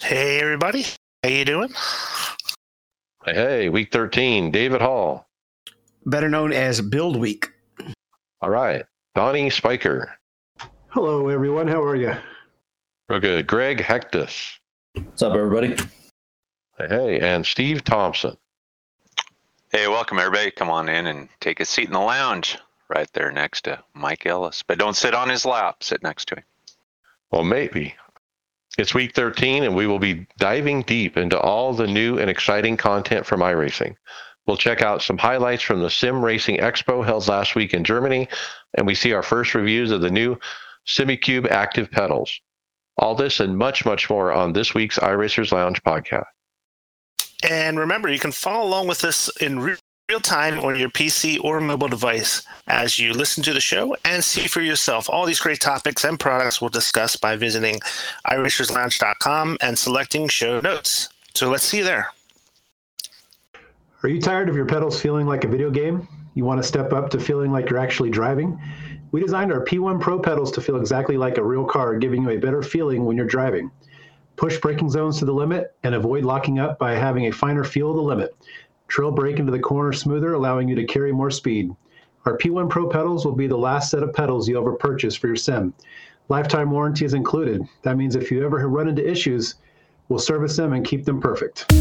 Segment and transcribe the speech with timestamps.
[0.00, 0.84] Hey everybody,
[1.22, 1.68] how you doing?
[3.24, 5.28] Hey, hey, week 13, David Hall.
[6.06, 7.48] better known as Build Week.
[8.40, 10.10] All right, Donnie Spiker.
[10.88, 11.68] Hello, everyone.
[11.68, 12.14] How are you?
[13.08, 13.46] Real good.
[13.46, 14.58] Greg Hecktus.
[14.94, 15.76] What's up, everybody?
[16.78, 18.36] Hey, hey, and Steve Thompson.
[19.70, 20.50] Hey, welcome everybody.
[20.50, 24.24] Come on in and take a seat in the lounge right there next to Mike
[24.26, 24.62] Ellis.
[24.66, 26.44] But don't sit on his lap, sit next to him.
[27.30, 27.94] Well, maybe.
[28.78, 32.76] It's week 13, and we will be diving deep into all the new and exciting
[32.76, 33.96] content from iRacing.
[34.46, 38.28] We'll check out some highlights from the Sim Racing Expo held last week in Germany,
[38.74, 40.36] and we see our first reviews of the new
[40.86, 42.40] Simucube active pedals.
[42.96, 46.24] All this and much, much more on this week's iRacers Lounge podcast.
[47.48, 49.60] And remember, you can follow along with us in
[50.10, 54.24] real time on your PC or mobile device as you listen to the show and
[54.24, 57.78] see for yourself all these great topics and products we'll discuss by visiting
[58.26, 61.10] iRacersLounge.com and selecting show notes.
[61.34, 62.08] So let's see you there.
[64.02, 66.08] Are you tired of your pedals feeling like a video game?
[66.34, 68.60] You want to step up to feeling like you're actually driving?
[69.12, 72.30] We designed our P1 Pro pedals to feel exactly like a real car, giving you
[72.30, 73.70] a better feeling when you're driving.
[74.34, 77.90] Push braking zones to the limit and avoid locking up by having a finer feel
[77.90, 78.34] of the limit.
[78.90, 81.70] Trail brake into the corner smoother, allowing you to carry more speed.
[82.26, 85.28] Our P1 Pro pedals will be the last set of pedals you ever purchase for
[85.28, 85.72] your sim.
[86.28, 87.62] Lifetime warranty is included.
[87.82, 89.54] That means if you ever run into issues,
[90.08, 91.72] we'll service them and keep them perfect.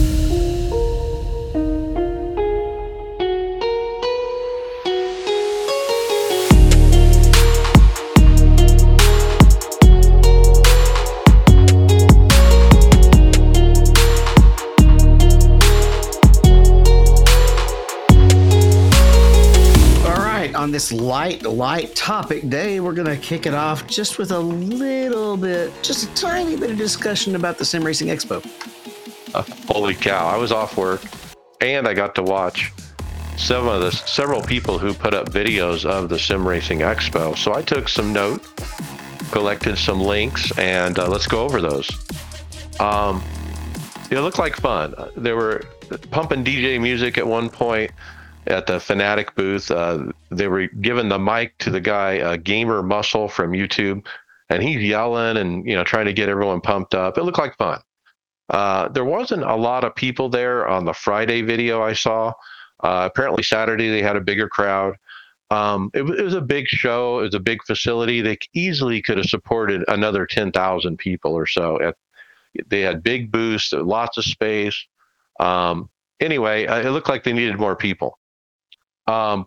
[20.80, 25.36] This light, light topic day, we're going to kick it off just with a little
[25.36, 28.42] bit, just a tiny bit of discussion about the Sim Racing Expo.
[29.36, 30.26] Uh, holy cow!
[30.26, 31.02] I was off work,
[31.60, 32.72] and I got to watch
[33.36, 37.38] some of the several people who put up videos of the Sim Racing Expo.
[37.38, 38.42] So I took some note,
[39.32, 41.92] collected some links, and uh, let's go over those.
[42.80, 43.22] Um,
[44.10, 44.95] it looked like fun.
[45.18, 45.62] They were
[46.10, 47.92] pumping DJ music at one point
[48.49, 49.71] at the Fanatec booth.
[49.71, 54.05] Uh, they were giving the mic to the guy, uh, Gamer Muscle from YouTube,
[54.49, 57.17] and he's yelling and you know trying to get everyone pumped up.
[57.17, 57.80] It looked like fun.
[58.49, 62.33] Uh, there wasn't a lot of people there on the Friday video I saw.
[62.82, 64.95] Uh, apparently Saturday they had a bigger crowd.
[65.52, 67.20] Um, it, it was a big show.
[67.20, 68.21] It was a big facility.
[68.21, 71.80] They easily could have supported another ten thousand people or so.
[71.82, 71.95] At,
[72.67, 74.88] they had big booths, lots of space.
[75.39, 75.89] Um,
[76.20, 78.17] anyway, uh, it looked like they needed more people.
[79.09, 79.45] Um,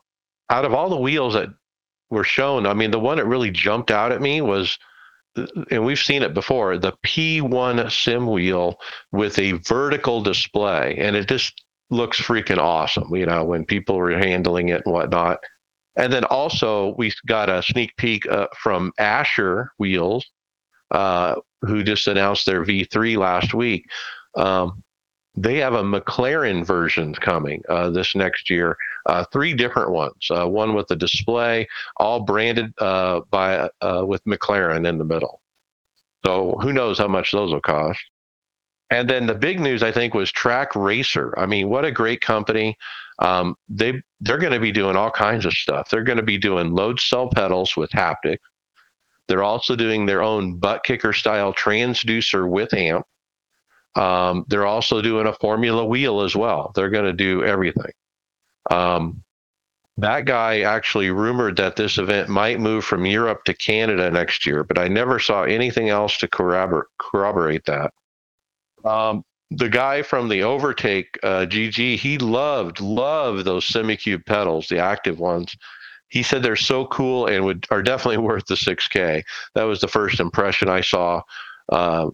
[0.51, 1.49] out of all the wheels that
[2.11, 4.77] were shown, I mean, the one that really jumped out at me was,
[5.71, 8.77] and we've seen it before, the P1 sim wheel
[9.13, 13.15] with a vertical display, and it just looks freaking awesome.
[13.15, 15.39] You know, when people were handling it and whatnot.
[15.97, 20.25] And then also we got a sneak peek uh, from Ascher Wheels,
[20.91, 23.85] uh, who just announced their V3 last week.
[24.35, 24.83] Um,
[25.35, 28.77] they have a McLaren version coming uh, this next year.
[29.07, 30.31] Uh, three different ones.
[30.31, 31.67] Uh, one with a display,
[31.97, 35.41] all branded uh, by uh, with McLaren in the middle.
[36.25, 38.01] So who knows how much those will cost?
[38.91, 41.37] And then the big news, I think, was Trak Racer.
[41.39, 42.77] I mean, what a great company!
[43.21, 45.89] Um, they they're going to be doing all kinds of stuff.
[45.89, 48.39] They're going to be doing load cell pedals with haptic.
[49.29, 53.07] They're also doing their own butt kicker style transducer with amp.
[53.95, 56.73] Um, they're also doing a Formula wheel as well.
[56.75, 57.93] They're going to do everything.
[58.71, 59.23] Um,
[59.99, 64.65] that guy actually rumored that this event might move from Europe to Canada next year,
[64.65, 67.93] but I never saw anything else to corrobor- corroborate that.
[68.85, 74.79] Um, the guy from the Overtake, uh, GG, he loved loved those Simucube pedals, the
[74.79, 75.55] active ones.
[76.09, 79.23] He said they're so cool and would are definitely worth the 6K.
[79.55, 81.23] That was the first impression I saw.
[81.71, 82.11] Uh,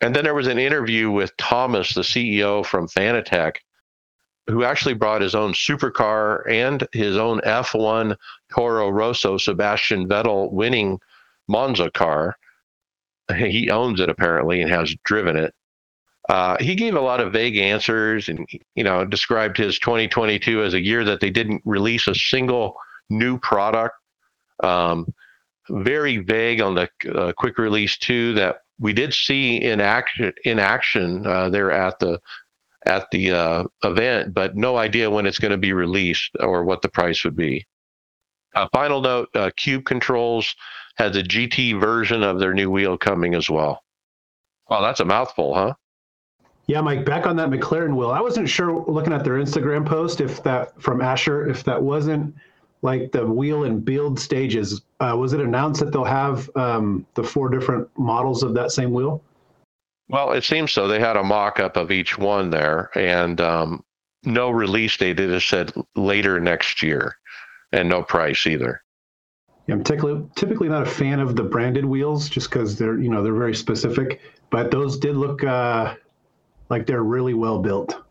[0.00, 3.56] and then there was an interview with Thomas, the CEO from Fanatec,
[4.46, 8.16] who actually brought his own supercar and his own F1
[8.52, 10.98] Toro Rosso Sebastian Vettel winning
[11.48, 12.36] Monza car.
[13.36, 15.52] He owns it apparently and has driven it.
[16.28, 20.74] Uh, he gave a lot of vague answers and, you know, described his 2022 as
[20.74, 22.76] a year that they didn't release a single
[23.10, 23.94] new product.
[24.62, 25.12] Um,
[25.68, 30.58] very vague on the uh, quick release two that we did see in action in
[30.58, 32.20] action uh, there at the
[32.86, 36.82] at the uh, event, but no idea when it's going to be released or what
[36.82, 37.66] the price would be.
[38.54, 40.54] Uh, final note: uh, Cube Controls
[40.96, 43.82] has a GT version of their new wheel coming as well.
[44.68, 45.74] Wow, that's a mouthful, huh?
[46.66, 48.10] Yeah, Mike, back on that McLaren wheel.
[48.10, 52.34] I wasn't sure looking at their Instagram post if that from Ascher, if that wasn't
[52.86, 54.80] like the wheel and build stages.
[55.00, 58.92] Uh, was it announced that they'll have um, the four different models of that same
[58.92, 59.22] wheel?
[60.08, 60.86] Well, it seems so.
[60.86, 63.84] They had a mock up of each one there and um,
[64.22, 65.18] no release date.
[65.18, 67.16] It just said later next year
[67.72, 68.82] and no price either.
[69.66, 73.10] Yeah, I'm typically, typically not a fan of the branded wheels just because they're, you
[73.10, 75.96] know, they're very specific, but those did look uh,
[76.70, 78.05] like they're really well built.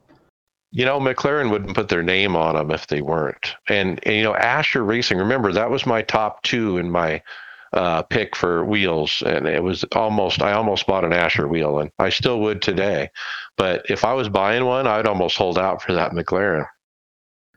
[0.76, 3.56] You know, McLaren wouldn't put their name on them if they weren't.
[3.70, 7.22] And, and you know, Ascher Racing, remember, that was my top two in my
[7.72, 9.24] uh, pick for wheels.
[9.26, 13.10] And it was almost, I almost bought an Ascher wheel, and I still would today.
[13.56, 16.68] But if I was buying one, I'd almost hold out for that McLaren.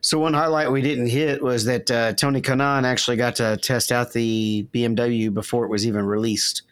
[0.01, 3.91] So one highlight we didn't hit was that uh, Tony Kanaan actually got to test
[3.91, 6.63] out the BMW before it was even released,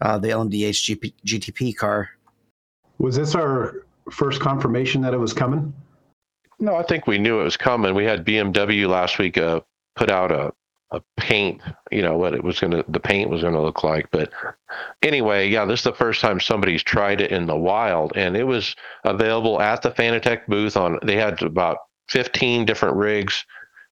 [0.00, 2.10] uh, the LMDH GP, GTP car.
[2.98, 5.72] Was this our first confirmation that it was coming?
[6.64, 7.94] No, I think we knew it was coming.
[7.94, 9.60] We had BMW last week uh,
[9.96, 10.50] put out a,
[10.92, 11.60] a paint,
[11.92, 14.10] you know, what it was going to, the paint was going to look like.
[14.10, 14.32] But
[15.02, 18.44] anyway, yeah, this is the first time somebody's tried it in the wild, and it
[18.44, 18.74] was
[19.04, 20.74] available at the Fanatec booth.
[20.78, 21.76] On they had about
[22.08, 23.44] 15 different rigs,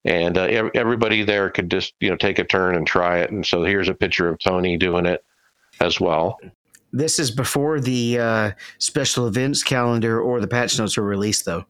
[0.03, 3.29] and uh, everybody there could just, you know, take a turn and try it.
[3.29, 5.23] And so here's a picture of Tony doing it
[5.79, 6.39] as well.
[6.91, 11.65] This is before the uh, special events calendar or the patch notes were released, though.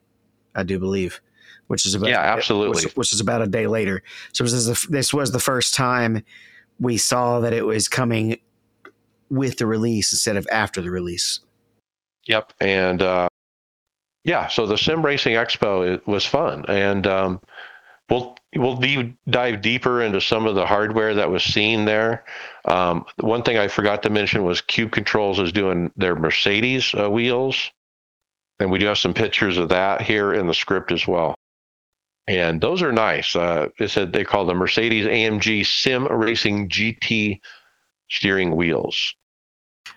[0.55, 1.21] I do believe,
[1.67, 4.03] which is about yeah, absolutely, which, which is about a day later.
[4.33, 6.23] So this, the, this was the first time
[6.79, 8.37] we saw that it was coming
[9.29, 11.39] with the release instead of after the release.
[12.27, 13.27] Yep, and uh,
[14.23, 17.41] yeah, so the Sim Racing Expo was fun, and um,
[18.09, 22.23] we'll we'll deep, dive deeper into some of the hardware that was seen there.
[22.65, 27.09] Um, one thing I forgot to mention was Cube Controls is doing their Mercedes uh,
[27.09, 27.71] wheels
[28.63, 31.35] and we do have some pictures of that here in the script as well.
[32.27, 33.35] And those are nice.
[33.35, 37.41] Uh, it said they call the Mercedes AMG Sim Racing GT
[38.09, 39.13] steering wheels.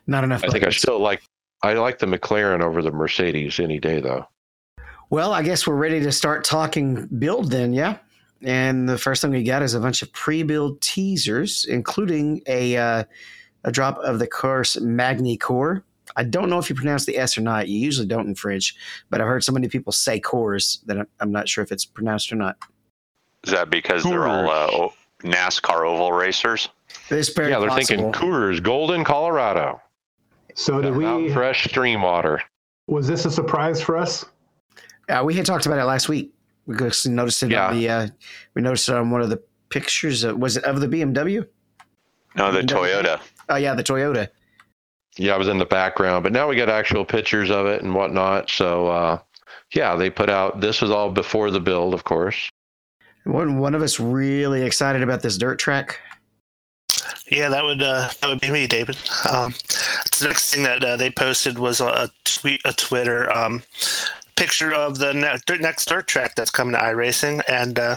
[0.08, 0.42] Not enough.
[0.42, 1.22] I think I still like
[1.62, 4.26] I like the McLaren over the Mercedes any day though.
[5.10, 7.98] Well, I guess we're ready to start talking build then, yeah.
[8.42, 13.04] And the first thing we got is a bunch of pre-build teasers, including a uh,
[13.62, 15.82] a drop of the Corse Magny Cours,
[16.16, 17.68] I don't know if you pronounce the S or not.
[17.68, 18.74] You usually don't in French,
[19.10, 22.32] but I've heard so many people say Coors that I'm not sure if it's pronounced
[22.32, 22.56] or not.
[23.44, 24.10] Is that because Coors.
[24.10, 24.88] they're all uh,
[25.22, 26.68] NASCAR oval racers?
[27.10, 28.12] It's very yeah, they're possible.
[28.12, 29.80] thinking Coors, Golden, Colorado.
[30.54, 32.42] So did we fresh stream water?
[32.86, 34.24] Was this a surprise for us?
[35.08, 36.32] Uh, we had talked about it last week.
[36.66, 37.68] We noticed it yeah.
[37.68, 37.88] on the.
[37.88, 38.08] Uh,
[38.54, 40.24] we noticed it on one of the pictures.
[40.24, 41.46] Of, was it of the BMW?
[42.34, 42.66] No, the BMW?
[42.66, 43.20] Toyota.
[43.48, 44.28] Oh yeah, the Toyota
[45.16, 47.94] yeah, I was in the background, but now we got actual pictures of it and
[47.94, 48.50] whatnot.
[48.50, 49.18] So, uh,
[49.72, 50.60] yeah, they put out.
[50.60, 52.48] This was all before the build, of course.
[53.24, 55.98] One one of us really excited about this dirt track.
[57.30, 58.96] Yeah, that would uh, that would be me, David.
[59.28, 59.52] Um,
[60.18, 63.62] the next thing that uh, they posted was a tweet, a Twitter um,
[64.36, 65.12] picture of the
[65.60, 67.96] next dirt track that's coming to iRacing, and uh,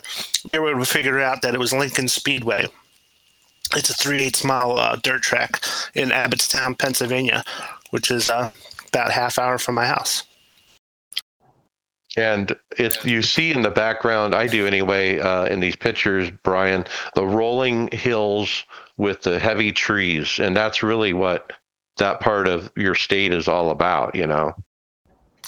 [0.52, 2.68] we were able to figure out that it was Lincoln Speedway.
[3.76, 5.62] It's a three-eighths mile uh, dirt track
[5.94, 7.44] in Abbottstown, Pennsylvania,
[7.92, 8.52] which is uh,
[8.88, 10.24] about half hour from my house.
[12.18, 16.86] And if you see in the background, I do anyway, uh, in these pictures, Brian,
[17.14, 18.66] the rolling hills
[18.98, 21.54] with the heavy trees, and that's really what
[21.98, 24.54] that part of your state is all about, you know.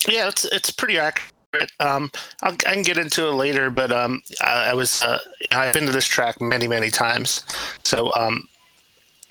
[0.08, 1.31] Yeah, it's it's pretty accurate
[1.80, 5.20] um, i can get into it later, but um, I, I was uh,
[5.52, 7.44] I've been to this track many many times,
[7.84, 8.48] so um,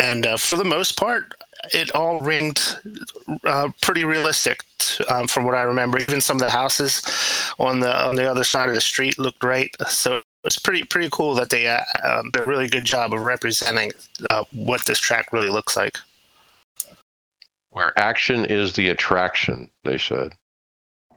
[0.00, 1.34] and uh, for the most part,
[1.72, 2.76] it all ringed
[3.44, 4.64] uh, pretty realistic
[5.08, 5.98] um, from what I remember.
[5.98, 7.02] Even some of the houses
[7.58, 9.76] on the on the other side of the street looked great.
[9.88, 13.20] So it's pretty pretty cool that they uh, um, did a really good job of
[13.20, 13.92] representing
[14.30, 15.98] uh, what this track really looks like.
[17.70, 20.32] Where action is the attraction, they said.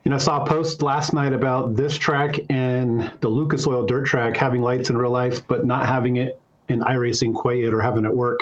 [0.04, 3.86] You know, I saw a post last night about this track and the Lucas Oil
[3.86, 7.74] dirt track having lights in real life, but not having it in iRacing quite yet
[7.74, 8.42] or having it work.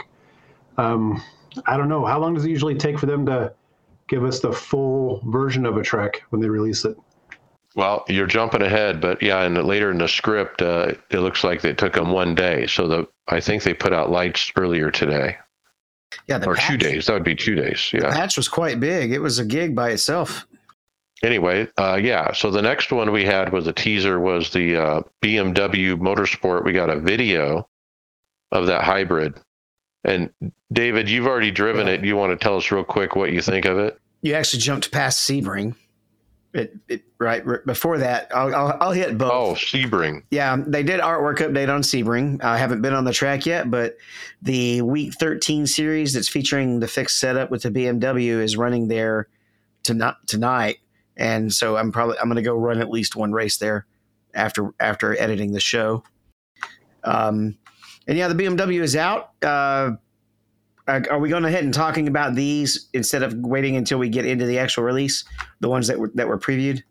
[0.77, 1.21] Um,
[1.67, 2.03] I don't know.
[2.05, 3.53] How long does it usually take for them to
[4.11, 6.97] give us the full version of a track when they release it.
[7.75, 11.61] Well, you're jumping ahead, but yeah, and later in the script, uh, it looks like
[11.61, 12.67] they took them one day.
[12.67, 15.37] So the I think they put out lights earlier today,
[16.27, 17.05] Yeah, the or patch, two days.
[17.05, 17.87] That would be two days.
[17.93, 18.11] the Yeah.
[18.11, 19.13] patch was quite big.
[19.13, 20.45] It was a gig by itself.
[21.23, 22.31] Anyway, uh, yeah.
[22.33, 26.63] So the next one we had was a teaser was the uh, BMW Motorsport.
[26.65, 27.67] We got a video
[28.51, 29.35] of that hybrid.
[30.03, 30.31] And
[30.73, 31.93] David, you've already driven Yeah.
[31.93, 32.03] it.
[32.05, 33.99] You want to tell us real quick what you think of it?
[34.23, 35.75] You actually jumped past Sebring.
[36.53, 38.29] It, it right r- before that.
[38.35, 39.31] I'll, I'll, I'll hit both.
[39.31, 40.23] Oh, Sebring.
[40.31, 42.43] Yeah, they did artwork update on Sebring.
[42.43, 43.95] I haven't been on the track yet, but
[44.41, 49.27] the Week 13 series that's featuring the fixed setup with the BMW is running there
[49.83, 50.77] tonight.
[51.17, 53.85] And so I'm probably I'm going to go run at least one race there
[54.33, 56.03] after after editing the show.
[57.03, 57.57] Um,
[58.07, 59.31] and yeah, the BMW is out.
[59.41, 59.91] Uh,
[60.87, 64.45] are we going ahead and talking about these instead of waiting until we get into
[64.45, 65.23] the actual release?
[65.59, 66.83] The ones that were that were previewed.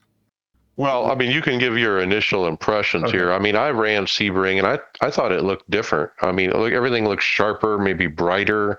[0.76, 3.18] Well, I mean, you can give your initial impressions Okay.
[3.18, 3.32] here.
[3.32, 6.10] I mean, I ran Sebring and I, I thought it looked different.
[6.22, 8.78] I mean, look, everything looks sharper, maybe brighter,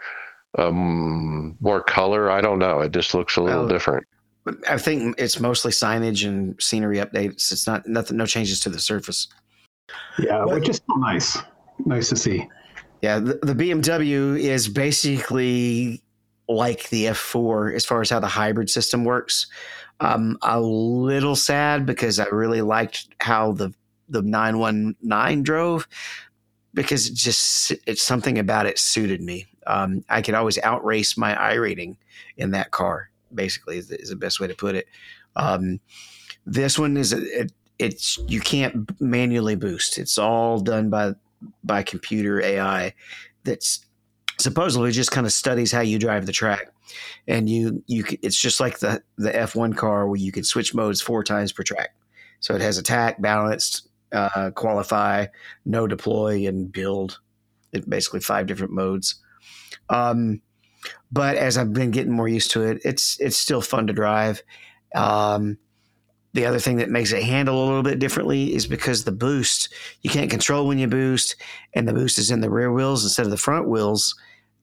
[0.57, 2.31] um, more color.
[2.31, 2.79] I don't know.
[2.79, 4.07] It just looks a little Well, different.
[4.43, 7.51] But I think it's mostly signage and scenery updates.
[7.51, 9.27] It's not nothing, no changes to the surface.
[10.19, 11.37] Yeah, What- which is still nice.
[11.85, 12.47] Nice to see.
[13.01, 16.01] Yeah, the, the BMW is basically
[16.47, 19.47] like the F4 as far as how the hybrid system works.
[19.99, 23.71] Um, a little sad because I really liked how the
[24.09, 25.87] the 919 drove
[26.73, 29.45] because it just it's something about it suited me.
[29.67, 31.97] Um, I could always outrace my iRating
[32.37, 33.10] in that car.
[33.33, 34.87] Basically, is the, is the best way to put it.
[35.35, 35.79] Um,
[36.45, 39.97] this one is it, it's you can't manually boost.
[39.97, 41.13] It's all done by
[41.63, 42.93] by computer AI
[43.43, 43.85] that's
[44.37, 46.71] supposedly just kind of studies how you drive the track.
[47.27, 51.01] And you you it's just like the the F1 car where you can switch modes
[51.01, 51.95] four times per track.
[52.39, 55.27] So it has attack, balanced, uh, qualify,
[55.65, 57.19] no deploy, and build.
[57.71, 59.15] It basically five different modes.
[59.89, 60.41] Um,
[61.11, 64.41] but as I've been getting more used to it, it's it's still fun to drive.
[64.95, 65.57] Um,
[66.33, 69.73] the other thing that makes it handle a little bit differently is because the boost
[70.01, 71.35] you can't control when you boost,
[71.73, 74.15] and the boost is in the rear wheels instead of the front wheels.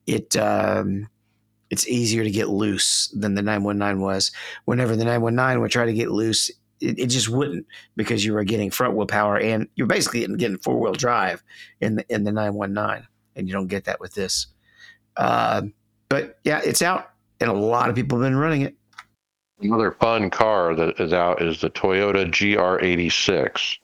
[0.06, 1.08] It um,
[1.70, 4.32] it's easier to get loose than the 919 was.
[4.64, 6.48] Whenever the 919 would try to get loose,
[6.80, 10.58] it, it just wouldn't because you were getting front wheel power and you're basically getting,
[10.58, 11.42] four wheel drive
[11.80, 13.06] in the in the 919,
[13.36, 14.46] and you don't get that with this.
[15.16, 15.62] Uh,
[16.08, 17.10] but yeah, it's out,
[17.40, 18.74] and a lot of people have been running it.
[19.60, 23.78] Another fun car that is out is the Toyota GR86.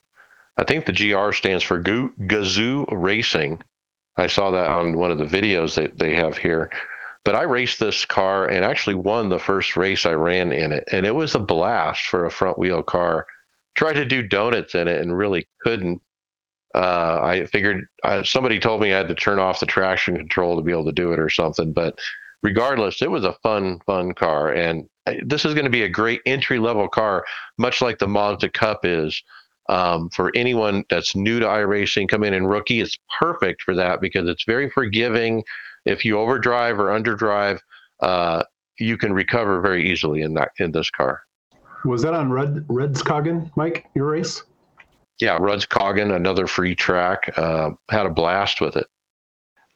[0.57, 3.61] I think the GR stands for Gazoo Racing.
[4.17, 6.71] I saw that on one of the videos that they have here.
[7.25, 10.85] But I raced this car and actually won the first race I ran in it.
[10.93, 13.27] And it was a blast for a front wheel car.
[13.75, 16.03] Tried to do donuts in it and really couldn't.
[16.75, 20.57] Uh, I figured uh, somebody told me I had to turn off the traction control
[20.57, 21.73] to be able to do it or something.
[21.73, 21.99] But
[22.43, 24.53] regardless, it was a fun, fun car.
[24.53, 24.89] And
[25.25, 27.25] this is going to be a great entry level car,
[27.59, 29.23] much like the Mazda Cup is.
[29.71, 34.03] Um, for anyone that's new to iRacing, come in and rookie, it's perfect for that
[34.03, 35.43] because it's very forgiving.
[35.87, 37.61] If you overdrive or underdrive,
[38.01, 38.43] uh,
[38.79, 41.23] you can recover very easily in that in this car.
[41.85, 43.87] Was that on Red Redskogen, Mike?
[43.95, 44.43] Your race?
[45.21, 48.87] Yeah, Rudskogen, another free track, uh, had a blast with it.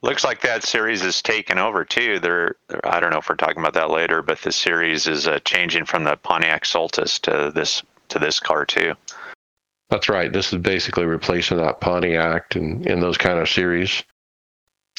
[0.03, 2.19] Looks like that series is taken over too.
[2.21, 5.41] They're, I don't know if we're talking about that later, but the series is uh,
[5.45, 8.95] changing from the Pontiac Solstice to this to this car too.
[9.91, 10.33] That's right.
[10.33, 14.03] This is basically replacing that Pontiac and in those kind of series.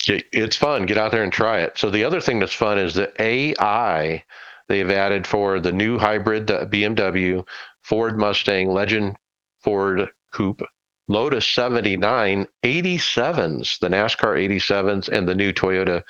[0.07, 0.85] It- It's fun.
[0.85, 1.77] Get out there and try it.
[1.77, 4.23] So the other thing that's fun is the AI
[4.67, 7.45] they've added for the new hybrid the BMW,
[7.81, 9.15] Ford Mustang, Legend
[9.61, 10.61] Ford Coupe,
[11.07, 16.03] Lotus 79, 87s, the NASCAR 87s, and the new Toyota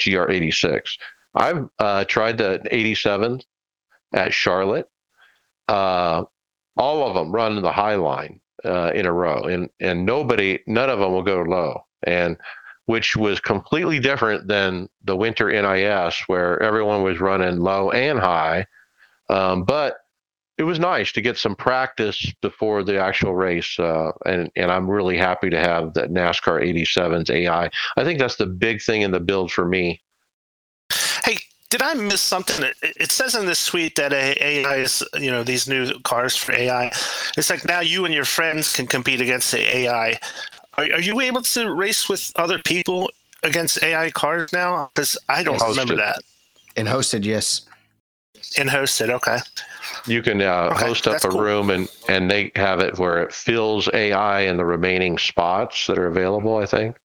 [0.00, 0.96] GR86.
[1.34, 3.40] I've uh, tried the 87
[4.12, 4.88] at Charlotte.
[5.68, 6.24] Uh,
[6.76, 10.90] all of them run the high line uh, in a row, and and nobody, none
[10.90, 12.36] of them will go low, and
[12.86, 18.66] which was completely different than the winter NIS where everyone was running low and high.
[19.30, 19.96] Um, but
[20.56, 24.88] it was nice to get some practice before the actual race, uh, and and I'm
[24.88, 27.70] really happy to have the NASCAR 87's AI.
[27.96, 30.00] I think that's the big thing in the build for me.
[31.24, 31.38] Hey,
[31.70, 32.64] did I miss something?
[32.64, 36.52] It, it says in this suite that AI is, you know, these new cars for
[36.52, 36.86] AI.
[37.36, 40.18] It's like now you and your friends can compete against the AI.
[40.76, 43.10] Are, are you able to race with other people
[43.42, 44.90] against AI cars now?
[44.94, 45.70] Because I don't Hosted.
[45.70, 46.20] remember that.
[46.76, 47.66] And hosted, yes.
[48.58, 49.10] and hosted.
[49.10, 49.38] Okay.
[50.06, 51.40] You can uh, Okay, host up a cool.
[51.40, 55.98] room and and they have it where it fills AI in the remaining spots that
[55.98, 56.56] are available.
[56.58, 56.96] I think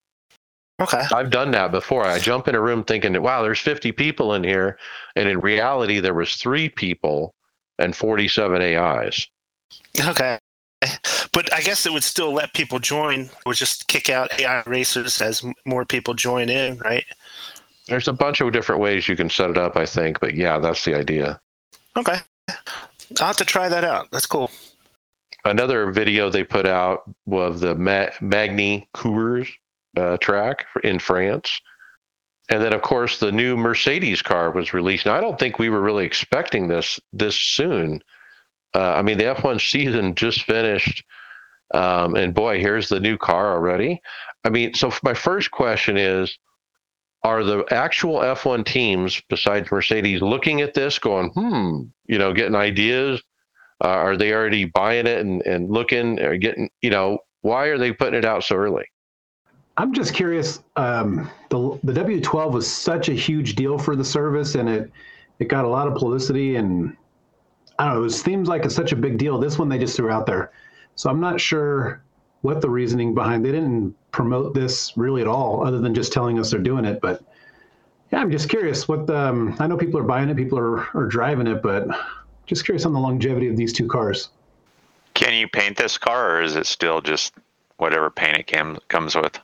[0.81, 1.03] Okay.
[1.13, 2.05] I've done that before.
[2.05, 4.77] I jump in a room thinking, that "Wow, there's 50 people in here,"
[5.15, 7.35] and in reality, there was three people
[7.79, 9.27] and 47 AIs.
[9.99, 10.37] Okay.
[11.33, 13.21] But I guess it would still let people join.
[13.21, 17.03] It would just kick out AI racers as more people join in, right?
[17.87, 20.57] There's a bunch of different ways you can set it up, I think, but yeah,
[20.59, 21.41] that's the idea.
[21.97, 22.19] Okay.
[23.19, 24.11] I'll have to try that out.
[24.11, 24.51] That's cool.
[25.45, 29.49] Another video they put out was the Ma- Magny Cours
[29.97, 31.61] uh, track in France.
[32.49, 35.05] And then, of course, the new Mercedes car was released.
[35.05, 38.01] Now, I don't think we were really expecting this this soon.
[38.73, 41.03] Uh, I mean, the F1 season just finished,
[41.73, 44.01] um, and boy, here's the new car already.
[44.43, 46.37] I mean, so my first question is:
[47.23, 52.55] Are the actual F1 teams, besides Mercedes, looking at this, going, "Hmm," you know, getting
[52.55, 53.21] ideas?
[53.83, 57.77] Uh, are they already buying it and, and looking or getting, you know, why are
[57.77, 58.85] they putting it out so early?
[59.77, 60.61] I'm just curious.
[60.75, 64.91] Um, the the W12 was such a huge deal for the service, and it
[65.39, 66.95] it got a lot of publicity, and
[67.79, 68.03] I don't know.
[68.03, 69.39] It seems like it's such a big deal.
[69.39, 70.51] This one they just threw out there,
[70.95, 72.03] so I'm not sure
[72.41, 73.43] what the reasoning behind.
[73.43, 77.01] They didn't promote this really at all, other than just telling us they're doing it.
[77.01, 77.23] But
[78.11, 78.87] yeah, I'm just curious.
[78.87, 81.87] What um, I know people are buying it, people are are driving it, but
[82.45, 84.29] just curious on the longevity of these two cars.
[85.13, 87.33] Can you paint this car, or is it still just
[87.77, 89.37] whatever paint it cam- comes with?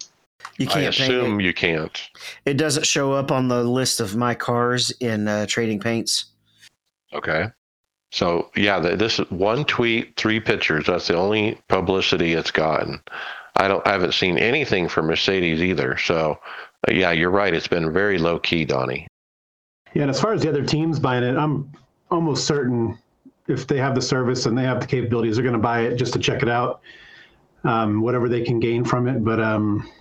[0.58, 1.44] You can't paint assume it.
[1.44, 2.10] you can't.
[2.46, 6.26] It doesn't show up on the list of my cars in uh, Trading Paints.
[7.14, 7.48] Okay.
[8.16, 10.86] So yeah, th this is one tweet, three pictures.
[10.86, 13.02] That's the only publicity it's gotten.
[13.58, 13.86] I don't.
[13.86, 15.98] I haven't seen anything from Mercedes either.
[15.98, 16.40] So
[16.88, 17.54] uh, yeah, you're right.
[17.54, 19.06] It's been very low key, Donnie.
[19.94, 21.70] Yeah, and as far as the other teams buying it, I'm
[22.10, 22.98] almost certain
[23.50, 25.98] if they have the service and they have the capabilities, they're going to buy it
[25.98, 26.80] just to check it out,
[27.66, 29.26] um, whatever they can gain from it.
[29.26, 29.92] But um,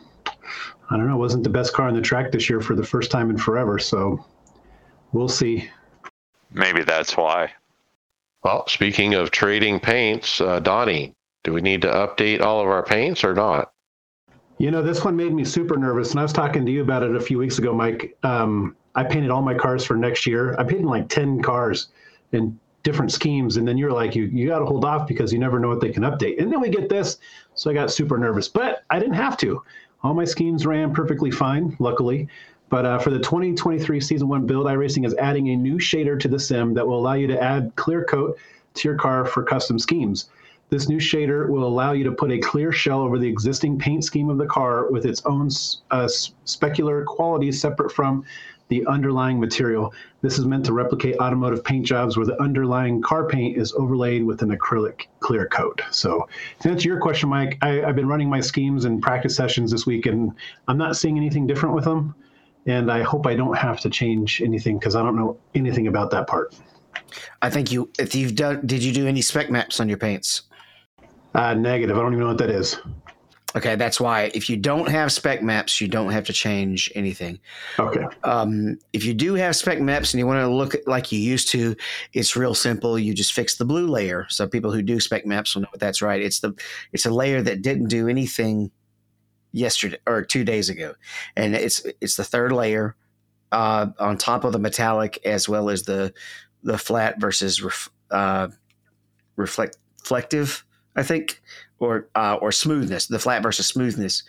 [0.89, 2.87] I don't know, it wasn't the best car on the track this year for the
[2.87, 3.81] first time in forever.
[3.81, 4.25] So
[5.11, 5.69] we'll see.
[6.53, 7.51] Maybe that's why.
[8.45, 12.83] Well, speaking of trading paints, uh, Donnie, do we need to update all of our
[12.83, 13.73] paints or not?
[14.59, 17.03] You know, this one made me super nervous, and I was talking to you about
[17.03, 18.17] it a few weeks ago, Mike.
[18.23, 20.55] Um, I painted all my cars for next year.
[20.59, 21.89] I painted like ten cars
[22.33, 25.39] in different schemes, and then you're like, you you got to hold off because you
[25.39, 26.41] never know what they can update.
[26.41, 27.17] And then we get this,
[27.55, 29.63] so I got super nervous, but I didn't have to.
[30.03, 32.29] All my schemes ran perfectly fine, luckily.
[32.69, 36.29] But uh, for the 2023 Season 1 build, iRacing is adding a new shader to
[36.29, 38.39] the sim that will allow you to add clear coat
[38.75, 40.31] to your car for custom schemes.
[40.71, 44.03] This new shader will allow you to put a clear shell over the existing paint
[44.03, 45.49] scheme of the car with its own
[45.91, 46.09] uh,
[46.47, 48.25] specular qualities separate from
[48.69, 49.93] the underlying material.
[50.23, 54.25] This is meant to replicate automotive paint jobs where the underlying car paint is overlaid
[54.25, 55.83] with an acrylic clear coat.
[55.91, 56.27] So,
[56.61, 59.87] to answer your question, Mike, I, I've been running my schemes and practice sessions this
[59.87, 60.33] week, and
[60.67, 62.15] I'm not seeing anything different with them.
[62.67, 66.11] And I hope I don't have to change anything because I don't know anything about
[66.13, 66.55] that part.
[67.43, 70.43] I think you, if you've done, did you do any spec maps on your paints?
[71.35, 71.97] Uh, negative.
[71.97, 72.79] I don't even know what that is.
[73.57, 77.39] Okay, that's why if you don't have spec maps, you don't have to change anything.
[77.79, 78.05] Okay.
[78.25, 81.51] Um, if you do have spec maps and you want to look like you used
[81.51, 81.77] to,
[82.15, 82.99] it's real simple.
[82.99, 84.27] You just fix the blue layer.
[84.29, 86.21] So people who do spec maps will know that's right.
[86.21, 86.53] It's the
[86.93, 88.73] it's a layer that didn't do anything
[89.55, 90.95] yesterday or two days ago,
[91.37, 92.97] and it's it's the third layer
[93.53, 96.13] uh, on top of the metallic as well as the
[96.63, 98.49] the flat versus ref, uh,
[99.37, 100.65] reflect reflective.
[100.97, 101.41] I think
[101.79, 103.07] or uh, or smoothness.
[103.07, 104.23] The flat versus smoothness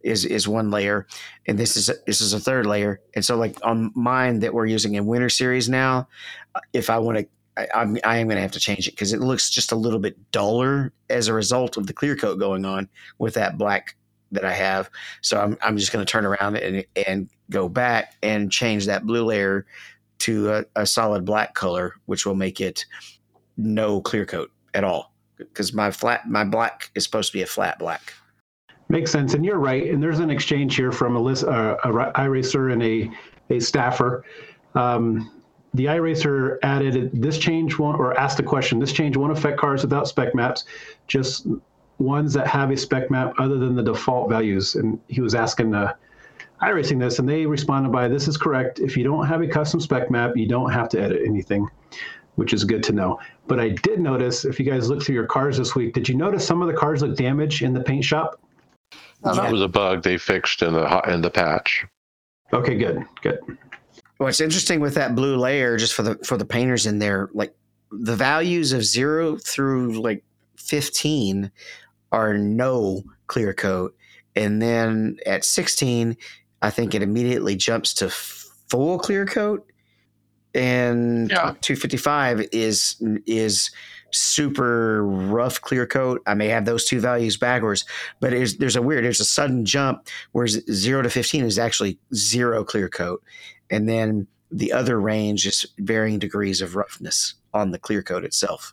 [0.00, 1.06] is is one layer,
[1.46, 3.00] and this is this is a third layer.
[3.14, 6.08] And so, like on mine that we're using in Winter Series now,
[6.72, 7.28] if I want to.
[7.56, 9.74] I, I'm, I am going to have to change it because it looks just a
[9.74, 12.88] little bit duller as a result of the clear coat going on
[13.18, 13.96] with that black
[14.32, 14.90] that I have.
[15.22, 19.06] So I'm, I'm just going to turn around and, and go back and change that
[19.06, 19.66] blue layer
[20.20, 22.84] to a, a solid black color, which will make it
[23.56, 27.46] no clear coat at all because my flat my black is supposed to be a
[27.46, 28.12] flat black.
[28.88, 29.88] Makes sense, and you're right.
[29.90, 33.10] And there's an exchange here from a list, uh, a iRacer and a
[33.50, 34.24] a staffer.
[34.74, 35.30] Um,
[35.74, 38.78] the iRacer added this change won't, or asked a question.
[38.78, 40.64] This change won't affect cars without spec maps,
[41.06, 41.46] just
[41.98, 44.76] ones that have a spec map other than the default values.
[44.76, 45.94] And he was asking uh,
[46.62, 48.80] iRacing this, and they responded by, "This is correct.
[48.80, 51.68] If you don't have a custom spec map, you don't have to edit anything."
[52.38, 53.18] which is good to know.
[53.48, 56.14] But I did notice, if you guys look through your cars this week, did you
[56.14, 58.40] notice some of the cars look damaged in the paint shop?
[59.24, 61.84] That was a bug they fixed in the in the patch.
[62.52, 63.40] Okay, good, good.
[64.18, 67.52] What's interesting with that blue layer, just for the for the painters in there, like
[67.90, 70.22] the values of zero through like
[70.56, 71.50] fifteen
[72.12, 73.94] are no clear coat,
[74.36, 76.16] and then at sixteen,
[76.62, 79.66] I think it immediately jumps to full clear coat,
[80.54, 81.54] and Yeah.
[81.60, 83.70] two fifty five is is
[84.10, 86.22] super rough clear coat.
[86.26, 87.84] I may have those two values backwards,
[88.20, 91.98] but it's, there's a weird, there's a sudden jump where zero to 15 is actually
[92.14, 93.22] zero clear coat.
[93.70, 98.72] And then the other range is varying degrees of roughness on the clear coat itself.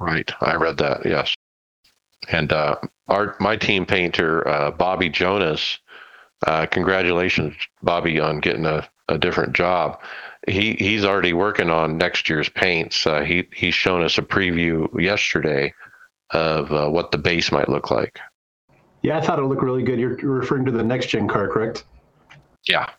[0.00, 0.28] Right.
[0.40, 1.06] I read that.
[1.06, 1.32] Yes.
[2.30, 2.76] And uh,
[3.08, 5.78] our my team painter uh, Bobby Jonas.
[6.46, 10.00] Uh, congratulations, Bobby, on getting a, a different job.
[10.46, 13.06] He he's already working on next year's paints.
[13.06, 15.72] Uh, he he's shown us a preview yesterday
[16.30, 18.20] of uh, what the base might look like.
[19.02, 19.98] Yeah, I thought it looked really good.
[19.98, 21.84] You're referring to the next gen car, correct?
[22.68, 22.90] Yeah.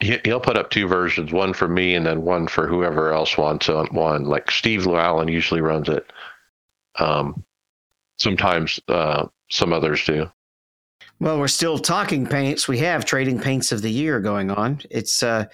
[0.00, 3.38] He, he'll put up two versions, one for me and then one for whoever else
[3.38, 4.24] wants one.
[4.24, 6.12] Like Steve Llewellyn usually runs it.
[6.98, 7.42] Um,
[8.18, 10.30] sometimes uh, some others do.
[11.20, 12.66] Well, we're still talking paints.
[12.66, 14.80] We have trading paints of the year going on.
[14.90, 15.46] It's uh,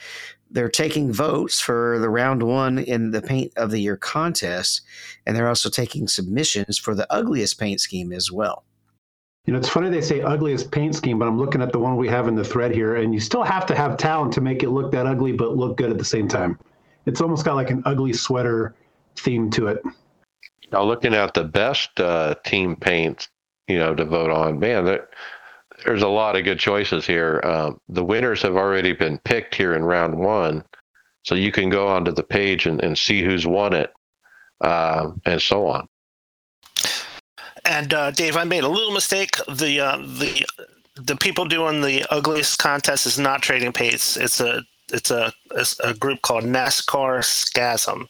[0.50, 4.82] they're taking votes for the round one in the paint of the year contest,
[5.26, 8.64] and they're also taking submissions for the ugliest paint scheme as well.
[9.46, 11.96] You know, it's funny they say ugliest paint scheme, but I'm looking at the one
[11.96, 14.62] we have in the thread here, and you still have to have talent to make
[14.62, 16.58] it look that ugly, but look good at the same time.
[17.06, 18.74] It's almost got like an ugly sweater
[19.16, 19.82] theme to it.
[20.72, 23.28] Now, looking at the best uh, team paint,
[23.66, 25.08] you know, to vote on, man, there,
[25.84, 27.40] there's a lot of good choices here.
[27.44, 30.64] Um, the winners have already been picked here in round one,
[31.24, 33.92] so you can go onto the page and, and see who's won it,
[34.60, 35.88] uh, and so on.
[37.64, 39.36] And uh, Dave, I made a little mistake.
[39.46, 40.46] The uh, the
[40.96, 44.16] the people doing the ugliest contest is not trading paints.
[44.16, 45.32] It's a it's a,
[45.84, 47.20] a group called NASCAR
[47.54, 48.06] Casm.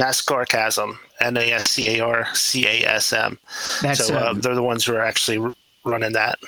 [0.00, 3.38] NASCAR Casm, N A S C A R C A S M.
[3.82, 5.54] That's So uh, a, they're the ones who are actually r-
[5.84, 6.38] running that.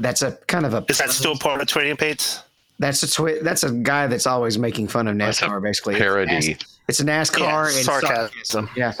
[0.00, 2.42] that's a kind of a Is that still part of trading paints?
[2.80, 5.60] that's a twi- that's a guy that's always making fun of NASCAR.
[5.62, 6.32] Basically, It's a Parody.
[6.34, 6.48] Nas-
[6.88, 8.30] It's a NASCAR Yeah, and sarcasm.
[8.44, 8.70] sarcasm.
[8.76, 8.92] Yeah,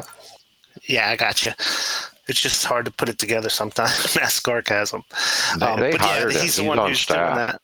[0.88, 1.52] Yeah, I got you.
[2.28, 3.90] It's just hard to put it together sometimes.
[4.16, 5.02] NASCAR Casm.
[5.58, 6.42] They, Um, they but yeah, hired him.
[6.42, 7.36] he's the He's one on who's doing staff.
[7.36, 7.60] that.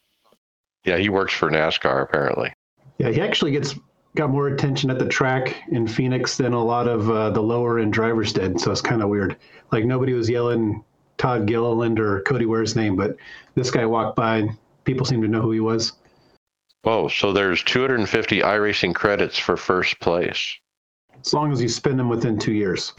[0.85, 2.53] Yeah, he works for NASCAR apparently.
[2.97, 3.75] Yeah, he actually gets
[4.15, 7.79] got more attention at the track in Phoenix than a lot of uh, the lower
[7.79, 8.59] end drivers did.
[8.59, 9.37] So it's kind of weird.
[9.71, 10.83] Like nobody was yelling
[11.17, 13.17] Todd Gilliland or Cody Ware's name, but
[13.55, 15.93] this guy walked by and people seemed to know who he was.
[16.85, 20.55] Oh, so there's 250 iRacing credits for first place.
[21.19, 22.93] As long as you spend them within two years.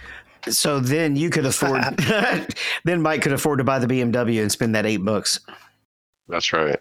[0.48, 1.96] so then you could afford.
[2.84, 5.40] then Mike could afford to buy the BMW and spend that eight bucks.
[6.28, 6.80] That's right.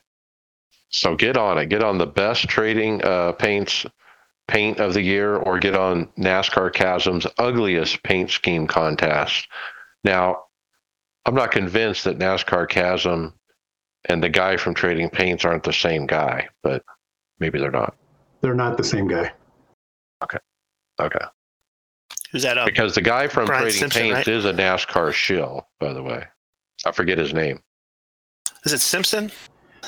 [0.89, 1.67] So get on it.
[1.67, 3.85] Get on the best trading uh, paints
[4.47, 9.47] paint of the year, or get on NASCAR Casm's ugliest paint scheme contest.
[10.03, 10.43] Now,
[11.25, 13.33] I'm not convinced that NASCAR Casm
[14.07, 16.83] and the guy from Trading Paints aren't the same guy, but
[17.39, 17.95] maybe they're not.
[18.41, 19.31] They're not the same guy.
[20.23, 20.37] Okay.
[20.99, 21.25] Okay.
[22.31, 22.67] Who's that up?
[22.67, 24.27] Because the guy from Brian Trading Simpson, Paints right?
[24.27, 26.23] is a NASCAR shill, by the way.
[26.85, 27.61] I forget his name.
[28.65, 29.31] Is it Simpson?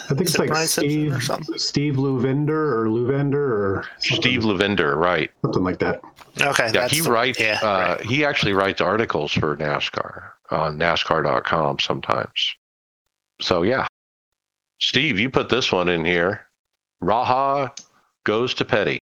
[0.06, 1.58] I think Is it's like Brian Simpson Steve or something?
[1.58, 5.32] Steve Luvender or Luvender or something, Steve Lavender, right.
[5.42, 6.02] something like that.
[6.42, 6.66] Okay.
[6.66, 7.40] Yeah, that's he the- writes.
[7.40, 8.02] Yeah, uh, right.
[8.06, 12.56] He actually writes articles for NASCAR on NASCAR.com sometimes.
[13.42, 13.88] So yeah,
[14.80, 16.48] Steve, you put this one in here.
[17.04, 17.78] Raha
[18.24, 19.00] goes to Petty.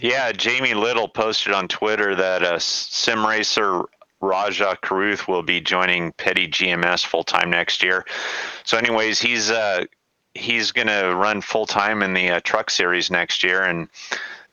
[0.00, 3.82] Yeah, Jamie Little posted on Twitter that uh, sim racer
[4.20, 8.04] Rajah Caruth will be joining Petty GMS full time next year.
[8.64, 9.84] So, anyways, he's uh,
[10.38, 13.88] he's going to run full time in the uh, Truck Series next year, and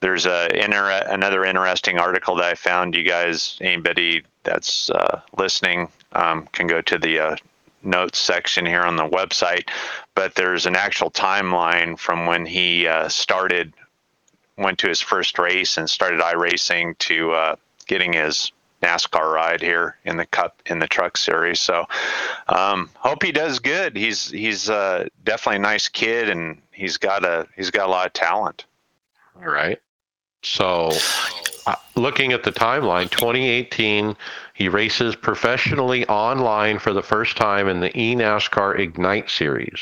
[0.02, 2.96] there's a inter- another interesting article that I found.
[2.96, 7.36] You guys, anybody that's uh, listening, um, can go to the uh,
[7.84, 9.70] notes section here on the website.
[10.16, 13.74] But there's an actual timeline from when he uh, started
[14.58, 17.56] went to his first race and started iRacing to uh,
[17.88, 18.52] getting his
[18.86, 21.60] NASCAR ride here in the Cup in the Truck Series.
[21.60, 21.86] So,
[22.48, 23.98] um, hope he does good.
[23.98, 28.08] He's he's uh, definitely a nice kid, and he's got a he's got a lot
[28.08, 28.66] of talent.
[29.38, 29.80] All right.
[30.44, 30.92] So,
[31.66, 34.16] uh, looking at the timeline, 2018,
[34.54, 39.80] he races professionally online for the first time in the eNASCAR Ignite Series.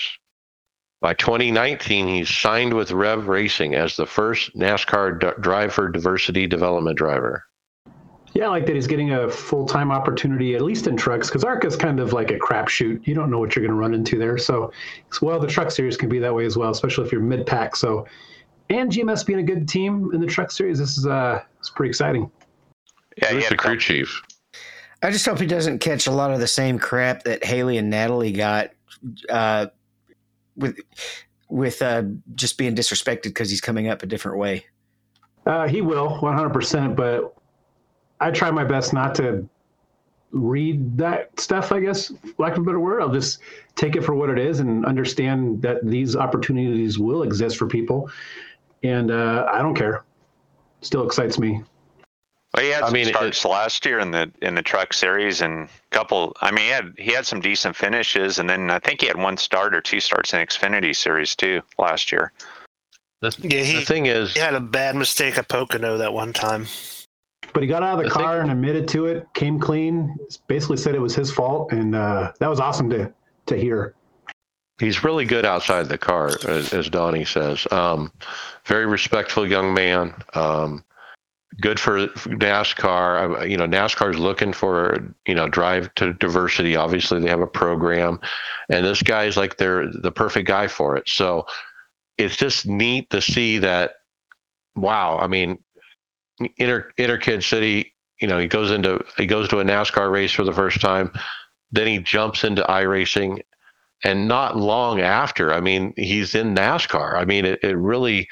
[1.01, 6.47] By 2019, he's signed with Rev Racing as the first NASCAR d- Drive for Diversity
[6.47, 7.43] development driver.
[8.34, 11.43] Yeah, I like that he's getting a full time opportunity, at least in trucks, because
[11.43, 13.06] ARCA is kind of like a crapshoot.
[13.06, 14.39] You don't know what you're going to run into there.
[14.39, 14.72] So,
[15.22, 17.76] well, the truck series can be that way as well, especially if you're mid pack.
[17.76, 18.08] So,
[18.69, 21.89] and GMS being a good team in the truck series, this is uh, it's pretty
[21.89, 22.32] exciting.
[23.22, 24.22] Yeah, he had the a crew chief?
[25.04, 27.89] I just hope he doesn't catch a lot of the same crap that Haley and
[27.89, 28.72] Natalie got
[29.30, 29.67] uh,
[30.56, 30.80] with
[31.50, 34.65] with uh, just being disrespected because he's coming up a different way.
[35.46, 37.36] Uh, he will 100%, but
[38.23, 39.47] I try my best not to
[40.31, 43.01] read that stuff, I guess, lack of a better word.
[43.01, 43.39] I'll just
[43.75, 48.09] take it for what it is and understand that these opportunities will exist for people.
[48.81, 50.03] And uh, I don't care.
[50.81, 51.62] Still excites me.
[52.55, 54.93] Well, he had I some mean, it- starts last year in the in the truck
[54.93, 56.36] series and couple.
[56.41, 59.17] I mean, he had he had some decent finishes, and then I think he had
[59.17, 62.31] one start or two starts in Xfinity series too last year.
[63.21, 66.31] The, Yeah, he- the thing is, He had a bad mistake at Pocono that one
[66.33, 66.67] time.
[67.53, 70.77] But he got out of the, thing- car and admitted to it, came clean, basically
[70.77, 71.71] said it was his fault.
[71.71, 73.13] And uh, that was awesome to,
[73.45, 73.93] to hear.
[74.79, 77.67] he's really good outside the car, as, as Donnie says.
[77.71, 78.11] Um,
[78.65, 80.13] very respectful young man.
[80.33, 80.83] Um,
[81.61, 83.47] good for NASCAR.
[83.49, 86.75] You know, NASCAR's looking for you know drive to diversity.
[86.75, 88.19] Obviously, they have a program,
[88.69, 91.07] and this guy's like they're the perfect guy for it.
[91.07, 91.45] So
[92.17, 93.95] it's just neat to see that.
[94.75, 95.59] Wow, I mean,
[96.58, 97.93] inner inner Kid City.
[98.22, 101.12] You know, he goes into he goes to a NASCAR race for the first time.
[101.72, 103.41] Then he jumps into iRacing
[104.04, 107.15] and not long after, I mean, he's in NASCAR.
[107.15, 108.28] I mean, it, it really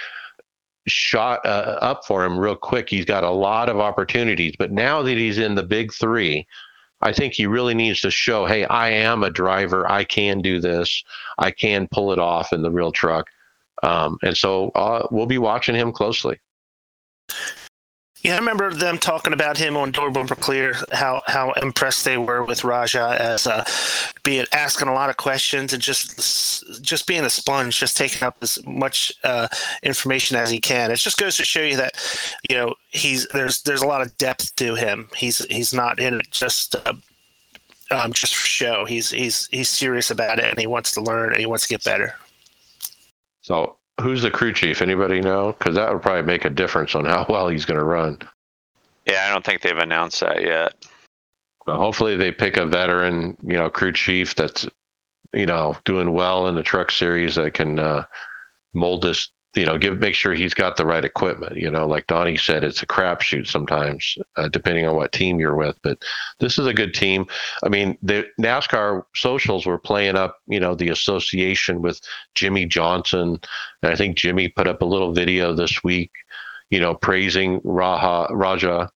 [0.87, 2.89] shot uh, up for him real quick.
[2.89, 6.45] He's got a lot of opportunities, but now that he's in the big three,
[7.01, 9.89] I think he really needs to show, hey, I am a driver.
[9.89, 11.03] I can do this.
[11.37, 13.27] I can pull it off in the real truck.
[13.81, 16.39] Um, and so uh, we'll be watching him closely.
[18.23, 22.17] Yeah, I remember them talking about him on Door Bumper Clear, how how impressed they
[22.17, 23.65] were with Rajah as uh,
[24.21, 28.37] being asking a lot of questions and just just being a sponge, just taking up
[28.41, 29.47] as much uh,
[29.81, 30.91] information as he can.
[30.91, 31.93] It just goes to show you that
[32.47, 35.09] you know he's there's there's a lot of depth to him.
[35.15, 36.75] He's he's not in it just.
[36.75, 36.93] Uh,
[37.89, 41.31] um, just for show, he's he's he's serious about it, and he wants to learn,
[41.31, 42.15] and he wants to get better.
[43.41, 44.81] So who's the crew chief?
[44.81, 45.53] Anybody know?
[45.53, 48.17] Because that would probably make a difference on how well he's going to run.
[49.05, 50.75] Yeah, I don't think they've announced that yet.
[51.65, 54.67] But hopefully they pick a veteran, you know, crew chief that's,
[55.33, 58.05] you know, doing well in the truck series that can uh,
[58.73, 61.57] mold this, you know, give make sure he's got the right equipment.
[61.57, 65.55] You know, like Donnie said, it's a crapshoot sometimes, uh, depending on what team you're
[65.55, 65.77] with.
[65.83, 66.01] But
[66.39, 67.25] this is a good team.
[67.63, 71.99] I mean, the NASCAR socials were playing up, you know, the association with
[72.33, 73.39] Jimmie Johnson,
[73.83, 76.11] and I think Jimmy put up a little video this week,
[76.69, 78.89] you know, praising Raha Rajah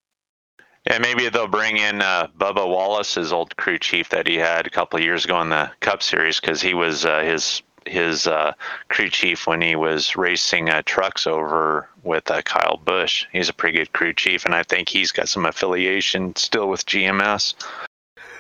[0.86, 4.68] And maybe they'll bring in uh, Bubba Wallace, his old crew chief that he had
[4.68, 8.54] a couple years ago in the Cup Series, because he was uh, his his uh,
[8.90, 13.26] crew chief when he was racing uh, trucks over with uh, Kyle Busch.
[13.32, 16.86] He's a pretty good crew chief, and I think he's got some affiliation still with
[16.86, 17.54] GMS.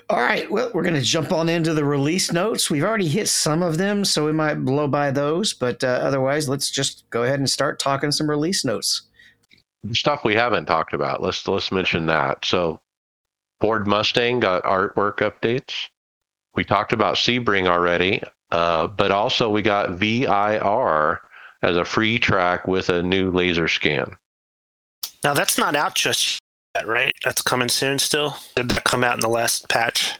[0.09, 2.69] All right, well, we're going to jump on into the release notes.
[2.69, 6.47] We've already hit some of them, so we might blow by those, but uh, otherwise,
[6.47, 9.03] let's just go ahead and start talking some release notes.
[9.93, 11.23] stuff we haven't talked about.
[11.23, 12.45] Let's let's mention that.
[12.45, 12.79] So,
[13.59, 15.87] Ford Mustang got artwork updates.
[16.53, 18.21] We talked about Sebring already,
[18.55, 21.19] uh, but also we got VIR
[21.61, 24.15] as a free track with a new laser scan.
[25.25, 26.39] Now that's not out just
[26.73, 27.11] yet, right?
[27.25, 27.99] That's coming soon.
[27.99, 30.17] Still, did that come out in the last patch?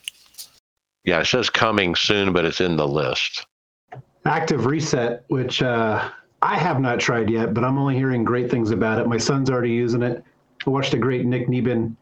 [1.06, 3.46] Yeah, it says coming soon, but it's in the list.
[4.26, 6.10] Active Reset, which uh,
[6.42, 9.08] I have not tried yet, but I'm only hearing great things about it.
[9.08, 10.22] My son's already using it.
[10.68, 11.96] I watched a great Nick Neben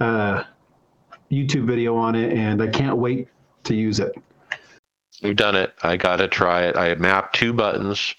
[0.00, 0.44] uh,
[1.30, 3.28] YouTube video on it, and I can't wait
[3.64, 4.14] to use it.
[5.22, 5.74] We've done it.
[5.82, 6.76] I got to try it.
[6.76, 8.14] I mapped two buttons,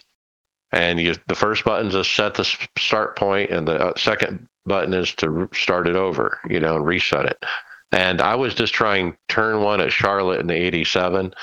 [0.71, 2.45] and you, the first button is set the
[2.77, 6.85] start point, and the uh, second button is to start it over, you know, and
[6.85, 7.43] reset it.
[7.91, 11.33] And I was just trying turn one at Charlotte in the 87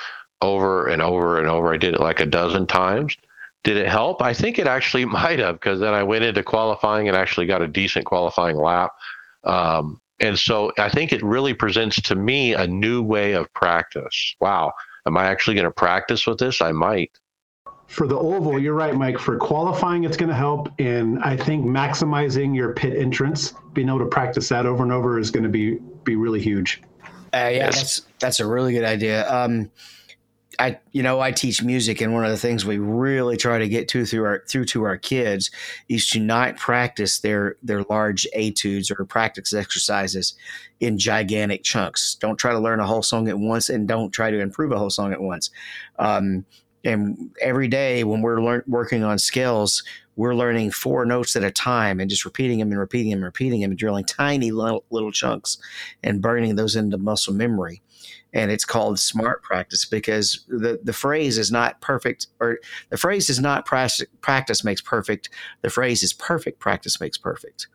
[0.41, 1.73] over and over and over.
[1.73, 3.17] I did it like a dozen times.
[3.65, 4.21] Did it help?
[4.21, 7.63] I think it actually might have, because then I went into qualifying and actually got
[7.63, 8.91] a decent qualifying lap.
[9.45, 14.37] Um, and so I think it really presents to me a new way of practice.
[14.41, 14.73] Wow.
[15.07, 16.61] Am I actually going to practice with this?
[16.61, 17.11] I might.
[17.89, 19.19] For the oval, you're right, Mike.
[19.19, 23.99] For qualifying, it's going to help, and I think maximizing your pit entrance, being able
[23.99, 26.83] to practice that over and over, is going to be be really huge.
[27.05, 27.77] Uh, yeah, Yes.
[27.77, 29.31] that's that's a really good idea.
[29.31, 29.71] Um,
[30.63, 33.69] I you know I teach music, and one of the things we really try to
[33.69, 35.51] get to through our through to our kids
[35.89, 40.35] is to not practice their their large etudes or practice exercises
[40.79, 42.15] in gigantic chunks.
[42.15, 44.79] Don't try to learn a whole song at once, and don't try to improve a
[44.79, 45.51] whole song at once.
[45.99, 46.47] Um,
[46.85, 49.83] and every day when we're lear- working on scales,
[50.15, 53.25] we're learning four notes at a time and just repeating them and repeating them and
[53.25, 55.59] repeating them and drilling tiny little, little chunks
[56.03, 57.83] and burning those into muscle memory
[58.33, 62.59] and it's called smart practice because the, the phrase is not perfect or
[62.91, 65.29] the phrase is not practice, practice makes perfect
[65.61, 67.67] the phrase is perfect practice makes perfect.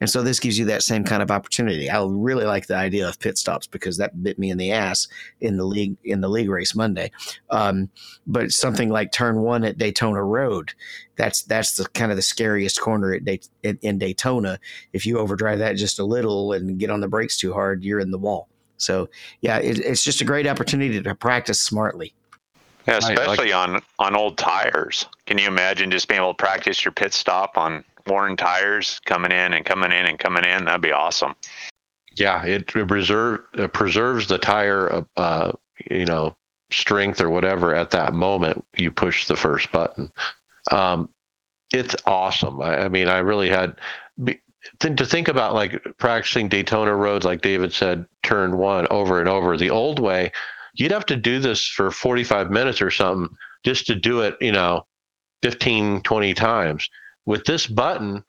[0.00, 1.90] And so this gives you that same kind of opportunity.
[1.90, 5.08] I really like the idea of pit stops because that bit me in the ass
[5.40, 7.10] in the league in the league race monday.
[7.50, 7.90] Um,
[8.26, 10.72] but something like turn one at daytona road
[11.16, 14.58] that's that's the kind of the scariest corner at Day, in, in daytona.
[14.92, 18.00] If you overdrive that just a little and get on the brakes too hard you're
[18.00, 19.08] in the wall so
[19.40, 22.12] yeah, it, it's just a great opportunity to practice smartly.
[22.86, 25.06] Yeah, especially like, on on old tires.
[25.26, 29.32] Can you imagine just being able to practice your pit stop on worn tires, coming
[29.32, 30.66] in and coming in and coming in?
[30.66, 31.34] That'd be awesome.
[32.16, 35.52] Yeah, it preserve it preserves the tire, uh,
[35.90, 36.36] you know,
[36.70, 40.12] strength or whatever at that moment you push the first button.
[40.70, 41.08] Um,
[41.72, 42.60] it's awesome.
[42.60, 43.76] I, I mean, I really had
[44.80, 49.56] to think about like practicing Daytona roads, like David said, turn one over and over.
[49.56, 50.32] The old way,
[50.74, 54.52] you'd have to do this for 45 minutes or something just to do it, you
[54.52, 54.86] know,
[55.42, 56.88] 15, 20 times.
[57.26, 58.22] With this button,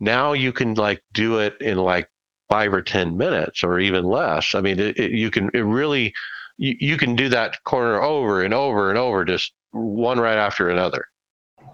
[0.00, 2.08] now you can like do it in like
[2.50, 4.54] five or 10 minutes or even less.
[4.54, 6.12] I mean, it, it, you can, it really,
[6.58, 10.68] you, you can do that corner over and over and over, just one right after
[10.68, 11.06] another.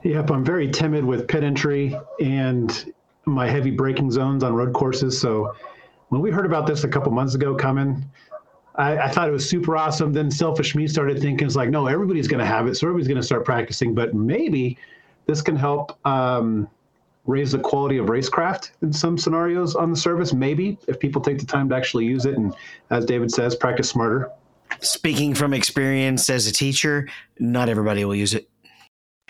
[0.05, 2.93] Yep, I'm very timid with pit entry and
[3.31, 5.21] my heavy braking zones on road courses.
[5.21, 5.55] So
[6.09, 8.05] when we heard about this a couple months ago coming,
[8.75, 10.12] I, I, thought it was super awesome.
[10.12, 13.09] Then selfish me started thinking it's like, no, everybody's going to have it, so everybody's
[13.09, 13.95] going to start practicing.
[13.95, 14.79] But maybe
[15.27, 16.69] this can help um,
[17.27, 20.33] raise the quality of racecraft in some scenarios on the service.
[20.33, 22.55] Maybe if people take the time to actually use it, and
[22.91, 24.31] as David says, practice smarter.
[24.81, 28.49] Speaking from experience as a teacher, not everybody will use it.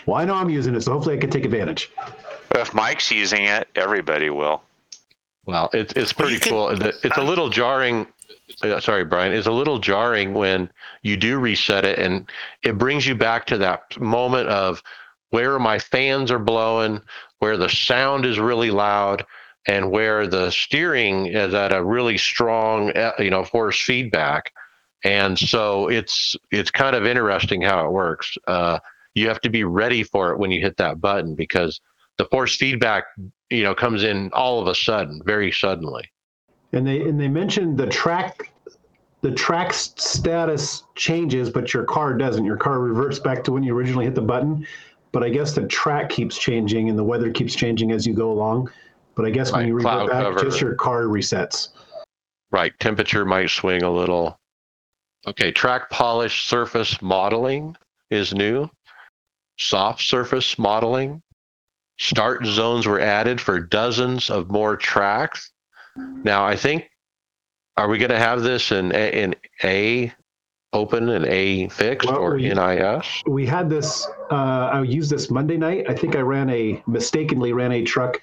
[0.05, 1.91] Well, I know I'm using it, so hopefully I can take advantage.
[2.55, 4.63] If Mike's using it, everybody will.
[5.45, 6.69] Well, it, it's pretty cool.
[6.69, 8.07] It's a little jarring.
[8.61, 9.33] Uh, sorry, Brian.
[9.33, 10.69] It's a little jarring when
[11.01, 12.29] you do reset it, and
[12.63, 14.83] it brings you back to that moment of
[15.29, 17.01] where my fans are blowing,
[17.39, 19.25] where the sound is really loud,
[19.67, 24.51] and where the steering is at a really strong, uh, you know, force feedback.
[25.03, 28.37] And so it's it's kind of interesting how it works.
[28.47, 28.79] Uh,
[29.15, 31.79] you have to be ready for it when you hit that button because
[32.19, 33.05] the force feedback,
[33.49, 36.03] you know, comes in all of a sudden, very suddenly.
[36.73, 38.51] And they and they mentioned the track
[39.21, 42.45] the track status changes, but your car doesn't.
[42.45, 44.67] Your car reverts back to when you originally hit the button.
[45.11, 48.31] But I guess the track keeps changing and the weather keeps changing as you go
[48.31, 48.69] along.
[49.15, 50.39] But I guess when you revert back, cover.
[50.39, 51.69] just your car resets.
[52.51, 52.71] Right.
[52.79, 54.39] Temperature might swing a little.
[55.25, 55.51] Okay.
[55.51, 57.75] Track polish surface modeling
[58.11, 58.69] is new.
[59.57, 61.21] Soft surface modeling
[61.99, 65.51] Start zones were added for dozens of more tracks.
[65.97, 66.89] Now, I think,
[67.75, 69.35] are we going to have this in A, in
[69.65, 70.13] A
[70.71, 73.23] open and A fixed well, or we, NIS?
[73.27, 75.89] We had this, uh, I used this Monday night.
[75.89, 78.21] I think I ran a, mistakenly ran a truck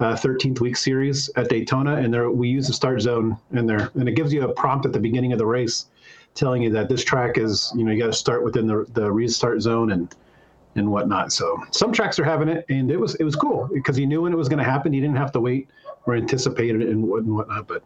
[0.00, 3.90] uh, 13th week series at Daytona, and there we use the start zone in there,
[3.94, 5.86] and it gives you a prompt at the beginning of the race,
[6.34, 9.12] telling you that this track is, you know, you got to start within the the
[9.12, 10.14] restart zone, and
[10.76, 11.32] and whatnot.
[11.32, 14.22] So some tracks are having it, and it was it was cool because he knew
[14.22, 14.92] when it was going to happen.
[14.92, 15.68] He didn't have to wait
[16.06, 17.66] or anticipate it and whatnot.
[17.66, 17.84] But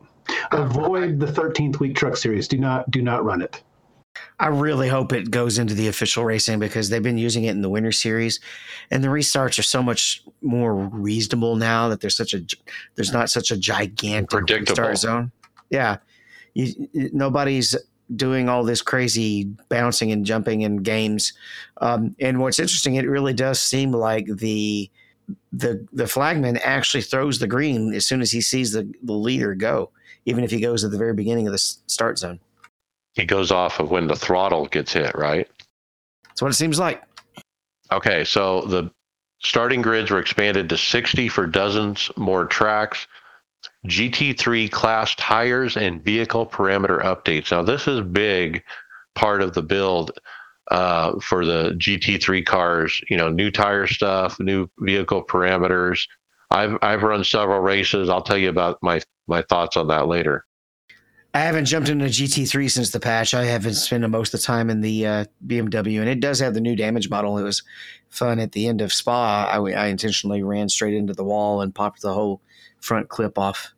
[0.52, 2.48] avoid the 13th week truck series.
[2.48, 3.62] Do not do not run it.
[4.38, 7.62] I really hope it goes into the official racing because they've been using it in
[7.62, 8.40] the winter series,
[8.90, 12.40] and the restarts are so much more reasonable now that there's such a
[12.94, 15.32] there's not such a gigantic restart zone.
[15.70, 15.98] Yeah,
[16.52, 17.76] you, nobody's
[18.16, 21.32] doing all this crazy bouncing and jumping in games.
[21.80, 24.90] Um, and what's interesting, it really does seem like the
[25.52, 29.54] the the flagman actually throws the green as soon as he sees the, the leader
[29.54, 29.90] go,
[30.26, 32.38] even if he goes at the very beginning of the start zone.
[33.14, 35.48] He goes off of when the throttle gets hit, right?
[36.24, 37.02] That's what it seems like.
[37.92, 38.90] Okay, so the
[39.40, 43.06] starting grids were expanded to 60 for dozens more tracks.
[43.86, 47.50] GT3 class tires and vehicle parameter updates.
[47.50, 48.62] Now, this is big
[49.14, 50.12] part of the build
[50.70, 53.00] uh, for the GT3 cars.
[53.10, 56.06] You know, new tire stuff, new vehicle parameters.
[56.50, 58.08] I've I've run several races.
[58.08, 60.44] I'll tell you about my my thoughts on that later.
[61.34, 63.34] I haven't jumped into GT3 since the patch.
[63.34, 66.54] I haven't spent most of the time in the uh, BMW, and it does have
[66.54, 67.38] the new damage model.
[67.38, 67.64] It was
[68.08, 69.46] fun at the end of Spa.
[69.46, 72.40] I, I intentionally ran straight into the wall and popped the whole
[72.84, 73.72] front clip off.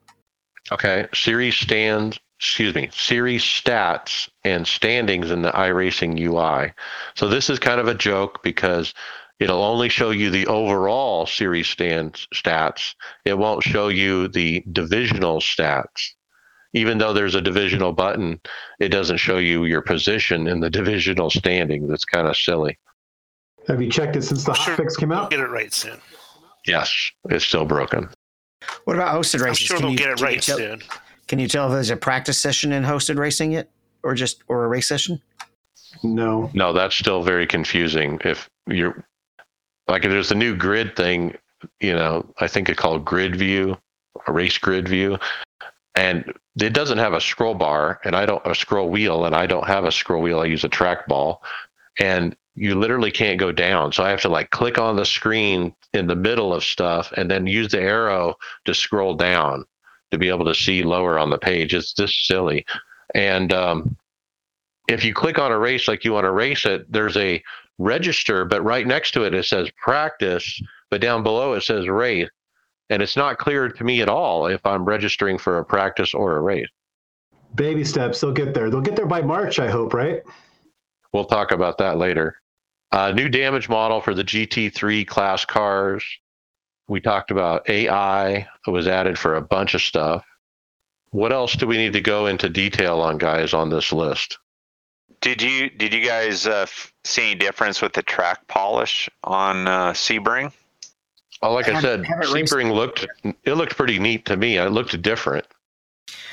[0.73, 1.07] Okay.
[1.15, 6.71] Series stands excuse me, series stats and standings in the iRacing UI.
[7.15, 8.93] So this is kind of a joke because
[9.41, 12.95] it'll only show you the overall series stand stats.
[13.25, 16.11] It won't show you the divisional stats.
[16.75, 18.39] Even though there's a divisional button,
[18.81, 21.89] it doesn't show you your position in the divisional standing.
[21.89, 22.79] That's kind of silly.
[23.67, 24.77] Have you checked it since the Sure.
[24.77, 25.31] hotfix came We'll out?
[25.31, 25.99] get it right soon.
[26.67, 28.11] Yes, it's still broken.
[28.85, 29.49] What about hosted racing?
[29.49, 30.83] I'm sure Can they'll you- get it right tell- soon.
[31.29, 33.69] Can you tell if there's a practice session in hosted racing yet,
[34.05, 35.21] or just or a race session?
[36.03, 36.51] No.
[36.55, 38.21] No, that's still very confusing.
[38.25, 39.05] If you're
[39.89, 41.37] like, if there's a new grid thing,
[41.81, 43.77] you know, I think it's called grid view,
[44.29, 45.19] a race grid view,
[45.97, 49.47] and it doesn't have a scroll bar and I don't a scroll wheel and I
[49.47, 50.41] don't have a scroll wheel.
[50.41, 51.39] I use a trackball
[51.99, 53.93] and you literally can't go down.
[53.93, 57.31] So I have to like click on the screen in the middle of stuff and
[57.31, 58.35] then use the arrow
[58.65, 59.65] to scroll down
[60.11, 61.75] to be able to see lower on the page.
[61.75, 62.65] It's just silly.
[63.15, 63.97] And um,
[64.89, 67.43] if you click on a race like you want to race it, there's a
[67.79, 72.29] register, but right next to it it says practice, but down below it says race.
[72.89, 76.37] And it's not clear to me at all if I'm registering for a practice or
[76.37, 76.69] a race.
[77.55, 78.21] Baby steps.
[78.21, 78.71] They'll get there.
[78.71, 80.23] They'll get there by March, I hope, right?
[81.17, 82.43] We'll talk about that later.
[82.93, 86.05] Uh, new damage model for the GT3 class cars.
[86.89, 90.27] We talked about AI that was added for a bunch of stuff.
[91.13, 94.37] What else do we need to go into detail on, guys, on this list?
[95.23, 99.67] Did you did you guys uh, f- see any difference with the track polish on
[99.67, 100.53] uh, Sebring?
[101.41, 104.59] Oh, like I, I said, Sebring looked it looked pretty neat to me.
[104.59, 105.47] It looked different.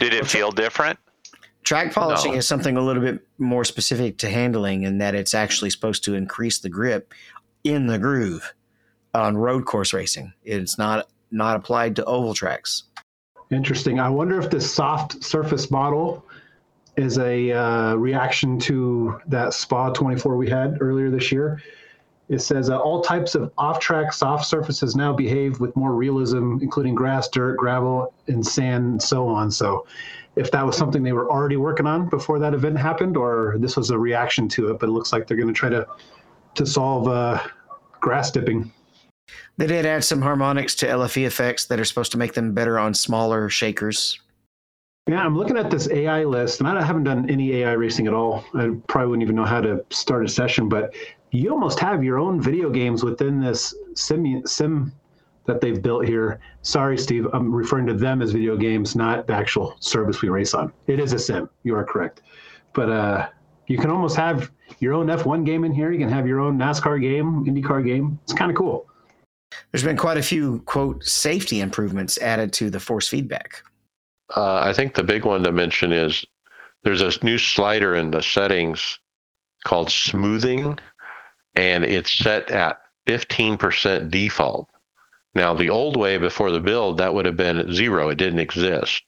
[0.01, 0.99] Did it feel different?
[1.63, 2.37] Track polishing No.
[2.39, 6.13] is something a little bit more specific to handling in that it's actually supposed to
[6.13, 7.13] increase the grip
[7.63, 8.53] in the groove
[9.13, 10.33] on road course racing.
[10.43, 12.83] It's not not applied to oval tracks.
[13.49, 13.99] Interesting.
[13.99, 16.25] I wonder if this soft surface model
[16.95, 21.61] is a uh, reaction to that Spa 24 we had earlier this year.
[22.29, 26.95] It says uh, all types of off-track soft surfaces now behave with more realism, including
[26.95, 29.51] grass, dirt, gravel, and sand, and so on.
[29.51, 29.85] So,
[30.35, 33.77] if that was something they were already working on before that event happened, or this
[33.77, 35.85] was a reaction to it, but it looks like they're going to try to
[36.55, 37.41] to solve uh,
[37.99, 38.71] grass dipping.
[39.57, 42.79] They did add some harmonics to LFE effects that are supposed to make them better
[42.79, 44.19] on smaller shakers.
[45.07, 48.13] Yeah, I'm looking at this AI list, and I haven't done any AI racing at
[48.13, 48.45] all.
[48.53, 50.95] I probably wouldn't even know how to start a session, but
[51.33, 54.93] you almost have your own video games within this sim sim
[55.45, 56.39] that they've built here.
[56.61, 60.53] Sorry, Steve, I'm referring to them as video games, not the actual service we race
[60.53, 60.71] on.
[60.87, 61.49] It is a sim.
[61.63, 62.21] You are correct,
[62.73, 63.29] but uh,
[63.67, 65.91] you can almost have your own F1 game in here.
[65.91, 68.19] You can have your own NASCAR game, IndyCar game.
[68.23, 68.87] It's kind of cool.
[69.71, 73.63] There's been quite a few quote safety improvements added to the force feedback.
[74.35, 76.25] Uh, I think the big one to mention is
[76.83, 78.99] there's a new slider in the settings
[79.63, 80.77] called smoothing,
[81.55, 84.69] and it's set at 15% default.
[85.35, 88.09] Now, the old way before the build, that would have been zero.
[88.09, 89.01] It didn't exist.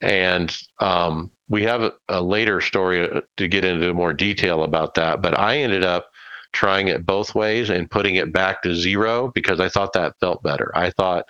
[0.00, 4.94] And um, we have a, a later story uh, to get into more detail about
[4.94, 5.22] that.
[5.22, 6.10] But I ended up
[6.52, 10.42] trying it both ways and putting it back to zero because I thought that felt
[10.42, 10.72] better.
[10.74, 11.26] I thought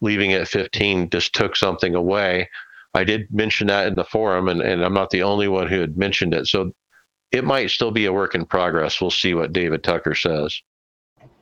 [0.00, 2.48] leaving it at 15 just took something away.
[2.94, 5.80] I did mention that in the forum, and, and I'm not the only one who
[5.80, 6.46] had mentioned it.
[6.46, 6.72] So
[7.32, 9.00] it might still be a work in progress.
[9.00, 10.60] We'll see what David Tucker says.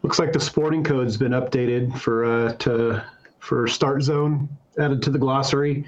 [0.02, 3.04] Looks like the sporting code's been updated for uh, to
[3.40, 5.84] for start zone added to the glossary,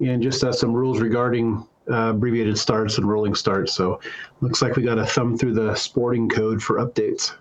[0.00, 3.74] and just uh, some rules regarding uh, abbreviated starts and rolling starts.
[3.74, 4.00] So
[4.40, 7.34] looks like we got a thumb through the sporting code for updates.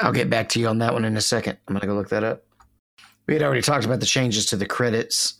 [0.00, 1.56] I'll get back to you on that one in a second.
[1.66, 2.44] I'm gonna go look that up.
[3.26, 5.34] We had already talked about the changes to the credits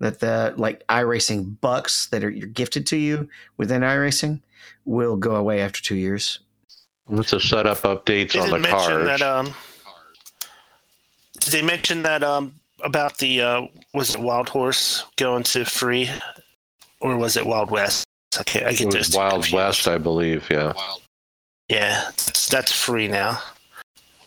[0.00, 4.42] that the like iRacing bucks that are gifted to you within iRacing
[4.84, 6.40] will go away after two years.
[7.08, 9.06] Let's just set up updates They on the cars.
[9.06, 9.22] that.
[9.22, 9.52] Um,
[11.40, 12.54] did they mention that um,
[12.84, 13.62] about the uh,
[13.94, 16.08] was it Wild Horse going to free,
[17.00, 18.04] or was it Wild West?
[18.38, 19.54] Okay, I it get was those Wild confused.
[19.54, 20.46] West, I believe.
[20.50, 20.72] Yeah.
[21.68, 23.40] Yeah, that's, that's free now.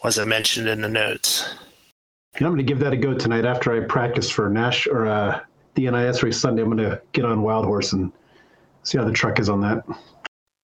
[0.03, 1.55] Wasn't mentioned in the notes.
[2.36, 5.05] And I'm going to give that a go tonight after I practice for Nash or
[5.07, 5.39] uh,
[5.75, 6.61] the NIS race Sunday.
[6.63, 8.11] I'm going to get on Wild Horse and
[8.84, 9.84] see how the truck is on that.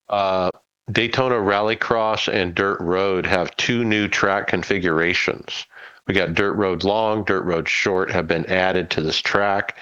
[0.10, 0.50] Uh,
[0.92, 5.66] Daytona Rallycross and Dirt Road have two new track configurations.
[6.08, 9.78] We got Dirt Road Long, Dirt Road Short have been added to this track.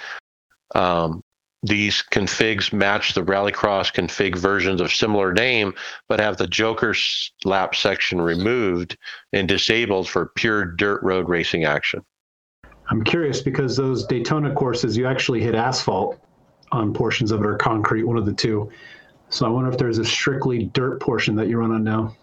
[0.75, 1.21] Um,
[1.63, 5.73] these configs match the Rallycross config versions of similar name,
[6.07, 6.93] but have the Joker
[7.45, 8.97] lap section removed
[9.33, 12.03] and disabled for pure dirt road racing action.
[12.89, 16.19] I'm curious because those Daytona courses, you actually hit asphalt
[16.71, 18.69] on portions of it or concrete, one of the two.
[19.29, 22.15] So I wonder if there's a strictly dirt portion that you run on now.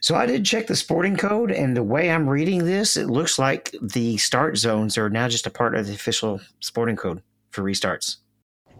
[0.00, 3.38] So I did check the sporting code, and the way I'm reading this, it looks
[3.38, 7.62] like the start zones are now just a part of the official sporting code for
[7.62, 8.16] restarts.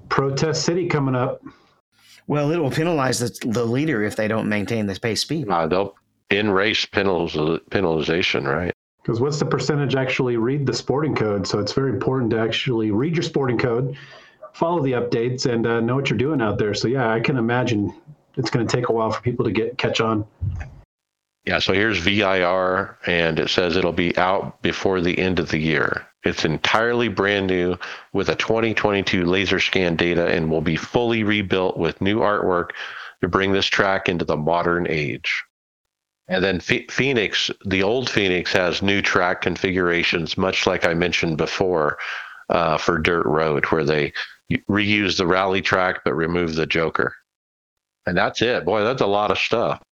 [0.08, 1.42] Protest City coming up.
[2.26, 5.48] Well, it will penalize the, the leader if they don't maintain the pace speed.
[5.48, 5.94] Uh, they'll
[6.30, 8.72] in race penaliz- penalization, right?
[9.02, 11.46] Because what's the percentage actually read the sporting code?
[11.46, 13.96] So it's very important to actually read your sporting code,
[14.56, 16.74] follow the updates, and uh, know what you're doing out there.
[16.74, 17.94] So yeah, I can imagine
[18.36, 20.26] it's going to take a while for people to get catch on.
[21.44, 25.58] Yeah, so here's VIR, and it says it'll be out before the end of the
[25.58, 26.06] year.
[26.24, 27.76] It's entirely brand new
[28.12, 32.70] with a 2022 laser scan data and will be fully rebuilt with new artwork
[33.20, 35.44] to bring this track into the modern age.
[36.26, 41.98] And then Phoenix, the old Phoenix has new track configurations, much like I mentioned before
[42.48, 44.12] uh, for Dirt Road, where they
[44.68, 47.14] reuse the rally track but remove the Joker.
[48.06, 48.64] And that's it.
[48.64, 49.82] Boy, that's a lot of stuff.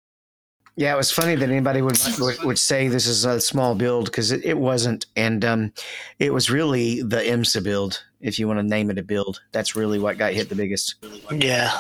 [0.77, 4.07] Yeah, it was funny that anybody would would, would say this is a small build
[4.07, 5.73] because it, it, wasn't, and um,
[6.19, 9.41] it was really the IMSA build, if you want to name it a build.
[9.53, 10.97] That's really what got hit the biggest.
[11.31, 11.71] Yeah,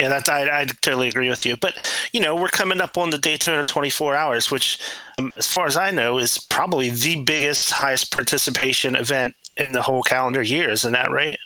[0.00, 1.56] yeah, that's I, I totally agree with you.
[1.56, 4.80] But you know, we're coming up on the Daytona 24 Hours, which,
[5.18, 9.82] um, as far as I know, is probably the biggest, highest participation event in the
[9.82, 10.70] whole calendar year.
[10.70, 11.38] Isn't that right?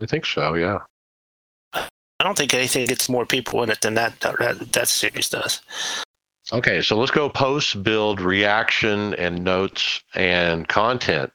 [0.00, 0.54] I think so.
[0.54, 0.78] Yeah.
[1.72, 5.62] I don't think anything gets more people in it than that that, that series does.
[6.52, 11.30] Okay, so let's go post build reaction and notes and content.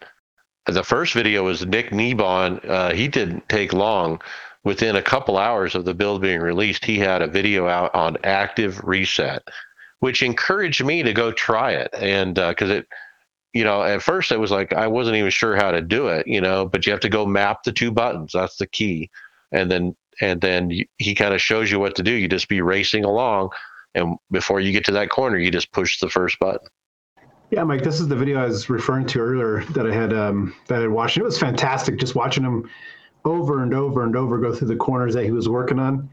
[0.66, 2.60] The first video was Nick Nebon.
[2.68, 4.22] Uh, he didn't take long.
[4.64, 8.18] Within a couple hours of the build being released, he had a video out on
[8.24, 9.43] active reset,
[9.99, 11.93] which encouraged me to go try it.
[11.93, 12.88] And because uh, it,
[13.54, 16.28] you know, at first it was like I wasn't even sure how to do it,
[16.28, 18.32] you know, but you have to go map the two buttons.
[18.34, 19.10] That's the key.
[19.51, 22.12] And then and then he kind of shows you what to do.
[22.12, 23.49] You just be racing along,
[23.95, 26.68] and before you get to that corner, you just push the first button.
[27.51, 30.56] Yeah, Mike, this is the video I was referring to earlier that I had um,
[30.68, 31.18] that I had watched.
[31.18, 32.68] It was fantastic, just watching him
[33.26, 36.10] over and over and over go through the corners that he was working on.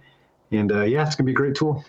[0.51, 1.84] And uh, yeah, it's gonna be a great tool.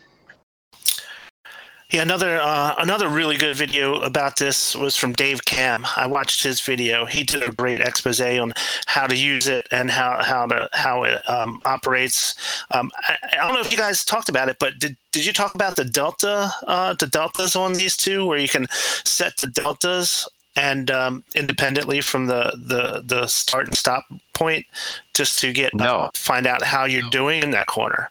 [1.92, 5.86] Yeah, another uh, another really good video about this was from Dave Cam.
[5.98, 7.06] I watched his video.
[7.06, 8.54] He did a great expose on
[8.86, 12.36] how to use it and how how to how it um, operates.
[12.72, 15.34] Um, I, I, don't know if you guys talked about it, but did did you
[15.34, 18.68] talk about the delta uh, the deltas on these two, where you can
[19.04, 24.66] set the deltas and um, independently from the, the the start and stop point,
[25.14, 25.84] just to get no.
[25.84, 28.10] uh, find out how you're doing in that corner.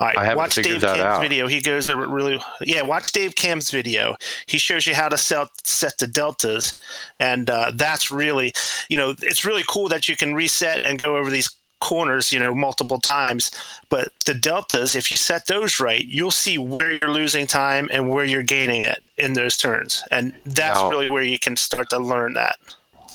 [0.00, 1.20] All right, I watch Dave Cam's out.
[1.20, 1.48] video.
[1.48, 2.82] He goes over really, yeah.
[2.82, 4.16] Watch Dave Cam's video.
[4.46, 6.80] He shows you how to set set the deltas,
[7.18, 8.52] and uh, that's really,
[8.88, 12.38] you know, it's really cool that you can reset and go over these corners, you
[12.38, 13.50] know, multiple times.
[13.88, 18.08] But the deltas, if you set those right, you'll see where you're losing time and
[18.08, 21.90] where you're gaining it in those turns, and that's Now- really where you can start
[21.90, 22.56] to learn that.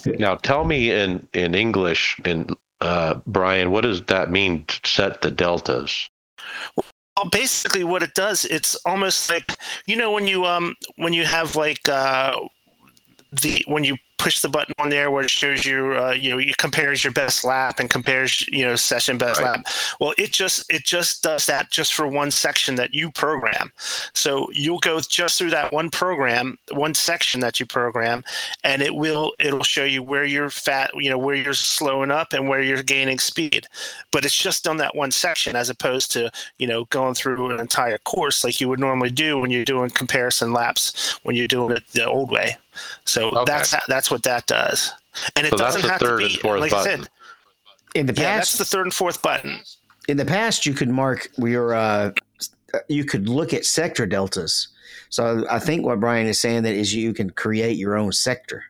[0.06, 2.50] Now, tell me in in English, in
[2.82, 4.66] uh, Brian, what does that mean?
[4.66, 6.10] To set the deltas.
[7.18, 9.52] Well, basically, what it does, it's almost like
[9.86, 12.36] you know when you um when you have like uh
[13.42, 16.38] the when you push the button on there where it shows you uh, you know
[16.38, 19.58] it compares your best lap and compares you know session best Right.
[19.58, 19.66] lap.
[20.00, 23.72] Well it just it just does that just for one section that you program.
[24.14, 28.24] So you'll go just through that one program one section that you program
[28.64, 32.32] and it will it'll show you where you're fat you know where you're slowing up
[32.34, 33.68] and where you're gaining speed.
[34.12, 37.60] But it's just on that one section as opposed to you know going through an
[37.60, 41.76] entire course like you would normally do when you're doing comparison laps when you're doing
[41.76, 42.56] it the old way
[43.06, 43.46] so Okay.
[43.46, 44.92] that's that's what that does
[45.36, 47.10] and it So doesn't the have third to and be fourth like i said
[47.96, 49.60] In the yeah past, that's the third and fourth button
[50.10, 52.12] in the past, you could mark your, uh,
[52.90, 54.68] you could look at sector deltas.
[55.10, 58.66] So I think what Brian is saying that is you can create your own sector.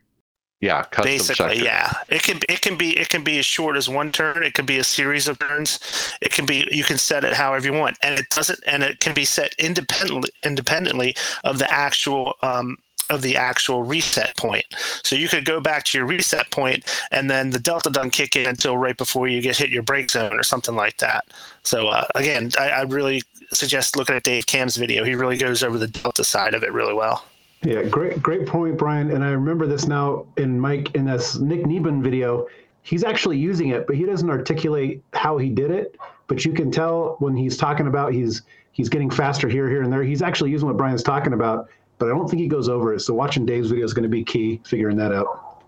[0.61, 1.63] Yeah, custom basically sector.
[1.65, 4.53] yeah it can it can be it can be as short as one turn it
[4.53, 5.77] can be a series of turns
[6.21, 9.01] it can be you can set it however you want and it doesn't and it
[9.01, 12.77] can be set independently independently of the actual um
[13.09, 14.65] of the actual reset point
[15.03, 18.35] so you could go back to your reset point and then the delta doesn't kick
[18.35, 21.25] in until right before you get hit your break zone or something like that
[21.63, 25.63] so uh, again I, I really suggest looking at dave cam's video he really goes
[25.63, 27.25] over the delta side of it really well
[27.63, 29.11] Yeah, great, great point, Brian.
[29.11, 32.45] And I remember this now in Mike in this Nick Neben video.
[32.81, 35.95] He's actually using it, but he doesn't articulate how he did it.
[36.27, 38.41] But you can tell when he's talking about he's
[38.73, 40.03] he's getting faster here, here, and there.
[40.03, 41.69] He's actually using what Brian's talking about,
[42.03, 42.99] but I don't think he goes over it.
[42.99, 45.63] So watching Dave's video is going to be key, figuring that out.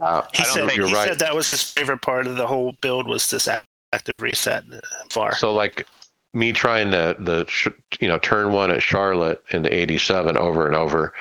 [0.00, 1.08] Uh, He I don't said think you're he right.
[1.08, 4.62] said that was his favorite part of the whole build was this active reset
[5.10, 5.34] far.
[5.34, 5.88] So like
[6.34, 7.66] me trying the the sh-
[7.98, 11.14] you know turn one at Charlotte in the 87 over and over,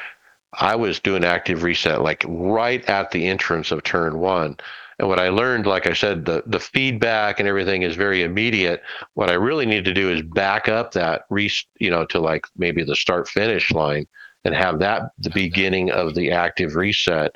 [0.53, 4.57] I was doing active reset like right at the entrance of turn one.
[4.99, 8.83] And what I learned, like I said, the the feedback and everything is very immediate.
[9.15, 11.49] What I really need to do is back up that re
[11.79, 14.05] you know to like maybe the start finish line
[14.43, 17.35] and have that the beginning of the active reset.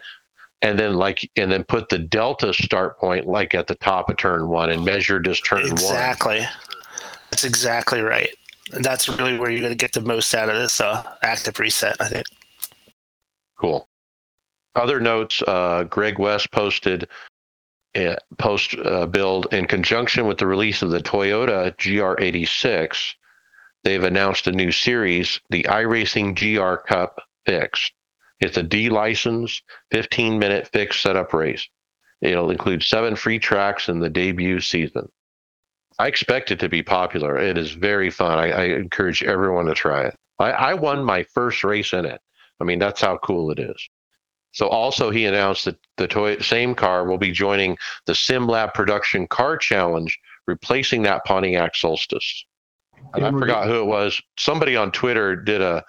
[0.62, 4.18] And then like and then put the delta start point like at the top of
[4.18, 5.72] turn one and measure just turn one.
[5.72, 6.46] Exactly.
[7.30, 8.30] That's exactly right.
[8.74, 11.60] And that's really where you're going to get the most out of this uh, active
[11.60, 12.26] reset, I think.
[13.60, 13.88] Cool.
[14.76, 17.08] Other notes: uh, Greg West posted
[17.96, 23.14] a post uh, build in conjunction with the release of the Toyota GR86.
[23.86, 27.94] They've announced a new series, the iRacing GR Cup Fixed.
[28.40, 29.62] It's a D license,
[29.92, 31.70] 15 minute fixed setup race.
[32.20, 35.08] It'll include seven free tracks in the debut season.
[36.00, 37.38] I expect it to be popular.
[37.38, 38.40] It is very fun.
[38.40, 40.16] I, I encourage everyone to try it.
[40.40, 42.20] I, I won my first race in it.
[42.60, 43.90] I mean, that's how cool it is.
[44.52, 47.78] So also he announced that the toy, same car will be joining
[48.08, 50.18] the SimLab Production Car Challenge,
[50.48, 52.46] replacing that Pontiac Solstice.
[53.18, 54.22] And I forgot who it was.
[54.38, 55.84] Somebody on Twitter did a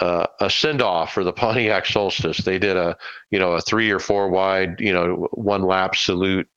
[0.00, 2.38] uh, a send off for the Pontiac Solstice.
[2.38, 2.96] They did a
[3.30, 6.48] you know a three or four wide you know one lap salute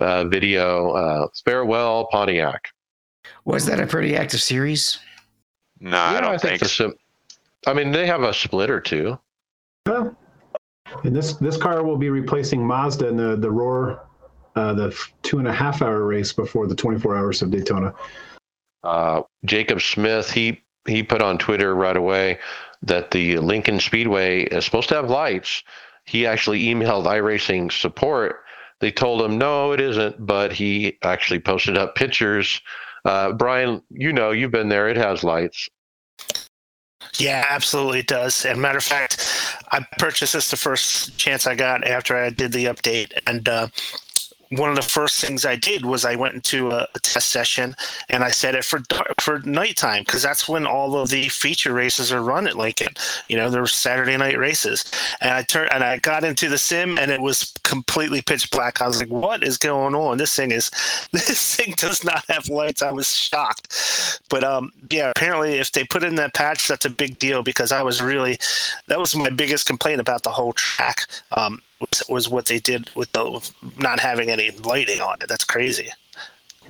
[0.00, 0.90] uh, video.
[0.90, 2.68] Uh, farewell Pontiac.
[3.44, 4.98] Was that a pretty active series?
[5.80, 6.90] No, I don't think, the so.
[6.90, 6.98] sim-
[7.66, 9.18] I mean, they have a split or two.
[9.86, 10.16] Well,
[11.04, 14.06] and this this car will be replacing Mazda in the the Roar,
[14.54, 17.94] uh, the two and a half hour race before the 24 hours of Daytona.
[18.84, 22.38] Uh, Jacob Smith, he he put on Twitter right away
[22.82, 25.62] that the Lincoln Speedway is supposed to have lights.
[26.04, 28.40] He actually emailed iRacing support.
[28.80, 32.60] They told him no, it isn't, but he actually posted up pictures.
[33.04, 34.88] Uh, Brian, you know, you've been there.
[34.88, 35.68] It has lights.
[37.18, 38.44] Yeah, absolutely it does.
[38.44, 42.52] And matter of fact, I purchased this the first chance I got after I did
[42.52, 43.12] the update.
[43.26, 43.68] And uh,
[44.52, 47.74] one of the first things I did was I went into a, a test session
[48.10, 48.82] and I set it for
[49.18, 52.94] for nighttime because that's when all of the feature races are run at Lincoln.
[53.28, 54.84] You know, they're Saturday night races.
[55.20, 58.82] And I turned and I got into the sim and it was completely pitch black.
[58.82, 60.18] I was like, "What is going on?
[60.18, 60.70] This thing is
[61.12, 64.20] this thing does not have lights." I was shocked.
[64.28, 67.72] But um, yeah, apparently if they put in that patch, that's a big deal because
[67.72, 68.38] I was really
[68.88, 71.06] that was my biggest complaint about the whole track.
[71.32, 75.28] Um, was, was what they did with the not having any lighting on it.
[75.28, 75.90] That's crazy.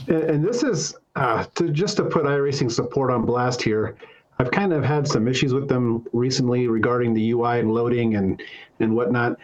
[0.09, 3.97] And, and this is uh, to just to put iRacing support on blast here.
[4.39, 8.43] I've kind of had some issues with them recently regarding the UI and loading and
[8.81, 9.39] and whatnot.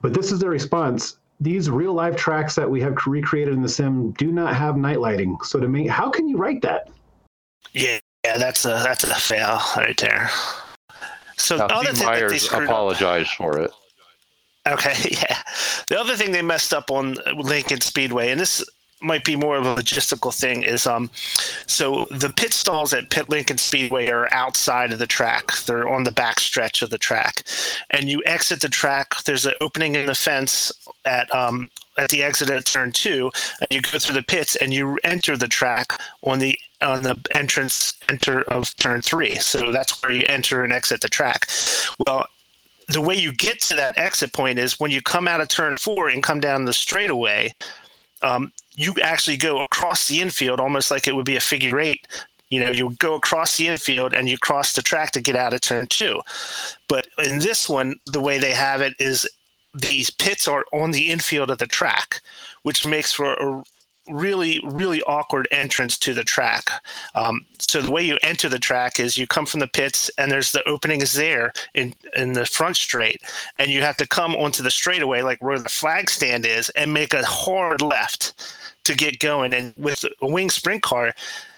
[0.00, 1.18] But this is their response.
[1.40, 5.00] These real life tracks that we have recreated in the sim do not have night
[5.00, 5.36] lighting.
[5.42, 6.88] So to me, how can you write that?
[7.72, 10.30] Yeah, yeah, that's a that's a fail right there.
[11.36, 13.70] So Now, the other Steve thing that they Myers screwed up- apologized for it.
[14.66, 15.38] Okay, yeah.
[15.88, 18.64] The other thing they messed up on Lincoln Speedway, and this
[19.02, 21.10] might be more of a logistical thing, is um,
[21.66, 25.52] so the pit stalls at Pit Lincoln Speedway are outside of the track.
[25.66, 27.42] They're on the back stretch of the track,
[27.90, 29.22] and you exit the track.
[29.24, 30.72] There's an opening in the fence
[31.04, 34.72] at um at the exit at turn two, and you go through the pits and
[34.72, 39.34] you enter the track on the on the entrance enter of turn three.
[39.36, 41.46] So that's where you enter and exit the track.
[42.06, 42.26] Well,
[42.88, 45.76] the way you get to that exit point is when you come out of turn
[45.76, 47.54] four and come down the straightaway,
[48.22, 52.06] um, you actually go across the infield almost like it would be a figure eight.
[52.50, 55.52] You know, you go across the infield and you cross the track to get out
[55.52, 56.20] of turn two.
[56.88, 59.28] But in this one, the way they have it is
[59.74, 62.20] these pits are on the infield of the track,
[62.62, 63.64] which makes for a
[64.08, 66.70] really, really awkward entrance to the track.
[67.14, 70.30] Um, so the way you enter the track is you come from the pits, and
[70.30, 73.20] there's the opening is there in in the front straight,
[73.58, 76.92] and you have to come onto the straightaway, like where the flag stand is, and
[76.92, 78.34] make a hard left
[78.84, 79.52] to get going.
[79.52, 81.12] And with a wing sprint car,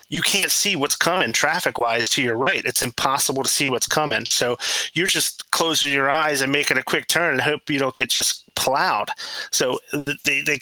[0.08, 2.64] you can't see what's coming traffic wise to your right.
[2.64, 4.24] It's impossible to see what's coming.
[4.24, 4.56] So
[4.94, 8.08] you're just closing your eyes and making a quick turn and hope you don't get
[8.08, 9.10] just plowed.
[9.50, 9.78] So
[10.24, 10.58] they, they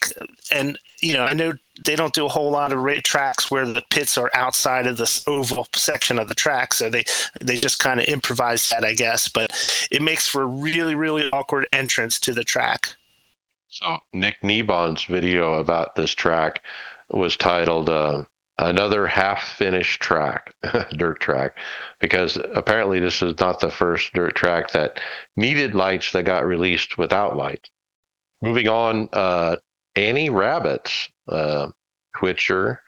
[0.50, 1.52] and you know, I know
[1.84, 4.96] they don't do a whole lot of rate tracks where the pits are outside of
[4.96, 6.72] this oval section of the track.
[6.74, 7.04] So they,
[7.40, 9.52] they just kind of improvise that, I guess, but
[9.90, 12.96] it makes for a really, really awkward entrance to the track.
[13.68, 16.62] So Nick Nebon's video about this track
[17.10, 18.24] was titled uh,
[18.58, 20.54] "Another Half-Finished Track,
[20.96, 21.56] Dirt Track,"
[22.00, 25.00] because apparently this is not the first dirt track that
[25.36, 27.68] needed lights that got released without lights.
[28.40, 29.56] moving on, uh,
[29.96, 31.70] Annie Rabbits, uh,
[32.16, 32.80] Twitcher,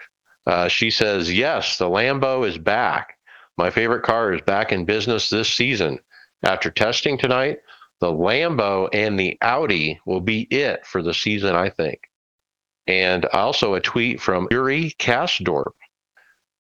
[0.46, 3.18] uh, she says, Yes, the Lambo is back.
[3.56, 5.98] My favorite car is back in business this season.
[6.44, 7.58] After testing tonight,
[8.00, 12.00] the Lambo and the Audi will be it for the season, I think.
[12.86, 15.72] And also a tweet from Yuri Kasdorp.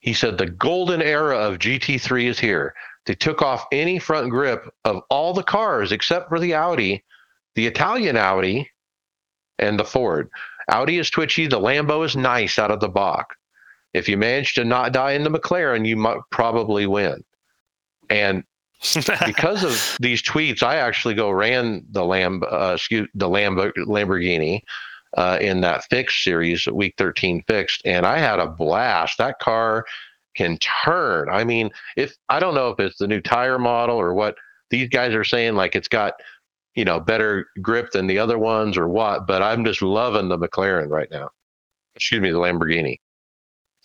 [0.00, 2.74] He said, The golden era of GT3 is here.
[3.06, 7.04] They took off any front grip of all the cars except for the Audi,
[7.54, 8.70] the Italian Audi,
[9.58, 10.30] and the Ford.
[10.70, 11.46] Audi is twitchy.
[11.46, 13.34] The Lambo is nice out of the box.
[13.94, 17.24] If you manage to not die in the McLaren, you might probably win.
[18.10, 18.44] And
[19.26, 24.60] because of these tweets, I actually go ran the Lamb, uh, excuse, the Lamb, Lamborghini
[25.16, 29.18] uh, in that fixed series, week 13 fixed, and I had a blast.
[29.18, 29.84] That car
[30.36, 31.28] can turn.
[31.30, 34.36] I mean, if I don't know if it's the new tire model or what
[34.70, 36.14] these guys are saying, like it's got
[36.78, 40.38] you know better grip than the other ones or what, but I'm just loving the
[40.38, 41.28] McLaren right now.
[41.96, 42.98] Excuse me, the Lamborghini.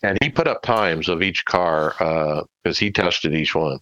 [0.04, 3.80] And he put up times of each car because uh, he tested each one.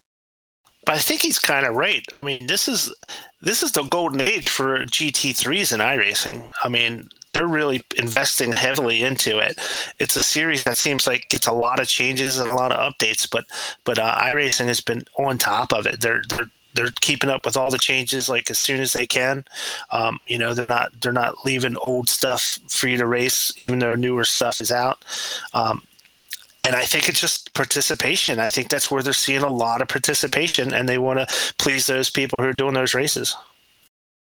[0.87, 2.03] But I think he's kind of right.
[2.23, 2.95] I mean, this is
[3.43, 6.51] this is the golden age for GT3s in iRacing.
[6.65, 9.61] I mean, they're really investing heavily into it.
[9.99, 12.95] It's a series that seems like gets a lot of changes and a lot of
[12.95, 13.45] updates, but
[13.85, 16.01] but uh, iRacing has been on top of it.
[16.01, 19.45] They're they're they're keeping up with all the changes like as soon as they can.
[19.91, 23.79] Um, you know, they're not they're not leaving old stuff for you to race, even
[23.79, 25.05] though newer stuff is out.
[25.55, 25.83] Um,
[26.65, 28.39] and I think it's just participation.
[28.39, 31.27] I think that's where they're seeing a lot of participation, and they want to
[31.59, 33.37] please those people who are doing those races.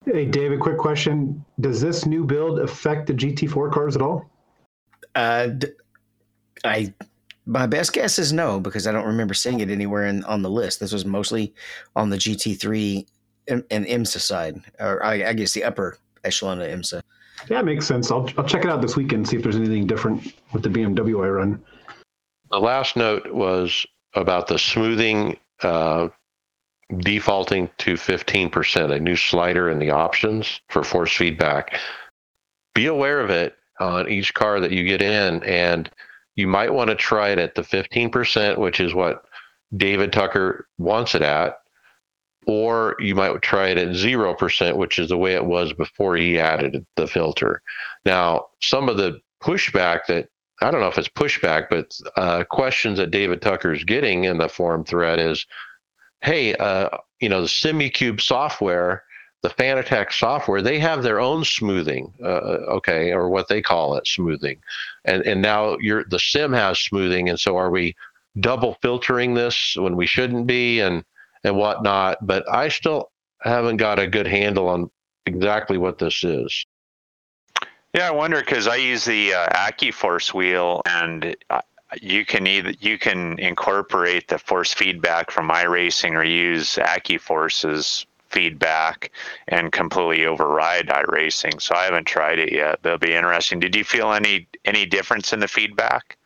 [0.05, 4.29] Hey, David, quick question: Does this new build affect the GT4 cars at all?
[5.15, 5.49] Uh,
[6.63, 6.93] I
[7.49, 10.51] my best guess is no because I don't remember seeing it anywhere in, on the
[10.51, 10.79] list.
[10.79, 11.51] This was mostly
[11.95, 13.07] on the GT3
[13.47, 17.01] and, and IMSA side, or I, I, guess the upper echelon of IMSA.
[17.49, 18.11] Yeah, makes sense.
[18.11, 21.25] I'll I'll check it out this weekend see if there's anything different with the BMW
[21.25, 21.63] I run.
[22.51, 23.83] The last note was
[24.13, 26.09] about the smoothing uh,
[26.99, 31.79] defaulting to 15%, a new slider in the options for force feedback.
[32.75, 35.89] Be aware of it on each car that you get in, and
[36.39, 39.25] you might want to try it at the 15%, which is what
[39.75, 41.57] David Tucker wants it at,
[42.47, 46.39] or you might try it at 0%, which is the way it was before he
[46.39, 47.61] added the filter.
[48.05, 50.29] Now, some of the pushback that
[50.61, 54.37] I don't know if it's pushback, but uh, questions that David Tucker is getting in
[54.37, 55.45] the forum thread is,
[56.21, 56.87] hey, uh,
[57.19, 59.03] you know, the Simucube software,
[59.41, 64.05] the Fanatec software, they have their own smoothing, uh, okay, or what they call it,
[64.05, 64.59] smoothing,
[65.05, 67.95] and and now the sim has smoothing, and so are we
[68.39, 71.05] double filtering this when we shouldn't be, and
[71.43, 72.25] and whatnot?
[72.25, 73.11] But I still
[73.41, 74.91] haven't got a good handle on
[75.25, 76.65] exactly what this is.
[77.93, 81.61] Yeah, I wonder because I use the uh, AccuForce wheel, and uh,
[82.01, 89.11] you can either you can incorporate the force feedback from iRacing or use AccuForce's feedback
[89.47, 91.61] and completely override iRacing.
[91.61, 92.79] So I haven't tried it yet.
[92.81, 93.59] That'll be interesting.
[93.59, 96.17] Did you feel any any difference in the feedback?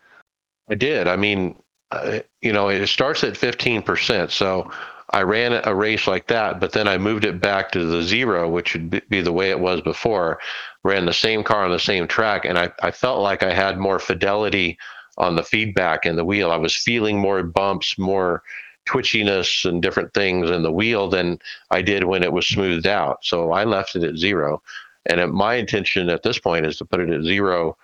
[0.69, 1.07] I did.
[1.07, 1.55] I mean,
[1.91, 4.71] uh, you know, it starts at fifteen percent, so
[5.11, 8.49] I ran a race like that, but then I moved it back to the zero,
[8.49, 10.39] which would be the way it was before.
[10.83, 13.77] Ran the same car on the same track, and I, I felt like I had
[13.77, 14.77] more fidelity
[15.17, 16.49] on the feedback in the wheel.
[16.49, 18.41] I was feeling more bumps, more
[18.85, 21.39] twitchiness, and different things in the wheel than
[21.71, 23.19] I did when it was smoothed out.
[23.23, 24.61] So I left it at zero.
[25.05, 27.77] And my intention at this point is to put it at zero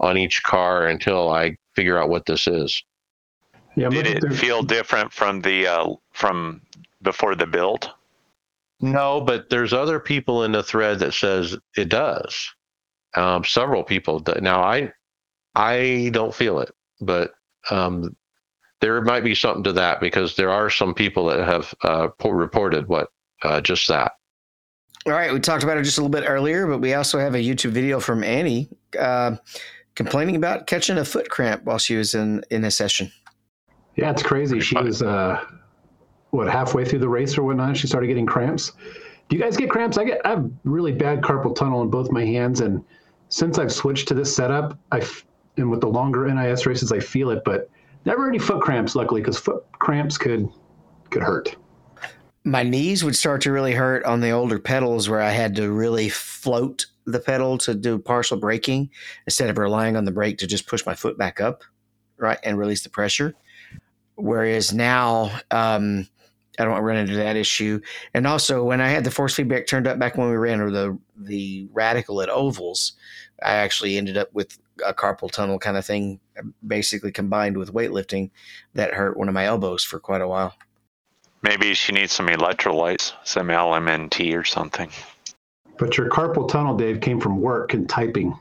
[0.00, 2.82] on each car until I figure out what this is.
[3.74, 6.60] Yeah, Did it feel different from the uh, from
[7.02, 7.90] before the build?
[8.80, 12.54] No, but there's other people in the thread that says it does.
[13.14, 14.20] Um, several people.
[14.20, 14.34] Do.
[14.40, 14.92] Now I
[15.54, 17.34] I don't feel it, but
[17.70, 18.16] um,
[18.80, 22.88] there might be something to that because there are some people that have uh, reported
[22.88, 23.08] what
[23.42, 24.12] uh, just that.
[25.06, 27.34] All right, we talked about it just a little bit earlier, but we also have
[27.34, 28.68] a YouTube video from Annie
[28.98, 29.36] uh,
[29.94, 33.10] complaining about catching a foot cramp while she was in in a session.
[33.96, 34.60] Yeah, it's crazy.
[34.60, 35.42] She was uh,
[36.30, 37.76] what halfway through the race or whatnot.
[37.76, 38.72] She started getting cramps.
[39.28, 39.98] Do you guys get cramps?
[39.98, 42.84] I get I have really bad carpal tunnel in both my hands, and
[43.28, 45.06] since I've switched to this setup, I
[45.56, 47.70] and with the longer NIS races, I feel it, but
[48.08, 48.96] never any foot cramps.
[48.96, 50.48] Luckily, because foot cramps could
[51.10, 51.54] could hurt.
[52.44, 55.70] My knees would start to really hurt on the older pedals, where I had to
[55.70, 58.90] really float the pedal to do partial braking
[59.26, 61.62] instead of relying on the brake to just push my foot back up,
[62.16, 63.34] right, and release the pressure.
[64.16, 66.08] Whereas now, um,
[66.58, 67.80] I don't run into that issue.
[68.14, 70.98] And also, when I had the force feedback turned up back when we ran the
[71.16, 72.94] the radical at ovals,
[73.42, 76.20] I actually ended up with a carpal tunnel kind of thing,
[76.66, 78.30] basically combined with weightlifting,
[78.74, 80.54] that hurt one of my elbows for quite a while.
[81.42, 84.90] Maybe she needs some electrolytes, some LMNT or something.
[85.78, 88.36] But your carpal tunnel, Dave, came from work and typing.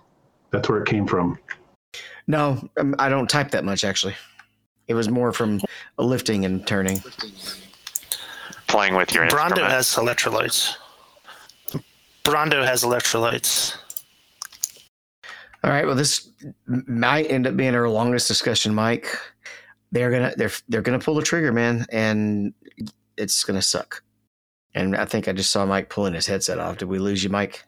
[0.52, 1.38] That's where it came from.
[2.26, 4.16] No, um, I don't type that much actually.
[4.88, 5.62] It was more from
[5.98, 7.04] lifting and turning.
[8.68, 9.72] Playing with your Brando instrument.
[9.72, 10.76] has electrolytes.
[12.24, 13.78] Brawndo has electrolytes.
[15.68, 15.86] All right.
[15.86, 16.30] Well, this
[16.66, 19.20] might end up being our longest discussion, Mike.
[19.92, 22.54] They're gonna they're they're gonna pull the trigger, man, and
[23.18, 24.02] it's gonna suck.
[24.76, 26.78] And I think I just saw Mike pulling his headset off.
[26.78, 27.66] Did we lose you, Mike?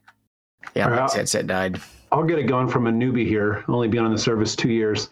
[0.76, 1.02] Yeah, All right.
[1.02, 1.82] Mike's headset died.
[2.14, 5.10] I'll get it going from a newbie here, only been on the service two years.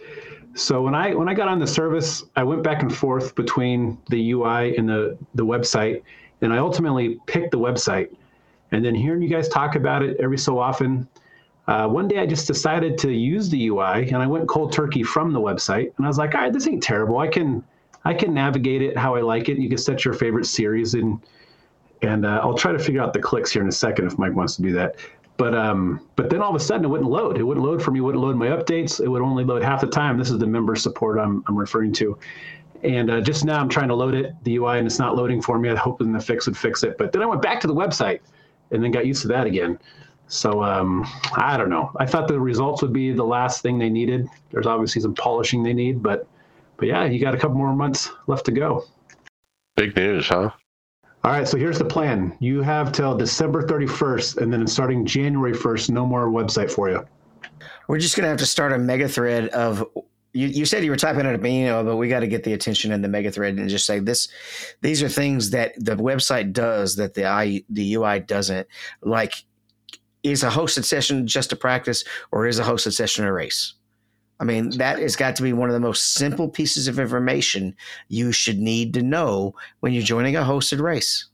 [0.53, 3.97] So when I when I got on the service, I went back and forth between
[4.09, 6.03] the UI and the the website,
[6.39, 8.15] and I ultimately picked the website.
[8.71, 11.05] And then hearing you guys talk about it every so often,
[11.67, 15.03] uh, one day I just decided to use the UI, and I went cold turkey
[15.03, 15.91] from the website.
[15.97, 17.17] And I was like, all right, this ain't terrible.
[17.19, 17.63] I can
[18.05, 19.57] I can navigate it how I like it.
[19.57, 21.19] You can set your favorite series and
[22.03, 24.33] and uh, I'll try to figure out the clicks here in a second if Mike
[24.33, 24.95] wants to do that.
[25.35, 27.37] But um, but then all of a sudden it wouldn't load.
[27.37, 27.99] It wouldn't load for me.
[27.99, 29.01] It wouldn't load my updates.
[29.01, 30.17] It would only load half the time.
[30.17, 32.17] This is the member support I'm I'm referring to.
[32.83, 35.41] And uh, just now I'm trying to load it, the UI, and it's not loading
[35.41, 35.69] for me.
[35.69, 36.97] I'm hoping the fix would fix it.
[36.97, 38.19] But then I went back to the website
[38.71, 39.79] and then got used to that again.
[40.27, 41.91] So um, I don't know.
[41.97, 44.27] I thought the results would be the last thing they needed.
[44.51, 46.27] There's obviously some polishing they need, but
[46.77, 48.85] but yeah, you got a couple more months left to go.
[49.75, 50.51] Big news, huh?
[51.23, 52.37] All right, so here's the plan.
[52.39, 57.05] You have till December 31st, and then starting January 1st, no more website for you.
[57.87, 59.83] We're just gonna have to start a mega thread of.
[60.33, 62.27] You, you said you were typing it at me, you know, but we got to
[62.27, 64.27] get the attention in the mega thread and just say this.
[64.81, 68.67] These are things that the website does that the I the UI doesn't.
[69.01, 69.33] Like,
[70.23, 73.73] is a hosted session just a practice, or is a hosted session a race?
[74.39, 77.75] I mean, that has got to be one of the most simple pieces of information
[78.07, 81.25] you should need to know when you're joining a hosted race.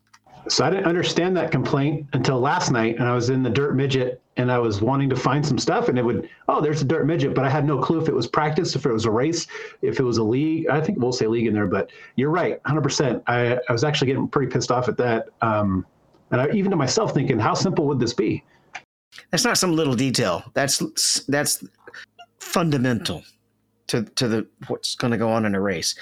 [0.48, 3.76] So I didn't understand that complaint until last night, and I was in the dirt
[3.76, 6.86] midget, and I was wanting to find some stuff, and it would, oh, there's a
[6.86, 9.12] dirt midget, but I had no clue if it was practice, if it was a
[9.12, 9.48] race,
[9.82, 10.68] if it was a league.
[10.68, 13.22] I think we'll say league in there, but you're right, 100%.
[13.28, 15.86] I, I was actually getting pretty pissed off at that, um,
[16.32, 18.44] and I, even to myself, thinking, how simple would this be?
[19.32, 20.44] That's not some little detail.
[20.54, 21.64] That's that's
[22.40, 23.24] fundamental
[23.88, 25.96] to to the what's going to go on in a race.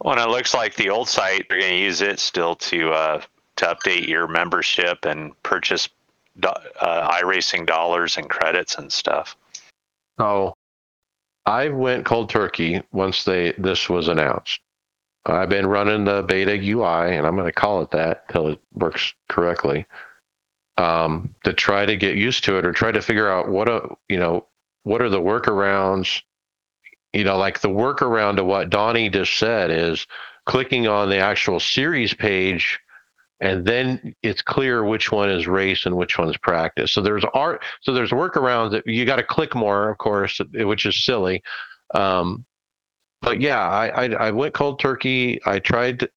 [0.00, 2.90] Well, and it looks like the old site they're going to use it still to
[2.90, 3.22] uh,
[3.56, 5.88] to update your membership and purchase
[6.38, 6.48] do-
[6.80, 9.36] uh, iRacing dollars and credits and stuff.
[10.18, 10.54] So
[11.46, 14.60] I went cold turkey once they this was announced.
[15.26, 18.60] I've been running the beta UI, and I'm going to call it that till it
[18.72, 19.86] works correctly.
[20.80, 23.88] Um, to try to get used to it, or try to figure out what a
[24.08, 24.46] you know
[24.84, 26.22] what are the workarounds.
[27.12, 30.06] You know, like the workaround to what Donnie just said is
[30.46, 32.78] clicking on the actual series page
[33.40, 36.92] and then it's clear which one is race and which one's practice.
[36.92, 37.62] So there's art.
[37.80, 41.42] So there's workarounds that you got to click more, of course, which is silly.
[41.94, 42.44] Um,
[43.22, 45.40] but yeah, I, I I went cold turkey.
[45.46, 46.08] I tried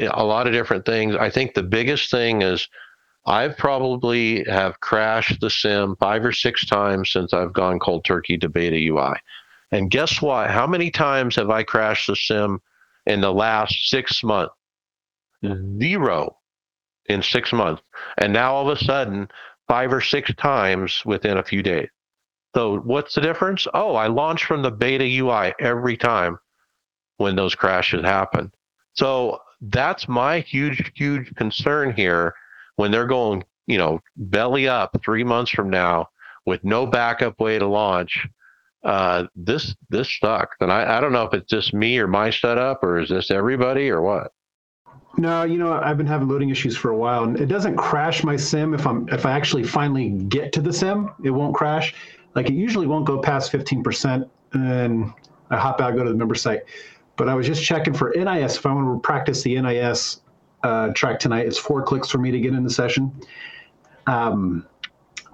[0.00, 1.14] a lot of different things.
[1.16, 2.66] I think the biggest thing is
[3.28, 8.38] I've probably have crashed the sim five or six times since I've gone cold turkey
[8.38, 9.16] to beta UI.
[9.70, 10.50] And guess what?
[10.50, 12.58] How many times have I crashed the sim
[13.04, 14.54] in the last six months?
[15.78, 16.38] Zero
[17.10, 17.82] in six months.
[18.16, 19.28] And now all of a sudden,
[19.68, 21.88] five or six times within a few days.
[22.56, 23.66] So what's the difference?
[23.74, 26.38] Oh, I launch from the beta UI every time
[27.18, 28.52] when those crashes happen.
[28.94, 32.34] So that's my huge, huge concern here
[32.78, 36.08] when they're going, you know, belly up three months from now
[36.46, 38.26] with no backup way to launch.
[38.84, 42.30] Uh, this this sucks, and I, I don't know if it's just me or my
[42.30, 44.32] setup, or is this everybody or what?
[45.16, 48.22] No, you know, I've been having loading issues for a while, and it doesn't crash
[48.22, 51.10] my sim if I'm if I actually finally get to the sim.
[51.24, 51.92] It won't crash.
[52.36, 55.14] Like it usually won't go past fifteen percent, and then
[55.50, 56.62] I hop out, go to the member site.
[57.16, 60.20] But I was just checking for NIS if I want to practice the NIS
[60.62, 61.46] uh, track tonight.
[61.46, 63.12] It's four clicks for me to get in the session.
[64.06, 64.66] Um,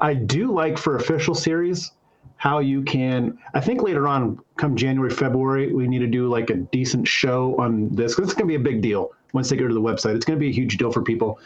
[0.00, 1.92] I do like for official series
[2.36, 3.38] how you can.
[3.54, 7.56] I think later on, come January, February, we need to do like a decent show
[7.58, 9.80] on this because it's going to be a big deal once they go to the
[9.80, 10.14] website.
[10.14, 11.38] It's going to be a huge deal for people.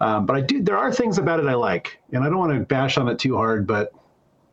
[0.00, 0.60] Um, but I do.
[0.60, 3.18] There are things about it I like, and I don't want to bash on it
[3.18, 3.66] too hard.
[3.66, 3.92] But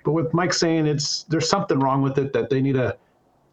[0.06, 2.96] but with Mike saying it's there's something wrong with it that they need to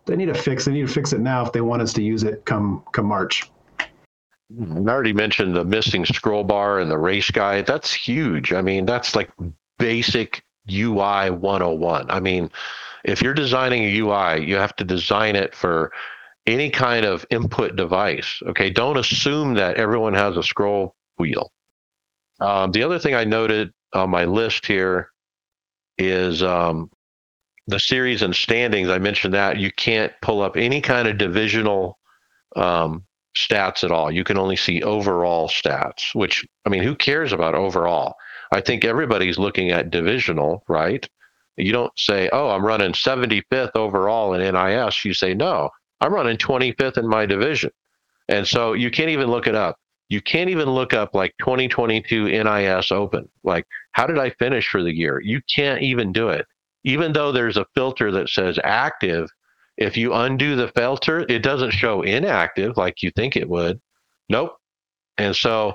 [0.05, 0.67] they need to fix.
[0.67, 3.07] They need to fix it now if they want us to use it come come
[3.07, 3.51] March.
[4.51, 7.67] I already mentioned the missing scroll bar and the race guide.
[7.67, 8.53] That's huge.
[8.53, 9.31] I mean, that's like
[9.79, 12.11] basic UI 101.
[12.11, 12.51] I mean,
[13.05, 15.93] if you're designing a UI, you have to design it for
[16.47, 18.41] any kind of input device.
[18.47, 21.53] Okay, don't assume that everyone has a scroll wheel.
[22.41, 25.11] Um, the other thing I noted on my list here
[25.99, 26.91] is um,
[27.67, 28.89] the series and standings.
[28.89, 31.99] I mentioned that you can't pull up any kind of divisional
[32.55, 33.05] um,
[33.37, 34.11] stats at all.
[34.11, 38.17] You can only see overall stats, which, I mean, who cares about overall?
[38.53, 41.09] I think everybody's looking at divisional, right?
[41.57, 45.05] You don't say, oh, I'm running 75th overall in NIS.
[45.05, 45.71] You say, no,
[46.01, 47.71] I'm running 25th in my division.
[48.29, 49.77] And so you can't even look it up.
[50.09, 53.29] You can't even look up like 2022 NIS Open.
[53.43, 55.21] Like, how did I finish for the year?
[55.21, 56.47] You can't even do it.
[56.85, 59.29] Even though there's a filter that says active,
[59.77, 63.81] if you undo the filter, it doesn't show inactive like you think it would.
[64.29, 64.59] Nope.
[65.19, 65.75] And so,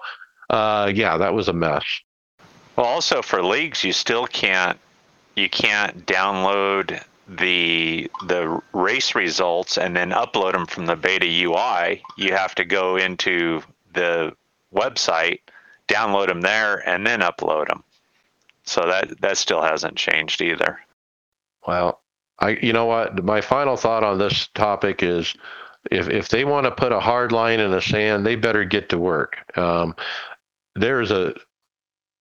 [0.49, 1.86] uh, yeah, that was a mess.
[2.76, 4.80] Well, also for leagues, you still can't
[5.36, 12.04] you can't download the the race results and then upload them from the beta UI.
[12.18, 13.62] You have to go into
[13.93, 14.36] the
[14.74, 15.39] website,
[15.88, 17.84] download them there, and then upload them.
[18.64, 20.80] So that that still hasn't changed either.
[21.68, 22.02] Well,
[22.41, 23.23] I you know what?
[23.23, 25.33] My final thought on this topic is
[25.89, 28.89] if if they want to put a hard line in the sand, they better get
[28.89, 29.37] to work.
[29.57, 29.95] Um,
[30.75, 31.33] there's a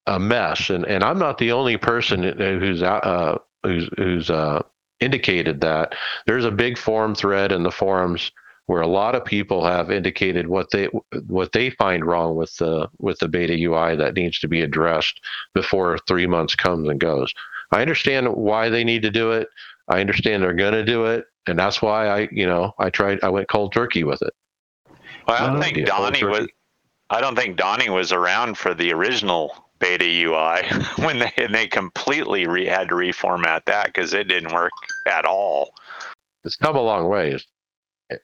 [0.06, 4.62] a mess, and, and I'm not the only person who's uh, who's who's uh,
[5.00, 5.94] indicated that.
[6.26, 8.30] There's a big forum thread in the forums
[8.66, 10.86] where a lot of people have indicated what they
[11.26, 15.20] what they find wrong with the with the beta UI that needs to be addressed
[15.54, 17.32] before three months comes and goes.
[17.72, 19.48] I understand why they need to do it.
[19.90, 23.18] I understand they're going to do it, and that's why I you know I tried
[23.22, 24.32] I went cold turkey with it.
[25.26, 26.46] Well, I don't think Donnie was.
[27.10, 30.62] I don't think Donnie was around for the original beta UI
[31.04, 34.70] when they and they completely re, had to reformat that because it didn't work
[35.06, 35.74] at all.
[36.44, 37.44] It's come a long ways.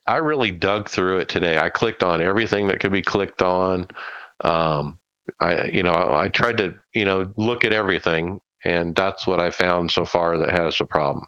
[0.06, 1.58] I really dug through it today.
[1.58, 3.88] I clicked on everything that could be clicked on.
[4.42, 5.00] Um,
[5.40, 9.50] I you know I tried to you know look at everything, and that's what I
[9.50, 11.26] found so far that has a problem.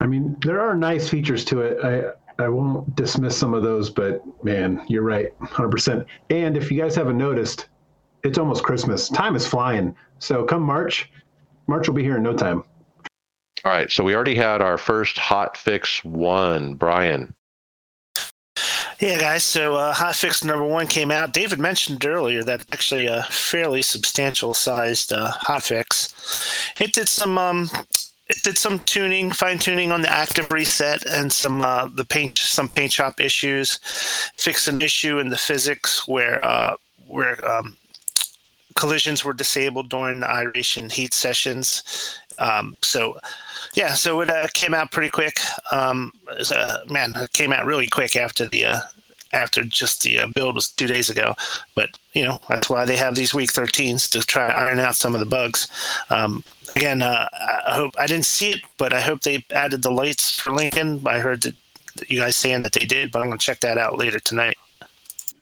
[0.00, 1.84] I mean, there are nice features to it.
[1.84, 6.04] I I won't dismiss some of those, but man, you're right, 100%.
[6.28, 7.68] And if you guys haven't noticed,
[8.24, 9.08] it's almost Christmas.
[9.08, 9.96] Time is flying.
[10.18, 11.10] So come March,
[11.66, 12.62] March will be here in no time.
[13.64, 13.90] All right.
[13.90, 16.74] So we already had our first hot fix one.
[16.74, 17.34] Brian.
[19.00, 19.44] Yeah, guys.
[19.44, 21.32] So uh, hot fix number one came out.
[21.32, 26.14] David mentioned earlier that actually a fairly substantial sized uh, hot fix.
[26.80, 27.70] It did some um,
[28.28, 32.38] it did some tuning, fine tuning on the active reset and some uh, the paint
[32.38, 33.78] some paint shop issues.
[34.36, 37.76] Fixed an issue in the physics where uh, where um,
[38.74, 42.20] collisions were disabled during the iRacing heat sessions.
[42.38, 43.18] Um, so,
[43.74, 45.38] yeah, so it uh, came out pretty quick.
[45.72, 48.80] Um, it a, man, it came out really quick after the uh,
[49.36, 51.34] after just the uh, build was two days ago.
[51.74, 54.96] But you know that's why they have these week 13s to try to iron out
[54.96, 55.68] some of the bugs.
[56.10, 56.42] Um,
[56.74, 57.28] again, uh,
[57.66, 61.02] I hope I didn't see it, but I hope they added the lights for Lincoln.
[61.06, 61.54] I heard that
[62.08, 64.56] you guys saying that they did, but I'm gonna check that out later tonight.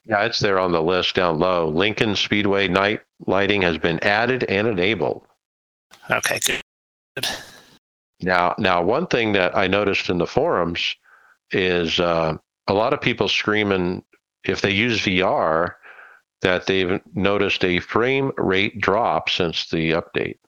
[0.07, 1.69] Yeah, it's there on the list down low.
[1.69, 5.23] Lincoln Speedway night lighting has been added and enabled.
[6.11, 7.27] Okay, good.
[8.21, 10.95] Now, now one thing that I noticed in the forums
[11.51, 12.37] is uh,
[12.69, 14.03] a lot of people screaming
[14.45, 15.75] if they use VR
[16.43, 20.39] that they've noticed a frame rate drop since the update.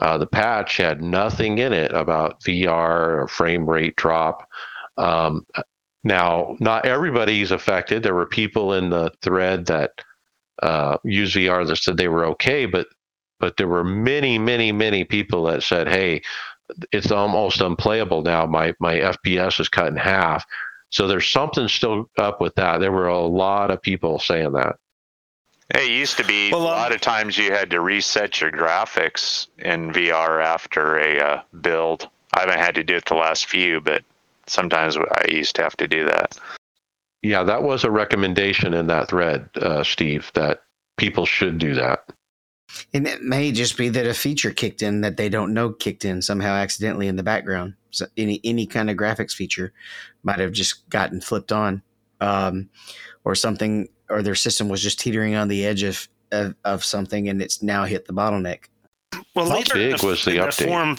[0.00, 4.48] Uh, the patch had nothing in it about VR or frame rate drop.
[4.96, 5.46] Um,
[6.04, 8.02] now, not everybody's affected.
[8.02, 9.92] There were people in the thread that
[10.62, 12.86] uh, use VR that said they were okay, but
[13.40, 16.22] but there were many, many, many people that said, "Hey,
[16.92, 18.46] it's almost unplayable now.
[18.46, 20.44] My my FPS is cut in half."
[20.90, 22.78] So there's something still up with that.
[22.78, 24.76] There were a lot of people saying that.
[25.74, 29.48] It used to be well, a lot of times you had to reset your graphics
[29.58, 32.08] in VR after a uh, build.
[32.32, 34.02] I haven't had to do it the last few, but
[34.46, 36.38] sometimes I used to have to do that.
[37.22, 40.62] Yeah, that was a recommendation in that thread, uh, Steve, that
[40.96, 42.04] people should do that.
[42.94, 46.04] And it may just be that a feature kicked in that they don't know kicked
[46.04, 47.74] in somehow accidentally in the background.
[47.90, 49.72] So any any kind of graphics feature
[50.22, 51.82] might have just gotten flipped on,
[52.20, 52.68] um,
[53.24, 57.28] or something, or their system was just teetering on the edge of of, of something,
[57.28, 58.64] and it's now hit the bottleneck.
[59.34, 60.66] Well, How big was the update?
[60.66, 60.98] Form,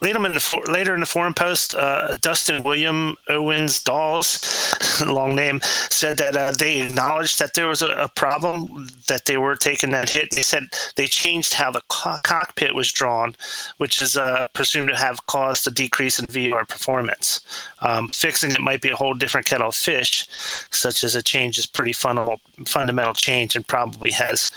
[0.00, 5.60] later in the later in the forum post, uh, Dustin William Owens Dolls, long name,
[5.90, 9.90] said that uh, they acknowledged that there was a, a, problem that they were taking
[9.90, 10.30] that hit.
[10.30, 10.64] They said
[10.96, 13.34] they changed how the co- cockpit was drawn,
[13.78, 17.40] which is uh, presumed to have caused a decrease in VR performance.
[17.80, 20.26] Um, fixing it might be a whole different kettle of fish,
[20.70, 24.50] such as a change is pretty fundamental fundamental change and probably has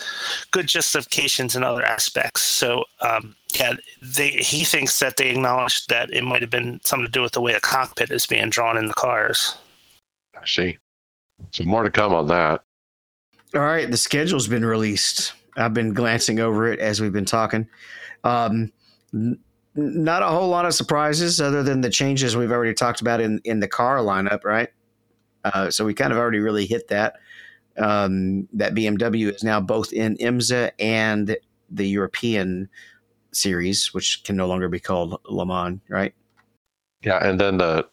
[0.51, 2.41] good justifications in other aspects.
[2.41, 2.83] So.
[3.01, 7.11] Um, yeah, they, he thinks that they acknowledged that it might have been something to
[7.11, 9.55] do with the way the cockpit is being drawn in the cars.
[10.39, 10.77] I see.
[11.51, 12.63] So more to come on that.
[13.55, 15.33] All right, the schedule's been released.
[15.57, 17.67] I've been glancing over it as we've been talking.
[18.23, 18.71] Um,
[19.13, 19.39] n-
[19.75, 23.39] not a whole lot of surprises other than the changes we've already talked about in,
[23.45, 24.69] in the car lineup, right?
[25.43, 27.15] Uh, so we kind of already really hit that.
[27.77, 31.37] Um, that BMW is now both in IMSA and
[31.69, 32.69] the European
[33.31, 36.13] series, which can no longer be called Le Mans, right?
[37.01, 37.87] Yeah, and then the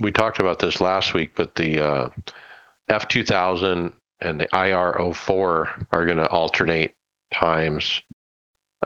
[0.00, 2.08] we talked about this last week, but the uh,
[2.88, 6.94] F two thousand and the IR 04 are going to alternate
[7.32, 8.02] times.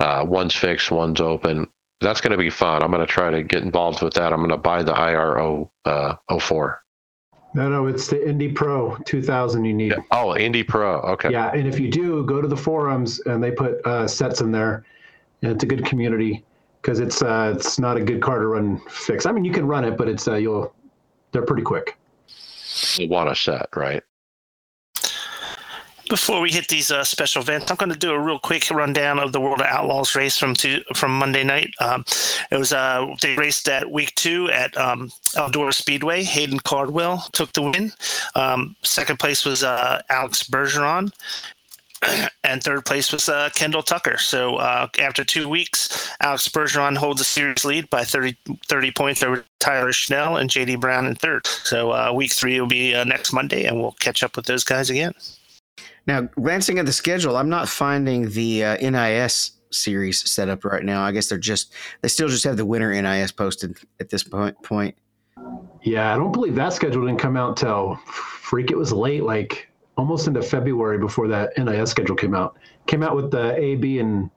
[0.00, 1.68] Uh, one's fixed, one's open.
[2.00, 2.82] That's going to be fun.
[2.82, 4.32] I'm going to try to get involved with that.
[4.32, 6.82] I'm going to buy the IR uh, 04.
[7.54, 9.92] No, no, it's the Indy Pro 2000 you need.
[9.92, 9.98] Yeah.
[10.10, 11.00] Oh, Indy Pro.
[11.00, 11.30] Okay.
[11.30, 14.50] Yeah, and if you do, go to the forums and they put uh, sets in
[14.50, 14.84] there
[15.42, 16.44] and it's a good community
[16.80, 19.26] because it's uh, it's not a good car to run fix.
[19.26, 20.74] I mean, you can run it, but it's uh, you'll
[21.32, 21.96] they're pretty quick.
[22.96, 24.02] You want a set, right?
[26.08, 29.18] Before we hit these uh, special events, I'm going to do a real quick rundown
[29.18, 31.70] of the World of Outlaws race from two, from Monday night.
[31.80, 32.04] Um,
[32.50, 36.22] it was uh, they raced at week two at um, Eldora Speedway.
[36.22, 37.92] Hayden Cardwell took the win.
[38.34, 41.12] Um, second place was uh, Alex Bergeron,
[42.44, 44.18] and third place was uh, Kendall Tucker.
[44.18, 48.36] So uh, after two weeks, Alex Bergeron holds a series lead by 30,
[48.66, 51.46] 30 points over Tyler Schnell and JD Brown in third.
[51.46, 54.64] So uh, week three will be uh, next Monday, and we'll catch up with those
[54.64, 55.12] guys again.
[56.06, 60.84] Now, glancing at the schedule, I'm not finding the uh, NIS series set up right
[60.84, 61.02] now.
[61.02, 61.72] I guess they're just
[62.02, 64.60] they still just have the winter NIS posted at this point.
[64.62, 64.96] Point.
[65.82, 68.70] Yeah, I don't believe that schedule didn't come out till freak.
[68.70, 72.56] It was late, like almost into February before that NIS schedule came out.
[72.86, 74.30] Came out with the A, B, and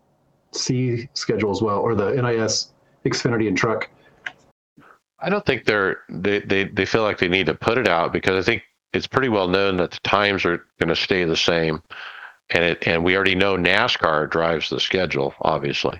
[0.51, 2.73] C schedule as well, or the NIS
[3.05, 3.89] Xfinity and Truck.
[5.19, 8.11] I don't think they're they, they they feel like they need to put it out
[8.11, 11.35] because I think it's pretty well known that the times are going to stay the
[11.35, 11.81] same,
[12.49, 15.99] and it and we already know NASCAR drives the schedule, obviously.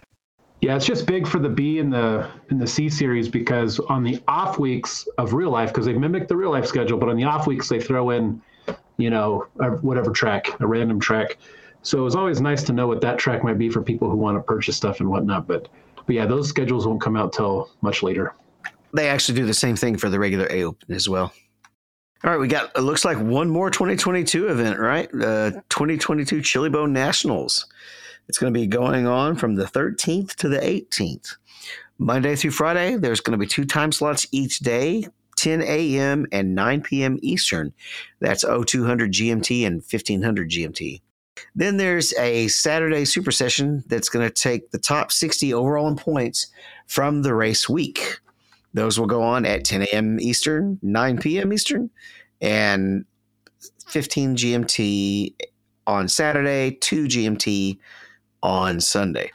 [0.62, 4.04] Yeah, it's just big for the B and the in the C series because on
[4.04, 7.18] the off weeks of real life, because they mimic the real life schedule, but on
[7.18, 8.42] the off weeks they throw in
[8.98, 9.48] you know,
[9.82, 11.38] whatever track, a random track.
[11.82, 14.18] So it was always nice to know what that track might be for people who
[14.18, 15.48] want to purchase stuff and whatnot.
[15.48, 15.68] But,
[16.06, 18.34] but yeah, those schedules won't come out till much later.
[18.94, 21.34] They actually do the same thing for the regular A Open as well.
[22.24, 25.08] All right, we got it looks like one more 2022 event, right?
[25.14, 27.68] Uh, 2022 Chili Bowl Nationals.
[28.28, 31.36] It's going to be going on from the 13th to the 18th.
[32.00, 36.26] Monday through Friday, there's going to be two time slots each day 10 a.m.
[36.32, 37.18] and 9 p.m.
[37.22, 37.74] Eastern.
[38.20, 41.02] That's 0200 GMT and 1500 GMT.
[41.54, 45.96] Then there's a Saturday super session that's going to take the top 60 overall in
[45.96, 46.48] points
[46.88, 48.20] from the race week.
[48.74, 50.20] Those will go on at 10 a.m.
[50.20, 51.54] Eastern, 9 p.m.
[51.54, 51.90] Eastern,
[52.42, 53.06] and
[53.88, 55.34] 15 GMT
[55.88, 57.78] on Saturday, 2 GMT
[58.44, 59.32] on Sunday.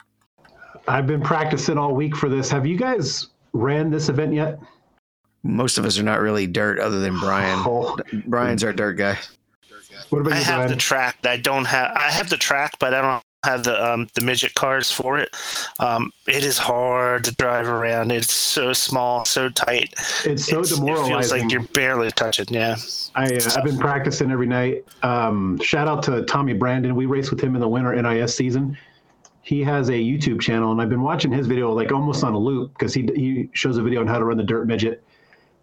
[0.87, 2.49] I've been practicing all week for this.
[2.49, 4.59] Have you guys ran this event yet?
[5.43, 7.59] Most of us are not really dirt other than Brian.
[7.71, 7.97] Oh.
[8.25, 9.17] Brian's our dirt guy.
[10.09, 10.71] What about I you, have Brian?
[10.71, 11.17] the track.
[11.23, 11.91] I don't have.
[11.95, 15.35] I have the track, but I don't have the um, the midget cars for it.
[15.79, 18.11] Um, it is hard to drive around.
[18.11, 19.93] It's so small, so tight.
[20.25, 21.11] It's so it's, demoralizing.
[21.11, 22.47] It feels like you're barely touching.
[22.49, 22.75] Yeah.
[23.15, 24.85] I uh, I've been practicing every night.
[25.03, 26.95] Um, shout out to Tommy Brandon.
[26.95, 28.77] We raced with him in the winter NIS season.
[29.43, 32.39] He has a YouTube channel, and I've been watching his video like almost on a
[32.39, 35.03] loop because he he shows a video on how to run the dirt midget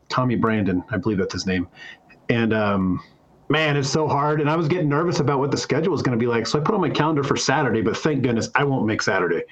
[0.08, 1.68] Tommy Brandon, I believe that's his name.
[2.28, 3.02] And um,
[3.48, 4.40] man, it's so hard.
[4.40, 6.46] And I was getting nervous about what the schedule was going to be like.
[6.46, 9.42] So I put on my calendar for Saturday, but thank goodness I won't make Saturday.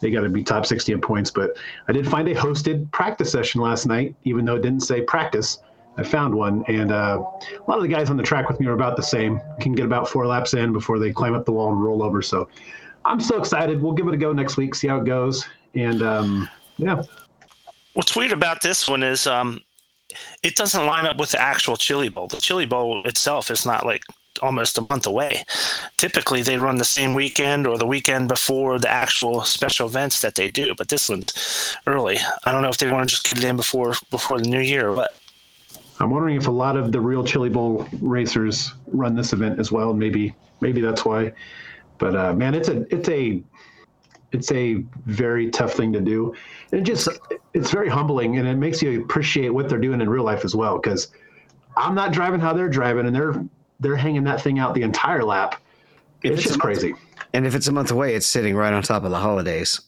[0.00, 1.30] They got to be top 60 in points.
[1.30, 1.56] But
[1.88, 5.58] I did find a hosted practice session last night, even though it didn't say practice.
[5.96, 8.66] I found one, and uh, a lot of the guys on the track with me
[8.66, 9.40] are about the same.
[9.60, 12.20] Can get about four laps in before they climb up the wall and roll over.
[12.20, 12.48] So
[13.04, 13.80] I'm so excited.
[13.80, 15.46] We'll give it a go next week, see how it goes,
[15.76, 17.00] and um, yeah.
[17.92, 19.60] What's weird about this one is um,
[20.42, 22.28] it doesn't line up with the actual chili bowl.
[22.28, 24.02] The chili bowl itself is not like
[24.42, 25.44] almost a month away.
[25.96, 30.34] Typically, they run the same weekend or the weekend before the actual special events that
[30.34, 30.74] they do.
[30.76, 32.18] But this one's early.
[32.44, 34.60] I don't know if they want to just get it in before before the new
[34.60, 35.14] year but.
[36.00, 39.70] I'm wondering if a lot of the real Chili Bowl racers run this event as
[39.70, 39.94] well.
[39.94, 41.32] Maybe maybe that's why.
[41.98, 43.42] But uh, man, it's a it's a
[44.34, 46.34] it's a very tough thing to do.
[46.72, 47.08] And it just
[47.54, 50.54] it's very humbling and it makes you appreciate what they're doing in real life as
[50.54, 50.78] well.
[50.78, 51.08] Because
[51.76, 53.44] I'm not driving how they're driving, and they're
[53.80, 55.60] they're hanging that thing out the entire lap.
[56.22, 56.94] It's, it's just crazy.
[57.32, 59.80] And if it's a month away, it's sitting right on top of the holidays.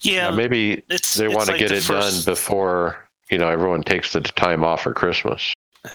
[0.00, 2.96] Yeah, Yeah, maybe it's they want to like get it first- done before
[3.30, 5.52] you know everyone takes the time off for Christmas.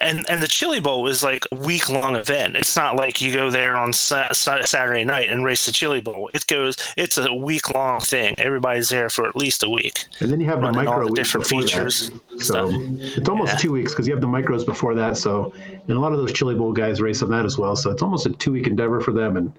[0.00, 2.56] and and the Chili Bowl is like a week long event.
[2.56, 6.00] It's not like you go there on sa- sa- Saturday night and race the Chili
[6.00, 6.30] Bowl.
[6.34, 6.76] It goes.
[6.96, 8.34] It's a week long thing.
[8.38, 10.04] Everybody's there for at least a week.
[10.20, 11.68] And then you have the micro the different before that.
[11.70, 12.10] features.
[12.38, 13.58] So it's almost Yeah.
[13.58, 15.16] two weeks because you have the micros before that.
[15.16, 15.52] So
[15.88, 17.76] and a lot of those Chili Bowl guys race on that as well.
[17.76, 19.36] So it's almost a two week endeavor for them.
[19.36, 19.52] And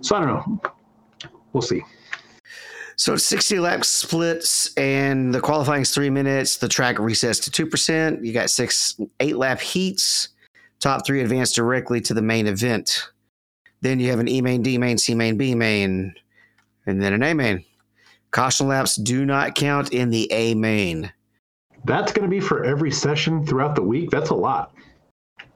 [0.00, 0.60] so I don't know.
[1.52, 1.82] We'll see.
[2.96, 6.58] So it's 60 lap splits, and the qualifying is three minutes.
[6.58, 8.24] The track resets to 2%.
[8.24, 10.28] You got six, eight lap heats.
[10.80, 13.10] Top three advance directly to the main event.
[13.80, 16.14] Then you have an E main, D main, C main, B main,
[16.86, 17.64] and then an A main.
[18.30, 21.12] Caution laps do not count in the A main.
[21.84, 24.10] That's going to be for every session throughout the week.
[24.10, 24.72] That's a lot.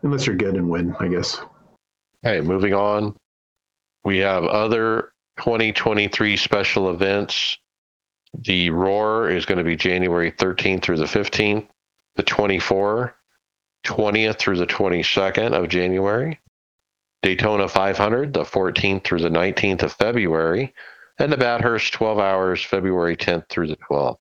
[0.03, 1.41] Unless you're good and win, I guess.
[2.23, 3.17] Hey, moving on.
[4.05, 7.59] We have other 2023 special events.
[8.35, 11.67] The Roar is going to be January 13th through the 15th.
[12.17, 13.15] The 24,
[13.87, 16.41] 20th through the 22nd of January.
[17.23, 20.75] Daytona 500, the 14th through the 19th of February.
[21.19, 24.19] And the Bathurst 12 hours, February 10th through the 12th.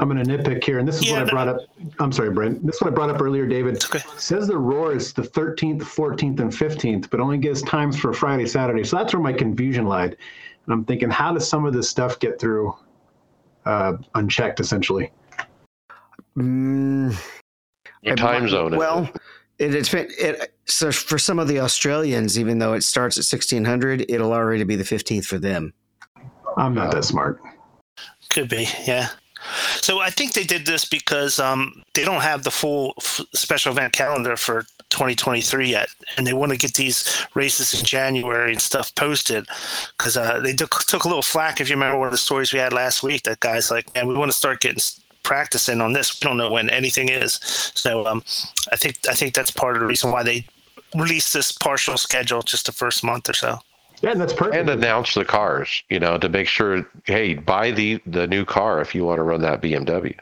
[0.00, 0.78] I'm going to nitpick here.
[0.78, 1.58] And this is Yeah, what I brought up.
[1.98, 2.64] I'm sorry, Brent.
[2.64, 3.84] This is what I brought up earlier, David.
[3.84, 4.00] Okay.
[4.16, 8.46] says the roar is the 13th, 14th, and 15th, but only gives times for Friday,
[8.46, 8.82] Saturday.
[8.82, 10.16] So that's where my confusion lied.
[10.64, 12.74] And I'm thinking, how does some of this stuff get through
[13.66, 15.12] uh, unchecked, essentially?
[16.38, 17.14] Mm,
[18.02, 18.76] Your time might- zone.
[18.78, 19.10] Well,
[19.58, 23.26] it, it's been- it so for some of the Australians, even though it starts at
[23.30, 25.74] 1600, it'll already be the 15th for them.
[26.56, 27.40] I'm not that smart.
[28.30, 29.08] Could be, yeah.
[29.80, 33.72] So I think they did this because um, they don't have the full f- special
[33.72, 38.60] event calendar for 2023 yet, and they want to get these races in January and
[38.60, 39.46] stuff posted
[39.96, 41.60] because uh, they took, took a little flack.
[41.60, 44.08] If you remember one of the stories we had last week, that guy's like, "Man,
[44.08, 44.82] we want to start getting
[45.22, 46.20] practicing on this.
[46.20, 47.34] We don't know when anything is."
[47.74, 48.22] So um,
[48.72, 50.44] I think I think that's part of the reason why they
[50.94, 53.60] released this partial schedule just the first month or so.
[54.02, 54.56] Yeah, and that's perfect.
[54.56, 58.80] and announce the cars, you know, to make sure, hey, buy the the new car
[58.80, 60.16] if you want to run that BMW.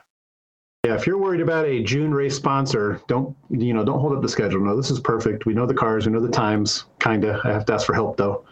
[0.85, 3.85] yeah, if you're worried about a June race sponsor, don't you know?
[3.85, 4.61] Don't hold up the schedule.
[4.61, 5.47] No, this is perfect.
[5.47, 6.07] We know the cars.
[6.07, 6.85] We know the times.
[6.99, 7.41] Kinda.
[7.45, 8.45] I have to ask for help though.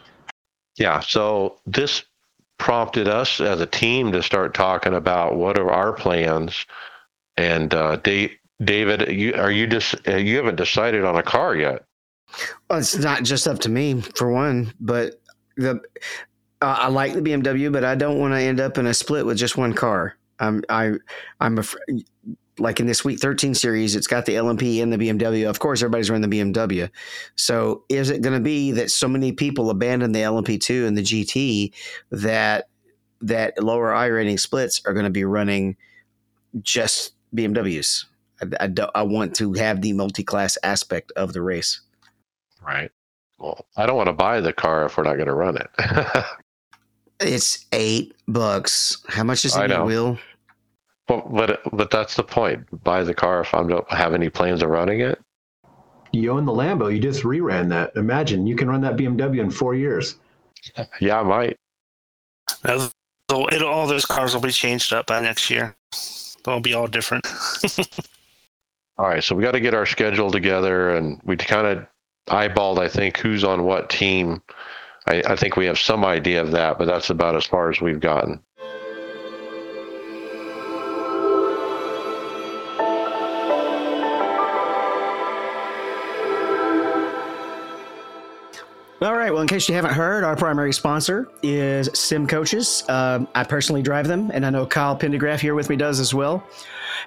[0.76, 2.04] Yeah, so this
[2.58, 6.66] prompted us as a team to start talking about what are our plans.
[7.36, 8.32] And uh, Dave,
[8.62, 11.84] David, you are you just uh, you haven't decided on a car yet?
[12.68, 15.20] Well, it's not just up to me for one, but
[15.56, 15.80] the
[16.62, 19.26] uh, I like the BMW, but I don't want to end up in a split
[19.26, 20.16] with just one car.
[20.38, 20.92] I'm I
[21.40, 21.76] I'm af-
[22.58, 25.48] like in this week 13 series, it's got the LMP and the BMW.
[25.48, 26.90] Of course, everybody's running the BMW.
[27.36, 31.02] So is it going to be that so many people abandon the LMP2 and the
[31.02, 31.72] GT
[32.10, 32.68] that
[33.20, 35.76] that lower iRating splits are going to be running
[36.62, 38.06] just BMWs?
[38.40, 41.80] I, I, I want to have the multi-class aspect of the race.
[42.66, 42.90] Right.
[43.38, 45.68] Well, I don't want to buy the car if we're not going to run it.
[47.20, 49.02] It's eight bucks.
[49.08, 49.84] How much is I it, know.
[49.84, 50.18] Will?
[51.06, 52.66] but but but that's the point.
[52.84, 55.20] Buy the car if I don't have any plans of running it.
[56.12, 56.92] You own the Lambo.
[56.92, 57.92] You just reran that.
[57.96, 60.16] Imagine you can run that BMW in four years.
[61.00, 61.56] Yeah, I might.
[63.30, 65.74] So it'll, all those cars will be changed up by next year.
[66.44, 67.26] They'll be all different.
[68.98, 71.86] All right, so we got to get our schedule together, and we kind of
[72.28, 74.42] eyeballed, I think, who's on what team.
[75.06, 77.80] I, I think we have some idea of that, but that's about as far as
[77.80, 78.40] we've gotten.
[89.02, 89.30] All right.
[89.30, 92.82] Well, in case you haven't heard, our primary sponsor is Sim Coaches.
[92.88, 96.14] Um, I personally drive them, and I know Kyle Pendygraft here with me does as
[96.14, 96.42] well.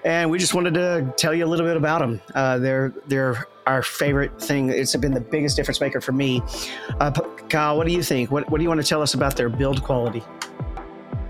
[0.05, 2.21] And we just wanted to tell you a little bit about them.
[2.35, 4.69] Uh, they're they're our favorite thing.
[4.69, 6.41] It's been the biggest difference maker for me.
[6.99, 7.11] Uh,
[7.49, 8.31] Kyle, what do you think?
[8.31, 10.23] What What do you want to tell us about their build quality?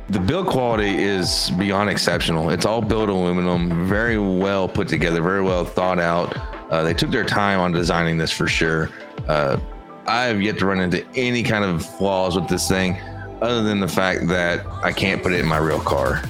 [0.07, 2.49] The build quality is beyond exceptional.
[2.49, 6.35] It's all built aluminum, very well put together, very well thought out.
[6.71, 8.89] Uh, they took their time on designing this for sure.
[9.27, 9.59] Uh,
[10.07, 12.99] I have yet to run into any kind of flaws with this thing,
[13.41, 16.23] other than the fact that I can't put it in my real car.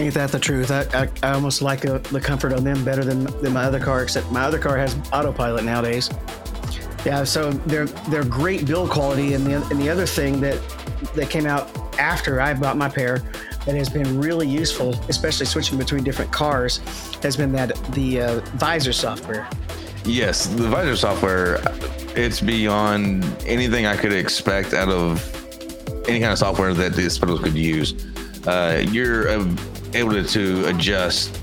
[0.00, 0.70] Ain't that the truth?
[0.70, 3.78] I, I, I almost like uh, the comfort on them better than, than my other
[3.78, 6.08] car, except my other car has autopilot nowadays.
[7.04, 10.58] Yeah, so they're they're great build quality, and the and the other thing that
[11.14, 13.18] that came out after I bought my pair
[13.66, 16.78] that has been really useful, especially switching between different cars,
[17.22, 19.50] has been that the uh, visor software.
[20.06, 21.60] Yes, the visor software,
[22.16, 25.20] it's beyond anything I could expect out of
[26.08, 28.06] any kind of software that these pedals could use.
[28.46, 29.56] Uh, you're uh,
[29.94, 31.36] able to, to adjust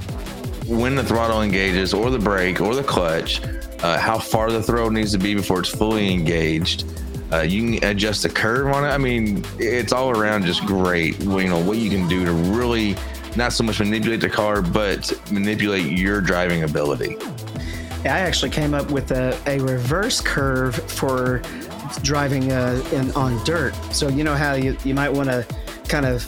[0.67, 3.41] when the throttle engages, or the brake, or the clutch,
[3.83, 6.85] uh, how far the throttle needs to be before it's fully engaged.
[7.31, 8.87] Uh, you can adjust the curve on it.
[8.87, 11.19] I mean, it's all around just great.
[11.19, 12.95] You know what you can do to really
[13.35, 17.17] not so much manipulate the car, but manipulate your driving ability.
[18.03, 21.41] I actually came up with a, a reverse curve for
[22.01, 23.75] driving uh, in, on dirt.
[23.93, 25.45] So you know how you, you might want to
[25.87, 26.23] kind of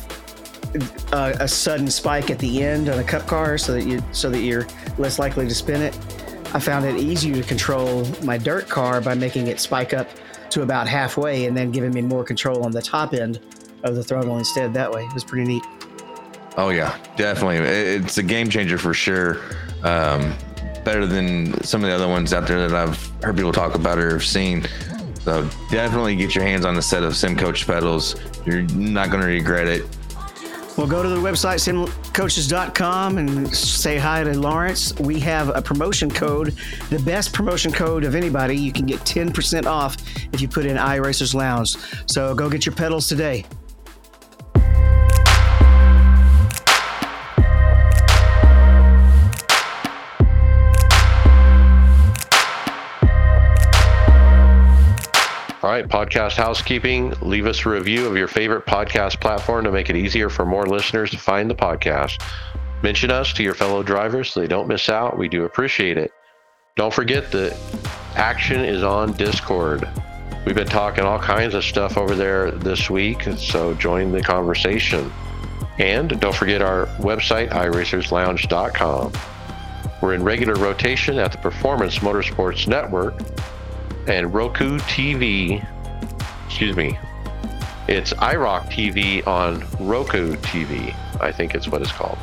[1.11, 4.29] uh, a sudden spike at the end on a cup car so that you so
[4.29, 4.67] that you're
[4.97, 5.97] less likely to spin it.
[6.53, 10.09] I found it easier to control my dirt car by making it spike up
[10.51, 13.39] to about halfway and then giving me more control on the top end
[13.83, 14.73] of the throttle instead.
[14.73, 15.63] That way, it was pretty neat.
[16.57, 17.57] Oh yeah, definitely.
[17.57, 19.37] It's a game changer for sure.
[19.83, 20.35] Um,
[20.83, 23.99] better than some of the other ones out there that I've heard people talk about
[23.99, 24.67] or have seen.
[25.21, 28.15] So definitely get your hands on a set of Sim Coach pedals.
[28.45, 29.85] You're not going to regret it.
[30.79, 34.97] Well, go to the website simcoaches.com and say hi to Lawrence.
[34.97, 36.55] We have a promotion code,
[36.89, 38.55] the best promotion code of anybody.
[38.55, 39.97] You can get 10% off
[40.31, 41.75] if you put in iRacers Lounge.
[42.05, 43.43] So go get your pedals today.
[55.87, 57.13] Podcast housekeeping.
[57.21, 60.65] Leave us a review of your favorite podcast platform to make it easier for more
[60.65, 62.21] listeners to find the podcast.
[62.83, 65.17] Mention us to your fellow drivers so they don't miss out.
[65.17, 66.11] We do appreciate it.
[66.75, 67.57] Don't forget that
[68.15, 69.87] action is on Discord.
[70.45, 75.11] We've been talking all kinds of stuff over there this week, so join the conversation.
[75.77, 79.13] And don't forget our website, iRacersLounge.com.
[80.01, 83.15] We're in regular rotation at the Performance Motorsports Network
[84.07, 85.65] and Roku TV.
[86.47, 86.97] Excuse me.
[87.87, 90.95] It's iRock TV on Roku TV.
[91.19, 92.17] I think it's what it's called.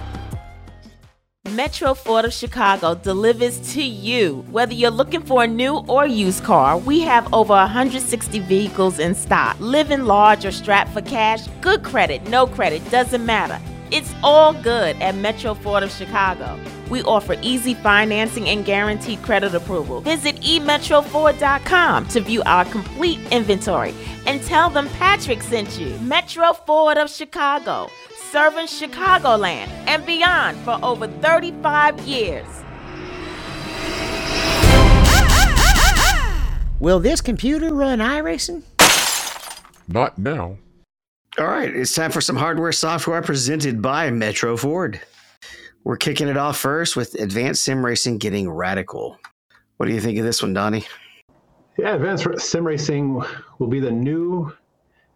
[1.53, 4.45] Metro Ford of Chicago delivers to you.
[4.51, 9.15] Whether you're looking for a new or used car, we have over 160 vehicles in
[9.15, 9.57] stock.
[9.59, 13.61] Living large or strapped for cash, good credit, no credit, doesn't matter.
[13.93, 16.59] It's all good at Metro Ford of Chicago.
[16.91, 20.01] We offer easy financing and guaranteed credit approval.
[20.01, 23.95] Visit emetroford.com to view our complete inventory
[24.27, 25.97] and tell them Patrick sent you.
[26.01, 27.89] Metro Ford of Chicago,
[28.31, 32.47] serving Chicagoland and beyond for over 35 years.
[36.81, 38.63] Will this computer run iRacing?
[39.89, 40.59] Not now.
[41.39, 44.99] All right, it's time for some hardware software presented by Metro Ford.
[45.85, 49.19] We're kicking it off first with Advanced Sim Racing getting radical.
[49.77, 50.87] What do you think of this one, Donnie?
[51.77, 53.23] Yeah, Advanced Sim Racing
[53.59, 54.51] will be the new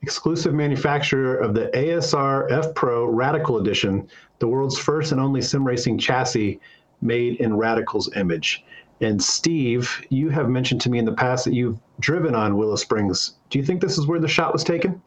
[0.02, 4.06] exclusive manufacturer of the ASR F Pro Radical Edition,
[4.40, 6.60] the world's first and only sim racing chassis
[7.00, 8.62] made in Radical's image.
[9.00, 12.76] And Steve, you have mentioned to me in the past that you've driven on Willow
[12.76, 13.36] Springs.
[13.48, 15.00] Do you think this is where the shot was taken?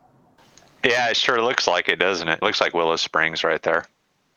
[0.83, 2.41] Yeah, it sure looks like it, doesn't it?
[2.41, 3.85] Looks like Willow Springs right there,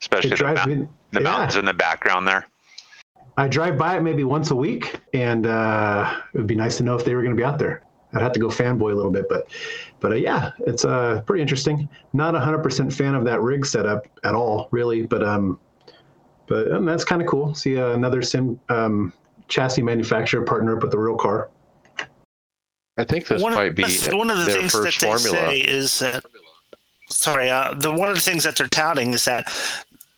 [0.00, 1.20] especially the, me- the yeah.
[1.20, 2.46] mountains in the background there.
[3.36, 6.84] I drive by it maybe once a week, and uh, it would be nice to
[6.84, 7.82] know if they were going to be out there.
[8.14, 9.50] I'd have to go fanboy a little bit, but
[10.00, 11.88] but uh, yeah, it's uh, pretty interesting.
[12.12, 15.58] Not a hundred percent fan of that rig setup at all, really, but um,
[16.46, 17.54] but um, that's kind of cool.
[17.54, 19.12] See uh, another sim um,
[19.48, 21.50] chassis manufacturer partner up with the real car.
[22.96, 23.84] I think this one might of, be
[24.16, 25.50] one of the things that they formula.
[25.50, 26.24] say is that
[27.08, 29.48] sorry uh, the one of the things that they're touting is that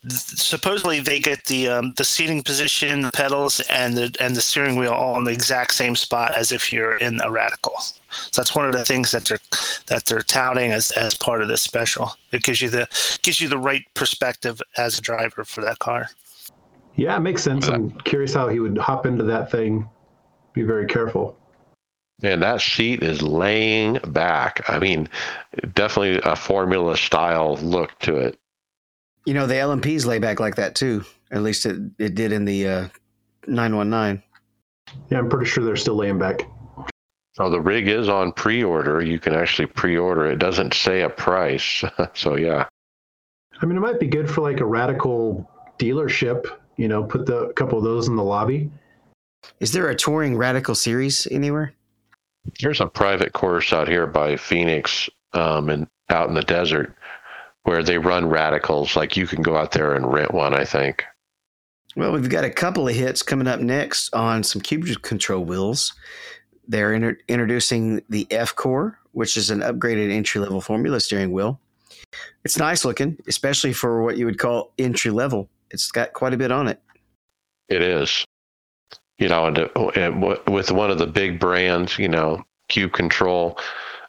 [0.08, 4.76] supposedly they get the um, the seating position the pedals and the and the steering
[4.76, 8.54] wheel all in the exact same spot as if you're in a radical so that's
[8.54, 9.40] one of the things that they're
[9.86, 12.86] that they're touting as, as part of this special it gives you the
[13.22, 16.08] gives you the right perspective as a driver for that car
[16.98, 17.68] Yeah, it makes sense.
[17.68, 19.88] I'm curious how he would hop into that thing.
[20.52, 21.37] Be very careful.
[22.22, 24.68] And that seat is laying back.
[24.68, 25.08] I mean,
[25.74, 28.38] definitely a formula style look to it.
[29.24, 31.04] You know, the LMPs lay back like that too.
[31.30, 32.88] At least it, it did in the uh,
[33.46, 34.22] 919.
[35.10, 36.42] Yeah, I'm pretty sure they're still laying back.
[37.38, 39.00] Oh, the rig is on pre-order.
[39.00, 40.26] You can actually pre-order.
[40.26, 41.84] It doesn't say a price,
[42.14, 42.66] so yeah.
[43.60, 46.46] I mean, it might be good for like a radical dealership.
[46.76, 48.70] You know, put the a couple of those in the lobby.
[49.60, 51.74] Is there a touring radical series anywhere?
[52.60, 56.94] There's a private course out here by Phoenix, um, and out in the desert,
[57.64, 58.96] where they run radicals.
[58.96, 60.54] Like you can go out there and rent one.
[60.54, 61.04] I think.
[61.96, 65.94] Well, we've got a couple of hits coming up next on some cube control wheels.
[66.68, 71.58] They're inter- introducing the F Core, which is an upgraded entry level formula steering wheel.
[72.44, 75.48] It's nice looking, especially for what you would call entry level.
[75.70, 76.80] It's got quite a bit on it.
[77.68, 78.24] It is.
[79.18, 79.58] You know, and,
[79.96, 83.58] and with one of the big brands, you know, Cube Control.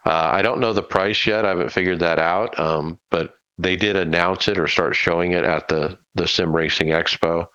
[0.05, 1.45] Uh, I don't know the price yet.
[1.45, 2.57] I haven't figured that out.
[2.59, 6.87] Um, but they did announce it or start showing it at the the Sim Racing
[6.87, 7.47] Expo.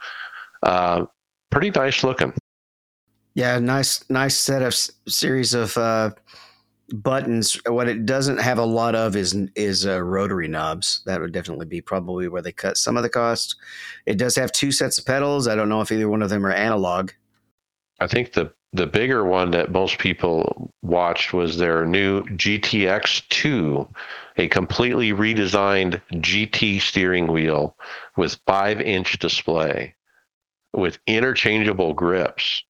[0.63, 1.07] Uh,
[1.51, 2.33] pretty nice looking.
[3.35, 6.11] Yeah, nice, nice set of s- series of uh,
[6.93, 7.59] buttons.
[7.67, 11.03] What it doesn't have a lot of is is uh, rotary knobs.
[11.07, 13.57] That would definitely be probably where they cut some of the cost.
[14.07, 15.49] It does have two sets of pedals.
[15.49, 17.11] I don't know if either one of them are analog.
[18.01, 23.89] I think the the bigger one that most people watched was their new GTX 2,
[24.37, 27.77] a completely redesigned GT steering wheel
[28.16, 29.95] with five inch display
[30.73, 32.65] with interchangeable grips.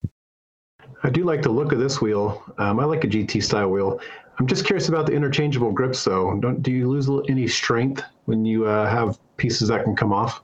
[1.02, 2.44] I do like the look of this wheel.
[2.58, 3.98] Um, I like a GT style wheel.
[4.38, 6.38] I'm just curious about the interchangeable grips, though.
[6.40, 10.42] Don't do you lose any strength when you uh, have pieces that can come off?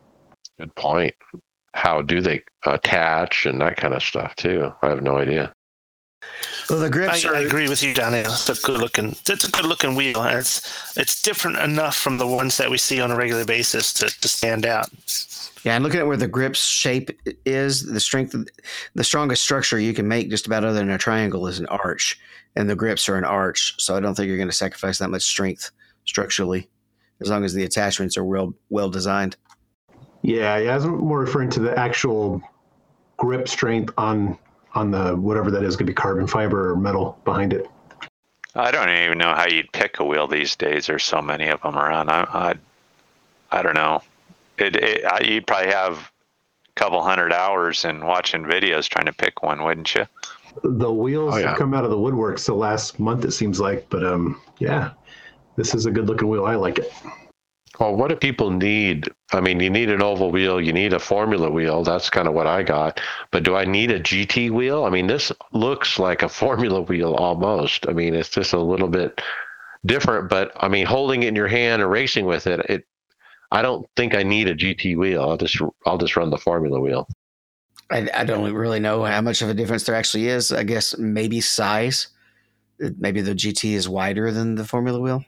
[0.59, 1.15] Good point.
[1.74, 4.72] How do they attach and that kind of stuff too?
[4.82, 5.52] I have no idea.
[6.68, 7.36] Well, the grips I, are.
[7.36, 8.32] I agree with you, Daniel.
[8.32, 9.16] It's a good looking.
[9.28, 10.20] It's a good looking wheel.
[10.22, 13.92] and It's it's different enough from the ones that we see on a regular basis
[13.94, 14.88] to, to stand out.
[15.64, 17.10] Yeah, and looking at where the grips shape
[17.44, 18.34] is, the strength,
[18.94, 22.18] the strongest structure you can make just about other than a triangle is an arch,
[22.56, 23.74] and the grips are an arch.
[23.78, 25.70] So I don't think you're going to sacrifice that much strength
[26.05, 26.68] structurally,
[27.20, 29.36] as long as the attachments are well well designed.
[30.22, 30.72] Yeah, yeah.
[30.72, 32.42] I was more referring to the actual
[33.16, 34.38] grip strength on
[34.74, 37.66] on the whatever that is going to be carbon fiber or metal behind it.
[38.55, 40.86] I don't even know how you'd pick a wheel these days.
[40.86, 42.09] There's so many of them around.
[42.10, 42.55] I, I,
[43.59, 44.02] I don't know.
[44.59, 49.12] It, it I, you'd probably have a couple hundred hours in watching videos trying to
[49.12, 50.06] pick one, wouldn't you?
[50.64, 51.48] The wheels Oh, yeah.
[51.51, 53.88] have come out of the woodworks the last month, it seems like.
[53.88, 54.90] But um, yeah,
[55.56, 56.47] this is a good looking wheel.
[56.47, 56.92] I like it.
[57.78, 59.09] Well, what do people need?
[59.32, 61.84] I mean, you need an oval wheel, you need a formula wheel.
[61.84, 63.01] That's kind of what I got.
[63.30, 64.84] But do I need a GT wheel?
[64.84, 67.88] I mean, this looks like a formula wheel almost.
[67.88, 69.20] I mean, it's just a little bit
[69.86, 72.86] different, but I mean, holding it in your hand and racing with it, it
[73.52, 75.22] I don't think I need a GT wheel.
[75.22, 77.09] I'll just I'll just run the formula wheel.
[77.90, 80.52] I, I don't really know how much of a difference there actually is.
[80.52, 82.09] I guess maybe size.
[82.78, 85.24] Maybe the GT is wider than the Formula wheel.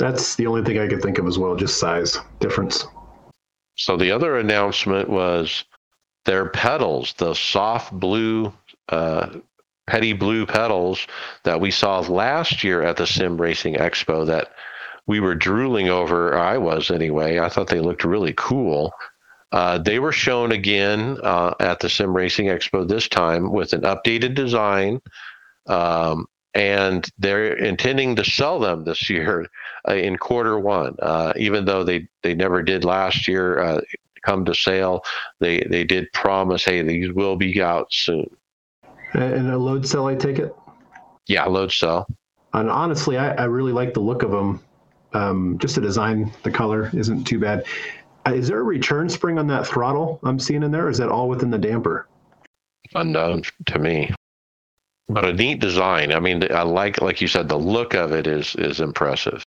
[0.00, 2.86] That's the only thing I could think of as well, just size difference.
[3.76, 5.64] So the other announcement was
[6.24, 8.50] their pedals, the soft blue,
[8.88, 9.28] uh,
[9.86, 11.06] petty blue pedals
[11.44, 14.54] that we saw last year at the Sim Racing Expo that
[15.06, 16.34] we were drooling over.
[16.34, 17.38] I was anyway.
[17.38, 18.94] I thought they looked really cool.
[19.52, 23.82] Uh, they were shown again uh, at the Sim Racing Expo this time with an
[23.82, 25.02] updated design.
[25.66, 29.46] Um, and they're intending to sell them this year
[29.88, 30.96] uh, in quarter one.
[31.00, 33.80] Uh, even though they, they never did last year uh,
[34.22, 35.02] come to sale,
[35.38, 38.28] they, they did promise, hey, these will be out soon.
[39.12, 40.54] And a load cell, I take it.
[41.26, 42.06] Yeah, load cell.
[42.52, 44.62] And honestly, I, I really like the look of them.
[45.12, 47.64] Um, just the design, the color isn't too bad.
[48.26, 50.86] Uh, is there a return spring on that throttle I'm seeing in there?
[50.86, 52.06] Or is that all within the damper?
[52.94, 54.12] Unknown to me.
[55.08, 56.12] But a neat design.
[56.12, 59.44] I mean, I like, like you said, the look of it is is impressive.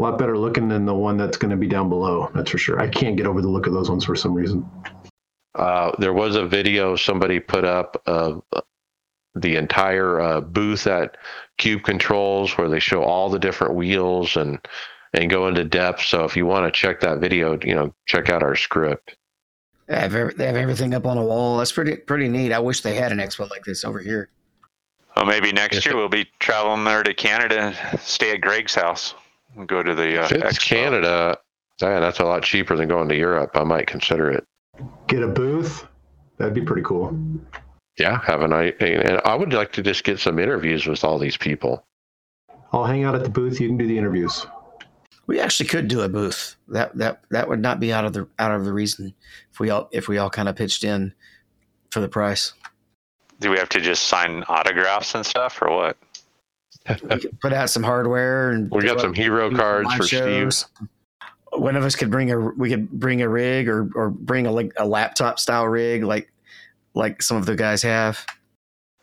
[0.00, 2.30] A lot better looking than the one that's going to be down below.
[2.34, 2.80] That's for sure.
[2.80, 4.66] I can't get over the look of those ones for some reason.
[5.54, 8.42] Uh, there was a video somebody put up of
[9.34, 11.18] the entire uh, booth at
[11.58, 14.58] Cube Controls where they show all the different wheels and
[15.12, 16.00] and go into depth.
[16.00, 19.16] So if you want to check that video, you know, check out our script.
[19.86, 21.58] They have, every, they have everything up on a wall.
[21.58, 22.52] That's pretty pretty neat.
[22.52, 24.30] I wish they had an expo like this over here.
[25.14, 29.19] Well, maybe next year we'll be traveling there to Canada, stay at Greg's house, and
[29.66, 30.68] go to the uh, If it's expo.
[30.68, 31.38] Canada,
[31.80, 33.50] yeah, that's a lot cheaper than going to Europe.
[33.54, 34.44] I might consider it.
[35.06, 35.86] Get a booth.
[36.38, 37.16] That'd be pretty cool.
[37.98, 41.18] Yeah, have an I and I would like to just get some interviews with all
[41.18, 41.84] these people.
[42.72, 43.60] I'll hang out at the booth.
[43.60, 44.46] You can do the interviews.
[45.26, 46.56] We actually could do a booth.
[46.68, 49.14] That that that would not be out of the out of the reason
[49.52, 51.12] if we all if we all kind of pitched in
[51.90, 52.54] for the price.
[53.40, 55.96] Do we have to just sign autographs and stuff, or what?
[56.88, 59.96] We could put out some hardware and We got some hero do some cards live
[59.96, 60.52] for Steve.
[61.52, 64.52] One of us could bring a we could bring a rig or or bring a
[64.52, 66.30] like a laptop style rig like
[66.94, 68.24] like some of the guys have.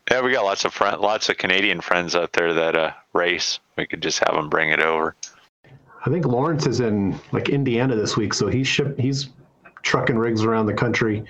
[0.10, 3.60] Yeah, we got lots of friend, lots of Canadian friends out there that uh, race.
[3.78, 5.16] We could just have them bring it over.
[6.06, 9.30] I think Lawrence is in like Indiana this week, so he's ship he's
[9.82, 11.26] trucking rigs around the country,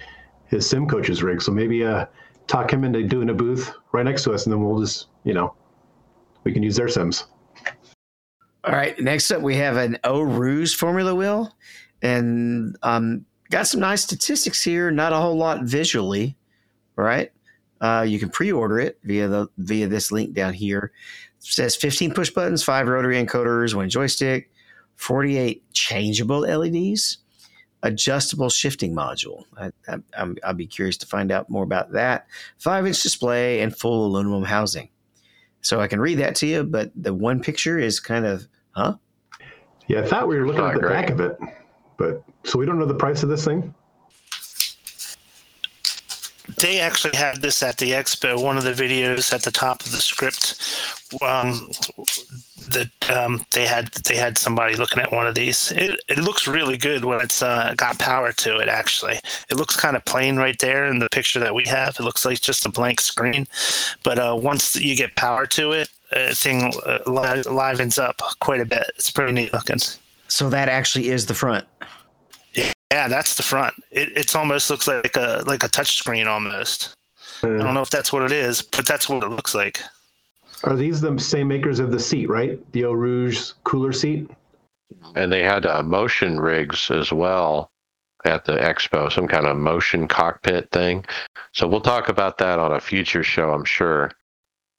[0.47, 1.41] his sim coaches rig.
[1.41, 2.05] So maybe uh
[2.45, 5.33] talk him into doing a booth right next to us, and then we'll just you
[5.33, 5.55] know
[6.47, 7.25] we can use their sims.
[8.63, 11.53] All right, next up we have an Eau Rouge Formula Wheel,
[12.01, 14.89] and um, got some nice statistics here.
[14.89, 16.37] Not a whole lot visually,
[16.97, 17.31] all right.
[17.81, 20.93] Uh, you can pre-order it via the via this link down here.
[21.37, 24.49] It says 15 push buttons, five rotary encoders, one joystick,
[24.95, 27.17] 48 changeable LEDs,
[27.83, 29.43] adjustable shifting module.
[29.57, 32.27] I, I, I'll be curious to find out more about that.
[32.57, 34.89] Five inch display and full aluminum housing.
[35.67, 38.95] So I can read that to you, but the one picture is kind of, huh?
[39.87, 40.93] Yeah, I thought we were looking Not at the great.
[40.93, 41.37] back of it,
[41.97, 43.75] but so we don't know the price of this thing.
[46.57, 48.41] They actually had this at the expo.
[48.41, 50.55] One of the videos at the top of the script,
[51.21, 51.69] um,
[52.71, 55.71] that um, they had they had somebody looking at one of these.
[55.71, 58.69] It, it looks really good when it's uh, got power to it.
[58.69, 59.19] Actually,
[59.49, 61.95] it looks kind of plain right there in the picture that we have.
[61.99, 63.47] It looks like just a blank screen,
[64.03, 68.61] but uh, once you get power to it, uh, thing uh, li- livens up quite
[68.61, 68.91] a bit.
[68.95, 69.79] It's pretty neat looking.
[70.27, 71.65] So that actually is the front.
[72.53, 73.75] Yeah, that's the front.
[73.91, 76.93] It it's almost looks like a like a touch screen almost.
[77.43, 79.81] I don't know if that's what it is, but that's what it looks like.
[80.67, 82.59] Are these the same makers of the seat, right?
[82.73, 84.29] The Eau Rouge cooler seat.
[85.15, 87.71] and they had uh, motion rigs as well
[88.25, 91.05] at the expo, some kind of motion cockpit thing.
[91.53, 94.11] So we'll talk about that on a future show, I'm sure.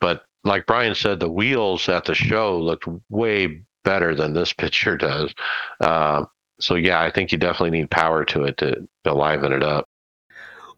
[0.00, 4.96] But like Brian said, the wheels at the show looked way better than this picture
[4.96, 5.32] does.
[5.80, 6.24] Uh,
[6.60, 9.87] so yeah, I think you definitely need power to it to, to liven it up.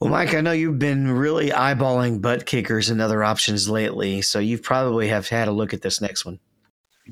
[0.00, 4.38] Well, Mike, I know you've been really eyeballing butt kickers and other options lately, so
[4.38, 6.40] you probably have had a look at this next one.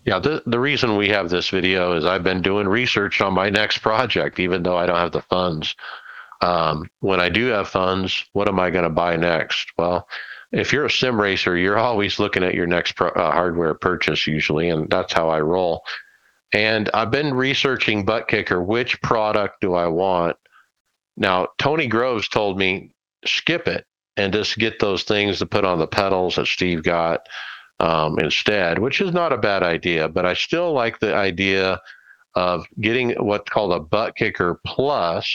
[0.06, 3.50] Yeah, the the reason we have this video is I've been doing research on my
[3.50, 5.74] next project, even though I don't have the funds.
[6.40, 9.72] Um, when I do have funds, what am I going to buy next?
[9.76, 10.08] Well,
[10.52, 14.26] if you're a sim racer, you're always looking at your next pro, uh, hardware purchase
[14.26, 15.82] usually, and that's how I roll.
[16.52, 18.62] And I've been researching butt kicker.
[18.62, 20.36] Which product do I want?
[21.18, 22.92] Now, Tony Groves told me
[23.26, 23.84] skip it
[24.16, 27.20] and just get those things to put on the pedals that Steve got
[27.80, 30.08] um, instead, which is not a bad idea.
[30.08, 31.80] But I still like the idea
[32.34, 35.28] of getting what's called a butt kicker plus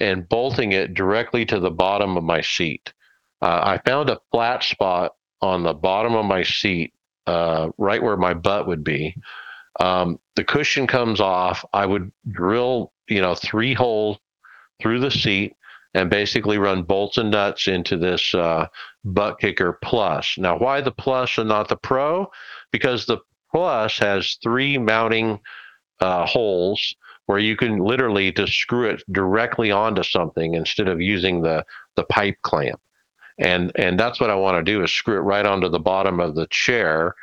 [0.00, 2.92] and bolting it directly to the bottom of my seat.
[3.40, 6.92] Uh, I found a flat spot on the bottom of my seat,
[7.28, 9.14] uh, right where my butt would be.
[9.78, 11.64] Um, the cushion comes off.
[11.72, 14.18] I would drill, you know, three holes
[14.80, 15.56] through the seat
[15.94, 18.66] and basically run bolts and nuts into this uh,
[19.04, 20.36] butt kicker plus.
[20.38, 22.30] Now, why the plus and not the pro?
[22.72, 23.18] Because the
[23.52, 25.40] plus has three mounting
[26.00, 26.96] uh, holes
[27.26, 31.64] where you can literally just screw it directly onto something instead of using the
[31.96, 32.80] the pipe clamp.
[33.38, 36.20] And and that's what I want to do is screw it right onto the bottom
[36.20, 37.14] of the chair.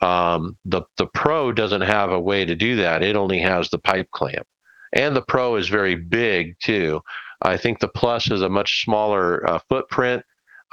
[0.00, 3.02] Um, the the pro doesn't have a way to do that.
[3.02, 4.46] It only has the pipe clamp,
[4.92, 7.00] and the pro is very big too.
[7.42, 10.24] I think the plus is a much smaller uh, footprint.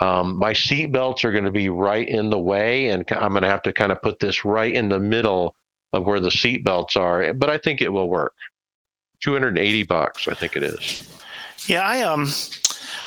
[0.02, 3.44] Um, my seat belts are going to be right in the way, and I'm going
[3.44, 5.56] to have to kind of put this right in the middle
[5.92, 7.34] of where the seat belts are.
[7.34, 8.34] But I think it will work.
[9.22, 11.04] 280 bucks, I think it is.
[11.68, 12.32] Yeah, I um,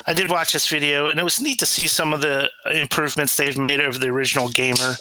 [0.05, 3.35] I did watch this video, and it was neat to see some of the improvements
[3.35, 4.95] they've made over the original gamer,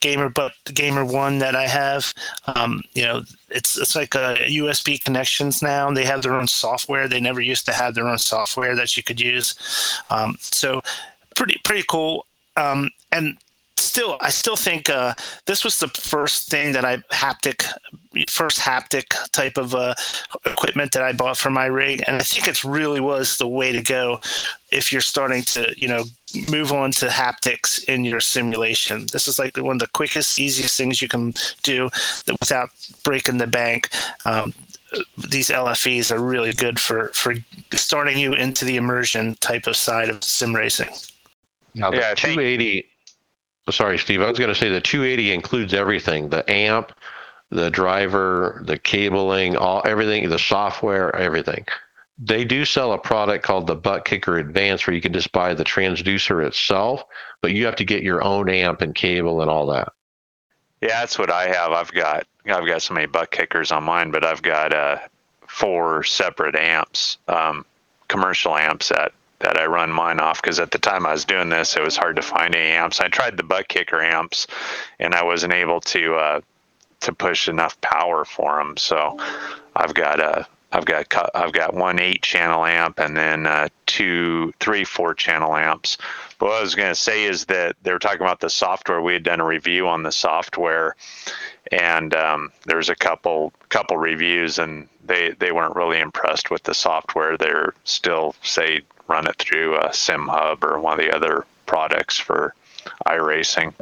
[0.00, 2.14] gamer, but gamer one that I have.
[2.54, 5.90] Um, you know, it's it's like a USB connections now.
[5.90, 7.08] They have their own software.
[7.08, 9.54] They never used to have their own software that you could use.
[10.10, 10.82] Um, so
[11.34, 12.26] pretty pretty cool.
[12.56, 13.36] Um, and
[13.84, 15.14] still, I still think uh,
[15.46, 17.66] this was the first thing that I haptic,
[18.28, 19.94] first haptic type of uh,
[20.46, 23.72] equipment that I bought for my rig, and I think it really was the way
[23.72, 24.20] to go
[24.72, 26.04] if you're starting to, you know,
[26.50, 29.06] move on to haptics in your simulation.
[29.12, 31.88] This is like one of the quickest, easiest things you can do
[32.40, 32.70] without
[33.04, 33.90] breaking the bank.
[34.24, 34.52] Um,
[35.28, 37.34] these LFEs are really good for for
[37.72, 40.90] starting you into the immersion type of side of sim racing.
[41.74, 42.86] Now, the Yeah, 280.
[43.70, 44.20] Sorry, Steve.
[44.20, 46.92] I was going to say the 280 includes everything: the amp,
[47.50, 51.64] the driver, the cabling, all everything, the software, everything.
[52.18, 55.54] they do sell a product called the Butt Kicker Advance where you can just buy
[55.54, 57.02] the transducer itself,
[57.40, 59.92] but you have to get your own amp and cable and all that.
[60.80, 61.72] Yeah, that's what I have.
[61.72, 64.98] I've got I've got so many butt kickers on mine, but I've got uh,
[65.46, 67.64] four separate amps, um,
[68.08, 69.12] commercial amps that
[69.44, 71.96] that I run mine off because at the time I was doing this, it was
[71.96, 72.98] hard to find any amps.
[72.98, 74.46] I tried the butt kicker amps,
[74.98, 76.40] and I wasn't able to uh,
[77.00, 78.78] to push enough power for them.
[78.78, 79.18] So
[79.76, 84.54] I've got a I've got I've got one eight channel amp and then uh, two,
[84.60, 85.98] three, four channel amps.
[86.38, 89.02] But what I was going to say is that they were talking about the software.
[89.02, 90.96] We had done a review on the software,
[91.70, 96.62] and um, there was a couple couple reviews, and they they weren't really impressed with
[96.62, 97.36] the software.
[97.36, 102.54] They're still say run it through a SimHub or one of the other products for
[103.06, 103.74] iRacing.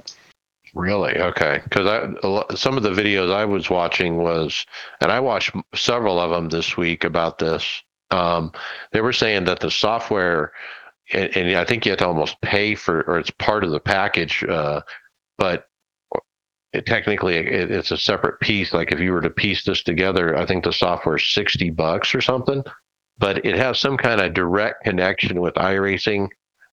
[0.74, 1.16] Really?
[1.19, 1.61] Okay.
[1.65, 2.16] Because
[2.59, 4.65] some of the videos I was watching was,
[5.01, 7.82] and I watched several of them this week about this.
[8.11, 8.53] Um,
[8.93, 10.53] they were saying that the software,
[11.12, 13.81] and, and, I think you have to almost pay for, or it's part of the
[13.81, 14.82] package, uh,
[15.39, 15.66] but
[16.73, 18.73] it, technically it, it's a separate piece.
[18.73, 22.15] Like if you were to piece this together, I think the software is 60 bucks
[22.15, 22.62] or something,
[23.23, 26.28] but it has some kind of direct connection with iRacing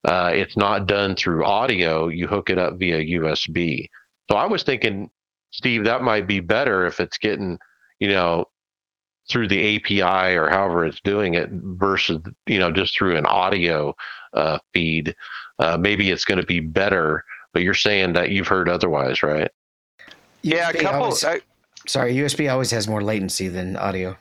[0.05, 2.07] uh, it's not done through audio.
[2.07, 3.89] You hook it up via USB.
[4.29, 5.09] So I was thinking,
[5.51, 7.59] Steve, that might be better if it's getting,
[7.99, 8.45] you know,
[9.29, 13.93] through the API or however it's doing it versus, you know, just through an audio
[14.33, 15.15] uh, feed.
[15.59, 17.23] Uh, maybe it's going to be better,
[17.53, 19.51] but you're saying that you've heard otherwise, right?
[20.41, 21.03] Yeah, a couple.
[21.03, 21.41] Always, I,
[21.85, 24.17] sorry, USB always has more latency than audio.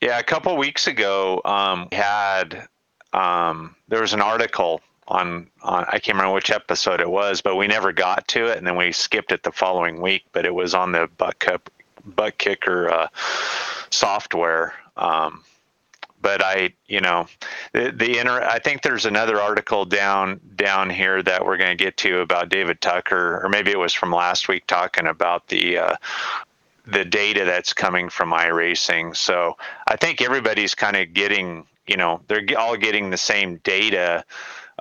[0.00, 2.68] Yeah, a couple weeks ago, um, had
[3.12, 7.56] um, there was an article on, on I can't remember which episode it was, but
[7.56, 10.24] we never got to it, and then we skipped it the following week.
[10.32, 11.68] But it was on the butt cup,
[12.04, 13.08] butt kicker uh,
[13.90, 14.74] software.
[14.96, 15.44] Um,
[16.22, 17.26] but I, you know,
[17.72, 21.82] the the inter- I think there's another article down down here that we're going to
[21.84, 25.78] get to about David Tucker, or maybe it was from last week, talking about the
[25.78, 25.96] uh,
[26.92, 29.16] the data that's coming from iRacing.
[29.16, 29.56] So
[29.88, 34.24] I think everybody's kind of getting, you know, they're all getting the same data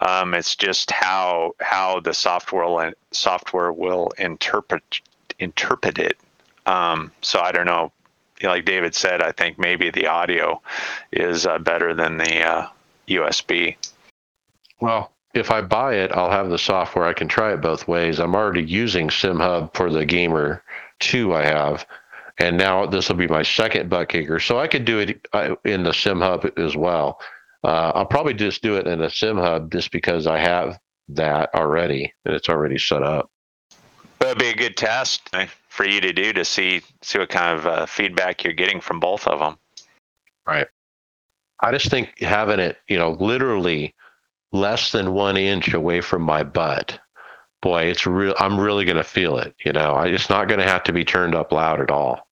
[0.01, 5.01] um, it's just how how the software software will interpret
[5.39, 6.17] interpret it.
[6.65, 7.91] Um, so I don't know.
[8.41, 10.61] Like David said, I think maybe the audio
[11.11, 12.67] is uh, better than the uh,
[13.09, 13.75] USB.
[14.79, 17.03] Well, if I buy it, I'll have the software.
[17.03, 18.17] I can try it both ways.
[18.17, 20.63] I'm already using SimHub for the Gamer
[20.99, 21.85] 2 I have,
[22.39, 24.39] and now this will be my second butt kicker.
[24.39, 27.19] So I could do it uh, in the SimHub as well.
[27.63, 30.79] Uh, I'll probably just do it in a SimHub just because I have
[31.09, 33.29] that already and it's already set up.
[34.19, 37.57] That'd be a good test eh, for you to do to see see what kind
[37.57, 39.57] of uh, feedback you're getting from both of them.
[40.45, 40.67] Right.
[41.61, 43.93] I just think having it, you know, literally
[44.51, 46.99] less than one inch away from my butt,
[47.61, 48.33] boy, it's real.
[48.39, 49.55] I'm really going to feel it.
[49.65, 52.28] You know, I, it's not going to have to be turned up loud at all.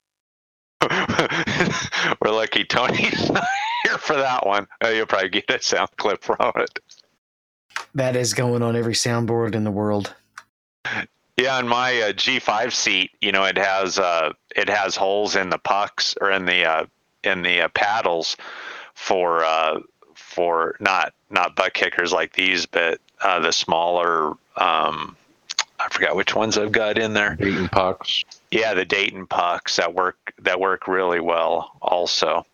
[2.21, 3.43] We're lucky Tony's not
[3.83, 4.67] here for that one.
[4.81, 6.79] Oh, you'll probably get a sound clip from it.
[7.95, 10.13] That is going on every soundboard in the world.
[11.37, 15.49] Yeah, on my uh, G5 seat, you know, it has uh, it has holes in
[15.49, 16.85] the pucks or in the uh,
[17.23, 18.37] in the uh, paddles
[18.93, 19.79] for uh,
[20.15, 24.33] for not not butt kickers like these, but uh, the smaller.
[24.55, 25.15] Um,
[25.79, 27.35] I forgot which ones I've got in there.
[27.35, 28.23] Dayton pucks.
[28.51, 32.45] Yeah, the Dayton pucks that work that work really well also.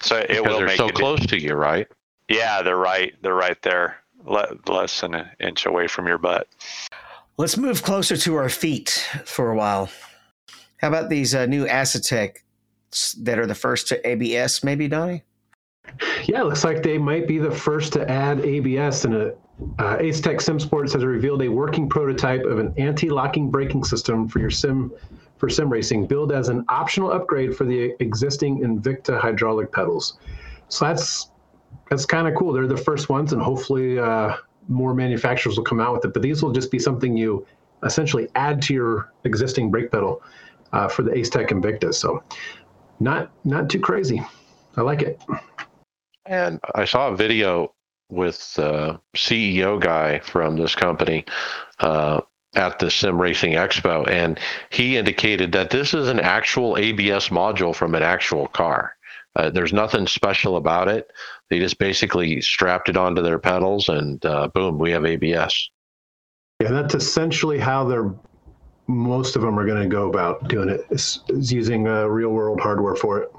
[0.00, 1.88] So it because will they're make so a di- close to you, right?
[2.28, 3.14] Yeah, they're right.
[3.22, 6.48] They're right there, le- less than an inch away from your butt.
[7.36, 9.90] Let's move closer to our feet for a while.
[10.78, 12.36] How about these uh, new Asetek
[13.18, 15.22] that are the first to ABS, maybe, Donnie?
[16.24, 19.04] Yeah, looks like they might be the first to add ABS.
[19.04, 19.32] in a,
[19.78, 24.38] uh, Asetek Sim Sports has revealed a working prototype of an anti-locking braking system for
[24.40, 24.92] your sim
[25.36, 30.18] for sim racing, billed as an optional upgrade for the existing Invicta hydraulic pedals.
[30.68, 31.30] So that's
[31.90, 32.52] that's kind of cool.
[32.52, 34.36] They're the first ones, and hopefully uh,
[34.68, 36.12] more manufacturers will come out with it.
[36.12, 37.46] But these will just be something you
[37.84, 40.22] essentially add to your existing brake pedal
[40.72, 41.94] uh, for the Asetek Invicta.
[41.94, 42.22] So
[43.00, 44.22] not not too crazy.
[44.76, 45.20] I like it.
[46.26, 47.74] And I saw a video
[48.14, 51.24] with the CEO guy from this company
[51.80, 52.20] uh,
[52.54, 54.38] at the Sim Racing Expo, and
[54.70, 58.96] he indicated that this is an actual ABS module from an actual car.
[59.36, 61.10] Uh, there's nothing special about it.
[61.50, 65.70] They just basically strapped it onto their pedals, and uh, boom, we have ABS.
[66.60, 68.14] Yeah, that's essentially how they're
[68.86, 70.86] most of them are going to go about doing it.
[70.90, 73.32] Is, is using uh, real world hardware for it.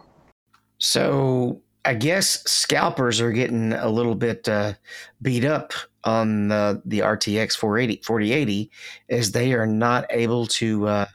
[0.80, 4.74] So I guess scalpers are getting a little bit uh,
[5.22, 8.72] beat up on the, the RTX 480, 4080
[9.10, 11.06] as they are not able to uh,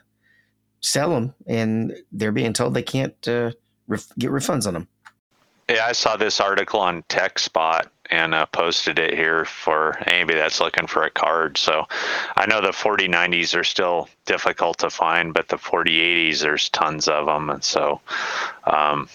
[0.81, 3.51] sell them and they're being told they can't uh,
[3.89, 4.89] ref- get refunds on them.
[5.69, 10.61] Yeah, I saw this article on TechSpot and uh, posted it here for anybody that's
[10.61, 11.57] looking for a card.
[11.57, 11.87] So
[12.37, 17.27] I know the 4090s are still difficult to find, but the 4080s there's tons of
[17.27, 18.01] them, and so
[18.65, 19.09] um,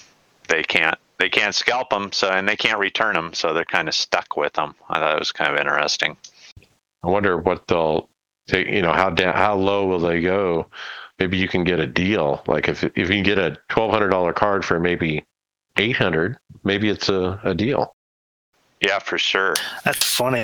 [0.48, 2.12] they can't they can't scalp them.
[2.12, 4.76] So and they can't return them, so they're kind of stuck with them.
[4.90, 6.18] I thought it was kind of interesting.
[7.04, 8.10] I wonder what they'll
[8.48, 8.68] take.
[8.68, 10.68] You know, how down, how low will they go?
[11.20, 12.44] Maybe you can get a deal.
[12.48, 15.24] Like if if you can get a twelve hundred dollar card for maybe
[15.78, 17.95] eight hundred, maybe it's a, a deal.
[18.86, 19.56] Yeah, for sure.
[19.84, 20.44] That's funny.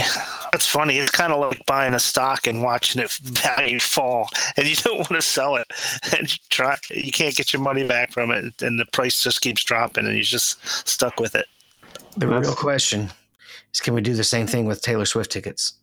[0.51, 0.97] That's funny.
[0.97, 4.97] It's kind of like buying a stock and watching it value fall, and you don't
[4.97, 5.67] want to sell it,
[6.17, 6.75] and you try.
[6.89, 10.15] You can't get your money back from it, and the price just keeps dropping, and
[10.15, 10.57] you're just
[10.87, 11.45] stuck with it.
[12.17, 13.11] The That's- real question
[13.73, 15.73] is can we do the same thing with Taylor Swift tickets?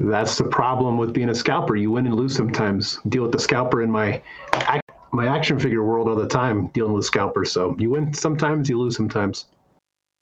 [0.00, 1.76] That's the problem with being a scalper.
[1.76, 2.98] You win and lose sometimes.
[3.08, 4.22] Deal with the scalper in my
[4.54, 4.80] ac-
[5.12, 7.52] my action figure world all the time, dealing with scalpers.
[7.52, 9.46] So you win sometimes, you lose sometimes.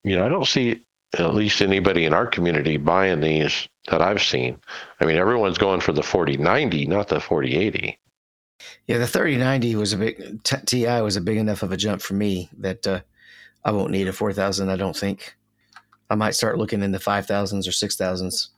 [0.06, 0.84] You know, I don't see
[1.18, 4.56] at least anybody in our community buying these that I've seen.
[5.00, 7.98] I mean, everyone's going for the forty ninety, not the forty eighty.
[8.86, 12.00] Yeah, the 3090 was a big t- TI was a big enough of a jump
[12.00, 13.00] for me that uh,
[13.64, 14.70] I won't need a 4000.
[14.70, 15.36] I don't think.
[16.08, 18.48] I might start looking in the 5000s or 6000s.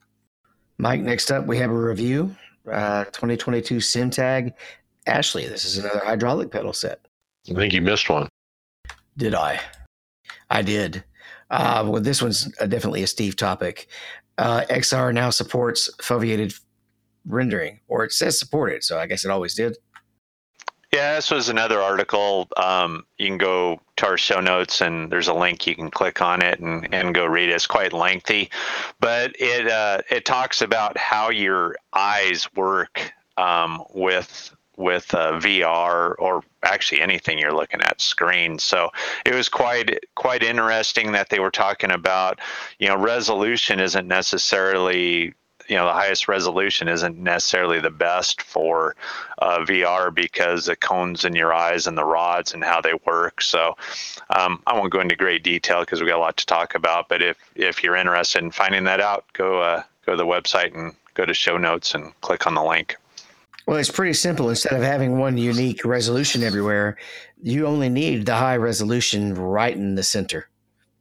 [0.77, 2.37] Mike, next up we have a review.
[2.71, 4.53] Uh, 2022 SimTag
[5.07, 5.47] Ashley.
[5.47, 7.01] This is another hydraulic pedal set.
[7.51, 8.29] I think you missed one.
[9.17, 9.59] Did I?
[10.51, 11.03] I did.
[11.51, 13.89] Uh, well, this one's uh definitely a Steve topic.
[14.37, 16.59] Uh, XR now supports foveated
[17.27, 19.77] rendering, or it says supported, so I guess it always did.
[20.93, 22.49] Yeah, this was another article.
[22.57, 26.23] Um, you can go to our show notes, and there's a link you can click
[26.23, 27.53] on it and, and go read it.
[27.53, 28.51] It's quite lengthy,
[28.99, 36.15] but it uh, it talks about how your eyes work um, with with uh, VR
[36.19, 38.59] or actually anything you're looking at screen.
[38.59, 38.91] So
[39.27, 42.39] it was quite quite interesting that they were talking about.
[42.79, 45.35] You know, resolution isn't necessarily
[45.69, 48.97] you know the highest resolution isn't necessarily the best for
[49.39, 53.43] uh, VR because the cones in your eyes and the rods and how they work.
[53.43, 53.77] So
[54.31, 57.09] um, I won't go into great detail because we got a lot to talk about.
[57.09, 60.75] But if if you're interested in finding that out, go uh, go to the website
[60.75, 62.97] and go to show notes and click on the link.
[63.69, 64.49] Well, it's pretty simple.
[64.49, 66.97] Instead of having one unique resolution everywhere,
[67.43, 70.49] you only need the high resolution right in the center,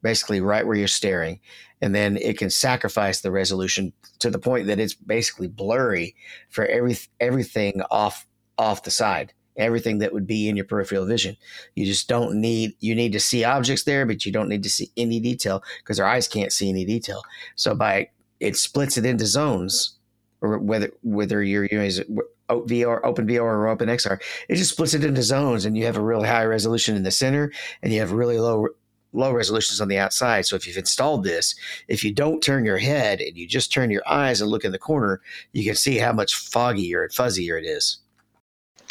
[0.01, 1.39] basically right where you're staring.
[1.79, 6.13] And then it can sacrifice the resolution to the point that it's basically blurry
[6.49, 8.27] for every everything off
[8.57, 11.37] off the side, everything that would be in your peripheral vision.
[11.75, 14.69] You just don't need you need to see objects there, but you don't need to
[14.69, 17.21] see any detail because our eyes can't see any detail.
[17.55, 18.09] So by
[18.41, 19.97] it splits it into zones,
[20.41, 22.19] or whether whether you're using
[22.49, 24.19] VR, OpenVR or OpenXR,
[24.49, 27.11] it just splits it into zones, and you have a really high resolution in the
[27.11, 27.51] center,
[27.81, 28.67] and you have really low
[29.13, 30.45] low resolutions on the outside.
[30.45, 31.55] So if you've installed this,
[31.87, 34.71] if you don't turn your head and you just turn your eyes and look in
[34.71, 35.21] the corner,
[35.53, 37.99] you can see how much foggier and fuzzier it is.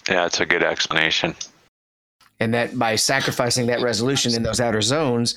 [0.09, 1.35] Yeah, it's a good explanation.
[2.41, 5.37] And that by sacrificing that resolution in those outer zones,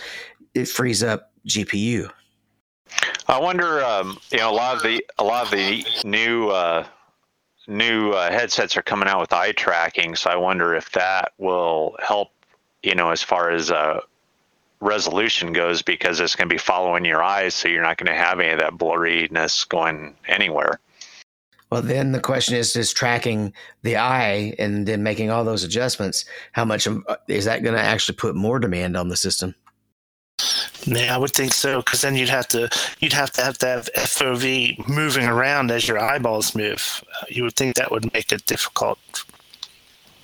[0.53, 2.09] it frees up GPU.
[3.27, 6.85] I wonder, um, you know, a lot of the a lot of the new uh,
[7.69, 11.95] new uh, headsets are coming out with eye tracking, so I wonder if that will
[11.99, 12.29] help,
[12.83, 14.01] you know, as far as uh,
[14.81, 18.21] resolution goes, because it's going to be following your eyes, so you're not going to
[18.21, 20.79] have any of that blurriness going anywhere.
[21.71, 26.25] Well, then the question is: Is tracking the eye and then making all those adjustments?
[26.51, 29.53] How much of, is that going to actually put more demand on the system?
[30.85, 32.69] Yeah, I would think so, because then you'd have to
[32.99, 37.03] you'd have to have to have FOV moving around as your eyeballs move.
[37.21, 38.97] Uh, you would think that would make it difficult.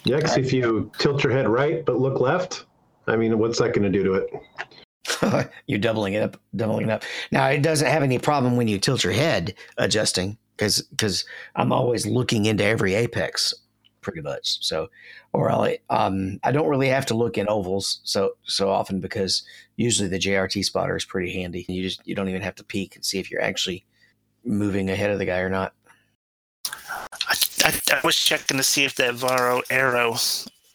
[0.06, 2.66] Yeah, 'cause if you tilt your head right but look left,
[3.08, 5.50] I mean, what's that going to do to it?
[5.68, 7.04] You're doubling it up, doubling it up.
[7.32, 11.26] Now it doesn't have any problem when you tilt your head adjusting because because
[11.56, 13.54] I'm always looking into every apex
[14.06, 14.64] pretty much.
[14.64, 14.90] So,
[15.34, 19.44] or I'll, um, I don't really have to look in ovals so so often because
[19.76, 21.66] usually the JRT spotter is pretty handy.
[21.68, 23.84] You just you don't even have to peek and see if you're actually
[24.46, 25.74] moving ahead of the guy or not.
[27.28, 30.16] I, I, I was checking to see if that Varjo Aero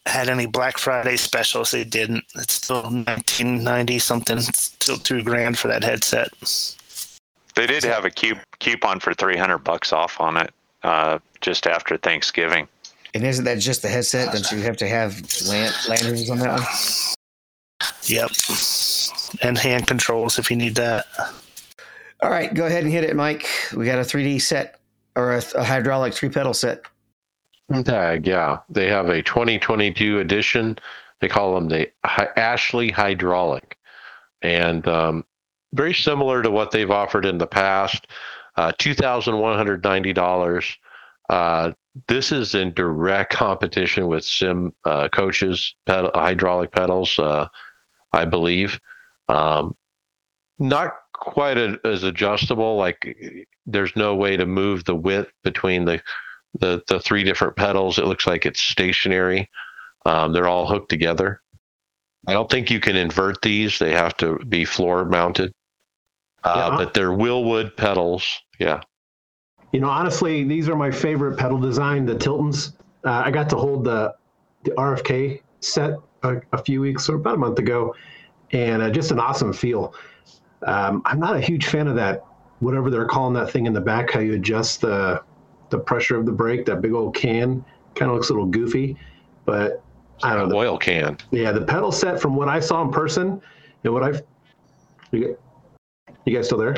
[0.07, 1.71] had any Black Friday specials.
[1.71, 2.25] They didn't.
[2.35, 4.39] It's still 1990 something.
[4.39, 6.29] It's still two grand for that headset.
[7.55, 10.53] They did have a coup- coupon for 300 bucks off on it
[10.83, 12.67] uh, just after Thanksgiving.
[13.15, 14.33] And isn't that just the headset?
[14.33, 16.69] Don't you have to have lan- lanterns on that one?
[18.05, 18.31] Yep.
[19.43, 21.07] And hand controls if you need that.
[22.23, 23.47] All right, go ahead and hit it, Mike.
[23.75, 24.79] We got a 3D set
[25.17, 26.83] or a, a hydraulic three pedal set.
[27.85, 28.59] Tag, yeah.
[28.69, 30.77] They have a 2022 edition.
[31.21, 33.79] They call them the Hy- Ashley Hydraulic.
[34.43, 35.25] And um,
[35.73, 38.09] very similar to what they've offered in the past.
[38.57, 40.77] Uh, $2,190.
[41.29, 41.73] Uh,
[42.09, 47.49] this is in direct competition with Sim uh, Coaches pedal, hydraulic pedals, uh,
[48.13, 48.81] I believe.
[49.29, 49.75] Um,
[50.59, 52.77] not quite a, as adjustable.
[52.77, 53.17] Like
[53.67, 56.03] there's no way to move the width between the
[56.59, 57.99] the the three different pedals.
[57.99, 59.49] It looks like it's stationary.
[60.07, 61.41] Um, they're all hooked together.
[62.27, 63.79] I don't think you can invert these.
[63.79, 65.53] They have to be floor mounted.
[66.45, 66.77] Uh, Yeah.
[66.77, 68.27] But they're Willwood pedals.
[68.59, 68.81] Yeah.
[69.73, 72.77] You know, honestly, these are my favorite pedal design, the Tiltons.
[73.05, 74.15] Uh, I got to hold the
[74.65, 77.95] the RFK set a, a few weeks or about a month ago,
[78.53, 79.95] and uh, just an awesome feel.
[80.67, 82.25] Um, I'm not a huge fan of that,
[82.59, 85.23] whatever they're calling that thing in the back, how you adjust the
[85.71, 86.67] the pressure of the brake.
[86.67, 87.65] That big old can
[87.95, 88.97] kind of looks a little goofy,
[89.45, 89.83] but
[90.23, 90.57] I don't know.
[90.57, 91.17] Oil can.
[91.31, 93.41] Yeah, the pedal set from what I saw in person
[93.85, 94.23] and what I've.
[95.13, 95.37] You,
[96.25, 96.77] you guys still there?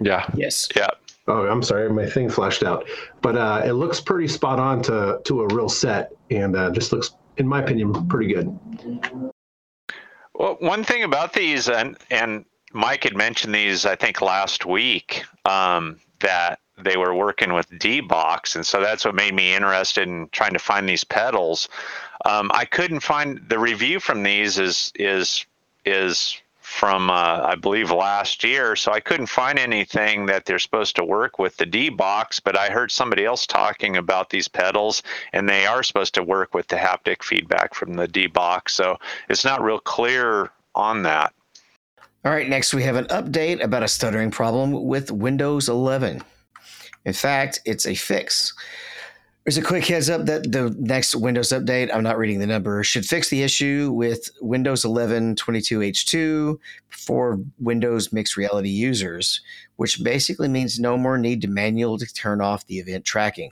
[0.00, 0.28] Yeah.
[0.34, 0.68] Yes.
[0.74, 0.88] Yeah.
[1.26, 2.88] Oh, I'm sorry, my thing flashed out.
[3.22, 6.92] But uh, it looks pretty spot on to to a real set, and uh, just
[6.92, 8.58] looks, in my opinion, pretty good.
[10.34, 15.24] Well, one thing about these, and and Mike had mentioned these, I think last week,
[15.44, 20.28] um, that they were working with D-Box, and so that's what made me interested in
[20.32, 21.68] trying to find these pedals.
[22.24, 25.44] Um, I couldn't find the review from these is is
[25.84, 26.36] is
[26.70, 31.04] from uh, I believe last year, so I couldn't find anything that they're supposed to
[31.04, 32.38] work with the D-Box.
[32.38, 35.02] But I heard somebody else talking about these pedals,
[35.32, 38.72] and they are supposed to work with the haptic feedback from the D-Box.
[38.72, 38.96] So
[39.28, 41.34] it's not real clear on that.
[42.24, 46.22] All right, next we have an update about a stuttering problem with Windows 11.
[47.04, 48.54] In fact, it's a fix.
[49.44, 52.84] There's a quick heads up that the next Windows update, I'm not reading the number,
[52.84, 56.58] should fix the issue with Windows 11 22H2
[56.88, 59.40] for Windows Mixed Reality users,
[59.76, 63.50] which basically means no more need to manually turn off the event tracking.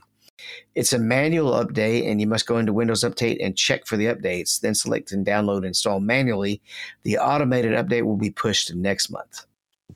[0.75, 4.05] It's a manual update, and you must go into Windows Update and check for the
[4.05, 6.61] updates, then select and download and install manually.
[7.03, 9.45] The automated update will be pushed next month.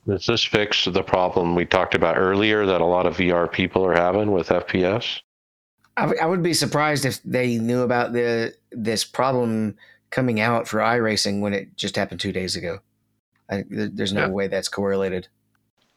[0.06, 3.86] Does this fix the problem we talked about earlier that a lot of VR people
[3.86, 5.20] are having with FPS?
[5.96, 9.76] I, w- I would be surprised if they knew about the this problem
[10.10, 12.78] coming out for iRacing when it just happened two days ago.
[13.50, 14.28] I, there's no Yeah.
[14.28, 15.28] way that's correlated.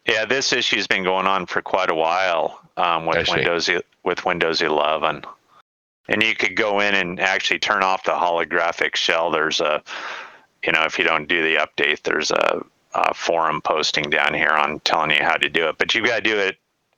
[0.05, 3.33] Yeah, this issue's been going on for quite a while um, with see.
[3.35, 5.23] Windows e- with Windows 11,
[6.07, 9.29] and you could go in and actually turn off the holographic shell.
[9.31, 9.83] There's a,
[10.63, 12.61] you know, if you don't do the update, there's a,
[12.93, 15.77] a forum posting down here on telling you how to do it.
[15.77, 16.57] But you've got to do it.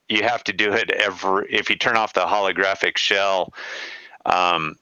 [0.09, 1.45] You have to do it every.
[1.53, 3.53] If you turn off the holographic shell,
[4.25, 4.75] um,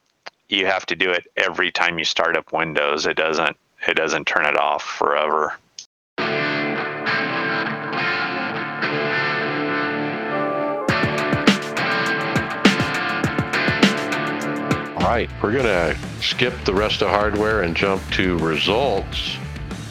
[0.48, 3.06] you have to do it every time you start up Windows.
[3.06, 3.58] It doesn't.
[3.86, 5.58] It doesn't turn it off forever.
[14.98, 19.38] All right, we're going to skip the rest of hardware and jump to results.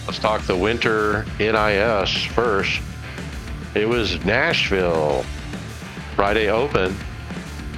[0.06, 2.80] Let's talk the winter NIS first.
[3.76, 5.22] It was Nashville
[6.14, 6.96] Friday Open.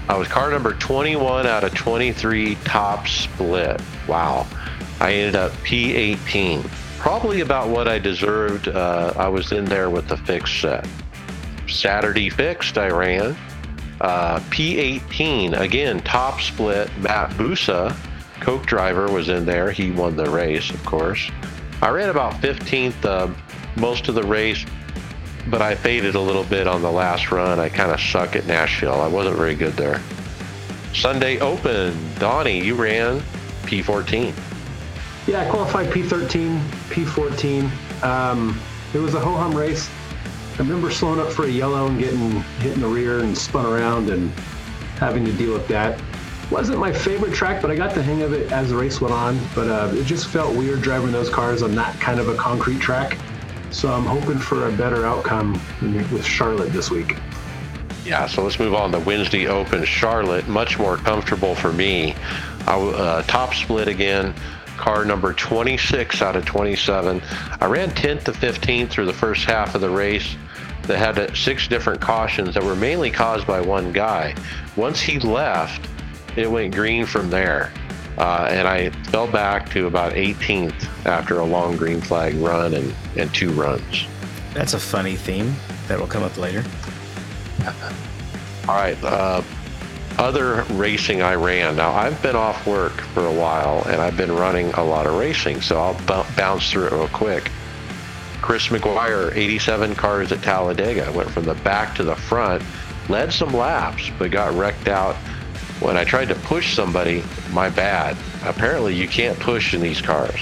[0.08, 3.80] I was car number 21 out of 23 top split.
[4.06, 4.46] Wow.
[5.00, 6.64] I ended up P18.
[6.98, 8.68] Probably about what I deserved.
[8.68, 10.86] Uh, I was in there with the fixed set.
[11.66, 13.36] Saturday fixed, I ran.
[14.00, 16.96] Uh, P18, again, top split.
[16.98, 17.96] Matt Busa,
[18.40, 19.72] Coke driver, was in there.
[19.72, 21.28] He won the race, of course.
[21.82, 23.34] I ran about 15th uh,
[23.76, 24.64] most of the race,
[25.50, 27.58] but I faded a little bit on the last run.
[27.58, 29.00] I kind of suck at Nashville.
[29.00, 30.00] I wasn't very good there.
[30.94, 33.20] Sunday Open, Donnie, you ran
[33.62, 34.34] P14.
[35.26, 36.58] Yeah, I qualified P13,
[36.88, 38.02] P14.
[38.02, 38.58] Um,
[38.94, 39.90] it was a ho hum race.
[40.54, 42.30] I remember slowing up for a yellow and getting
[42.60, 44.30] hit in the rear and spun around and
[44.98, 46.00] having to deal with that.
[46.50, 49.12] Wasn't my favorite track, but I got the hang of it as the race went
[49.12, 49.38] on.
[49.54, 52.80] But uh, it just felt weird driving those cars on that kind of a concrete
[52.80, 53.18] track.
[53.70, 57.16] So I'm hoping for a better outcome with Charlotte this week.
[58.04, 60.48] Yeah, so let's move on to Wednesday Open Charlotte.
[60.48, 62.14] Much more comfortable for me.
[62.66, 64.34] I, uh, top split again,
[64.78, 67.20] car number 26 out of 27.
[67.60, 70.36] I ran 10th to 15th through the first half of the race.
[70.84, 74.34] That had uh, six different cautions that were mainly caused by one guy.
[74.74, 75.86] Once he left,
[76.34, 77.70] it went green from there.
[78.18, 82.92] Uh, and I fell back to about 18th after a long green flag run and,
[83.16, 84.06] and two runs.
[84.54, 85.54] That's a funny theme
[85.86, 86.64] that will come up later.
[88.68, 89.02] All right.
[89.04, 89.42] Uh,
[90.18, 91.76] other racing I ran.
[91.76, 95.14] Now, I've been off work for a while and I've been running a lot of
[95.14, 97.52] racing, so I'll b- bounce through it real quick.
[98.42, 102.64] Chris McGuire, 87 cars at Talladega, went from the back to the front,
[103.08, 105.16] led some laps, but got wrecked out.
[105.80, 107.22] When I tried to push somebody,
[107.52, 108.16] my bad.
[108.44, 110.40] Apparently, you can't push in these cars.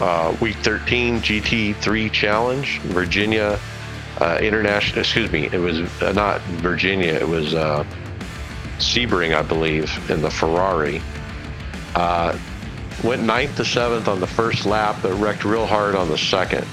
[0.00, 3.58] Uh, week 13 GT3 Challenge, Virginia
[4.20, 7.84] uh, International, excuse me, it was uh, not Virginia, it was uh,
[8.78, 11.02] Sebring, I believe, in the Ferrari.
[11.94, 12.36] Uh,
[13.04, 16.66] went ninth to seventh on the first lap, but wrecked real hard on the second.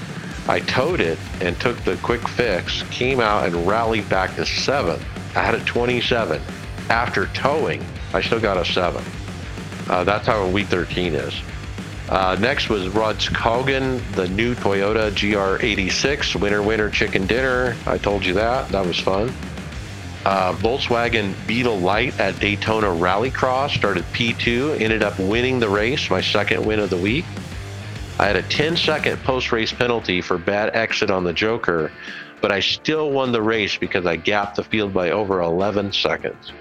[0.48, 5.04] I towed it and took the quick fix, came out and rallied back to seventh.
[5.36, 6.40] I had a 27.
[6.90, 9.04] After towing, I still got a seven.
[9.88, 11.40] Uh, that's how a week 13 is.
[12.08, 17.76] Uh, next was Rudskogen, the new Toyota GR86, winner, winner, chicken dinner.
[17.86, 18.68] I told you that.
[18.70, 19.32] That was fun.
[20.24, 26.20] Uh, Volkswagen Beetle Light at Daytona Rallycross started P2, ended up winning the race, my
[26.20, 27.24] second win of the week.
[28.18, 31.92] I had a 10 second post race penalty for bad exit on the Joker,
[32.40, 36.52] but I still won the race because I gapped the field by over 11 seconds.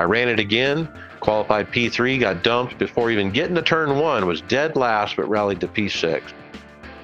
[0.00, 0.88] I ran it again,
[1.20, 5.60] qualified P3, got dumped before even getting to turn one, was dead last but rallied
[5.60, 6.22] to P6.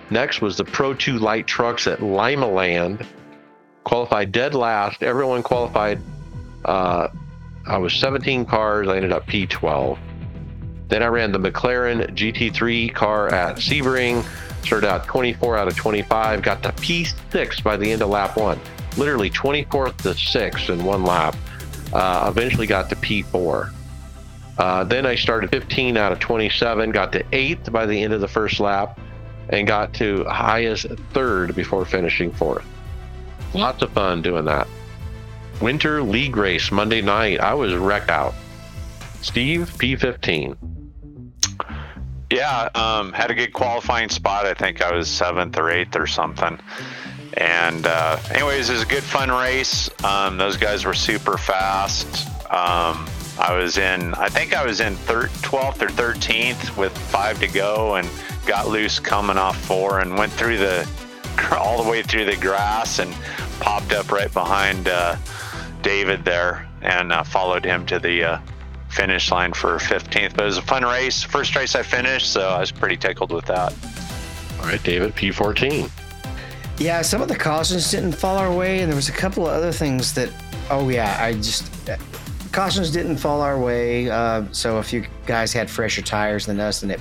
[0.09, 3.05] Next was the Pro 2 light trucks at Limaland,
[3.85, 5.03] qualified dead last.
[5.03, 6.01] Everyone qualified.
[6.65, 7.09] Uh,
[7.67, 8.89] I was 17 cars.
[8.89, 9.99] I ended up P12.
[10.89, 14.25] Then I ran the McLaren GT3 car at Sebring,
[14.65, 18.59] started out 24 out of 25, got to P6 by the end of lap one.
[18.97, 21.37] Literally 24th to 6th in one lap.
[21.93, 23.73] Uh, eventually got to P4.
[24.59, 28.21] Uh, then I started 15 out of 27, got to 8th by the end of
[28.21, 28.99] the first lap,
[29.51, 32.65] and got to highest third before finishing fourth.
[33.55, 34.67] Lots of fun doing that.
[35.61, 37.41] Winter League race Monday night.
[37.41, 38.35] I was wrecked out.
[39.23, 40.57] Steve, P15.
[42.31, 44.47] Yeah, um, had a good qualifying spot.
[44.47, 46.59] I think I was seventh or eighth or something.
[47.37, 49.91] And uh, anyways, it was a good fun race.
[50.05, 52.27] Um, those guys were super fast.
[52.51, 53.07] Um,
[53.39, 57.49] I was in, I think I was in thir- 12th or 13th with five to
[57.49, 58.09] go, and
[58.47, 60.89] got loose coming off four, and went through the
[61.53, 63.15] all the way through the grass and
[63.61, 65.17] popped up right behind uh,
[65.83, 68.39] David there, and uh, followed him to the uh,
[68.89, 70.35] finish line for 15th.
[70.35, 71.23] But it was a fun race.
[71.23, 73.75] First race I finished, so I was pretty tickled with that.
[74.61, 75.91] All right, David, P14.
[76.79, 79.53] Yeah, some of the cautions didn't fall our way, and there was a couple of
[79.53, 80.31] other things that.
[80.69, 81.71] Oh yeah, I just
[82.53, 84.11] cautions didn't fall our way.
[84.11, 87.01] Uh, so a few guys had fresher tires than us, and it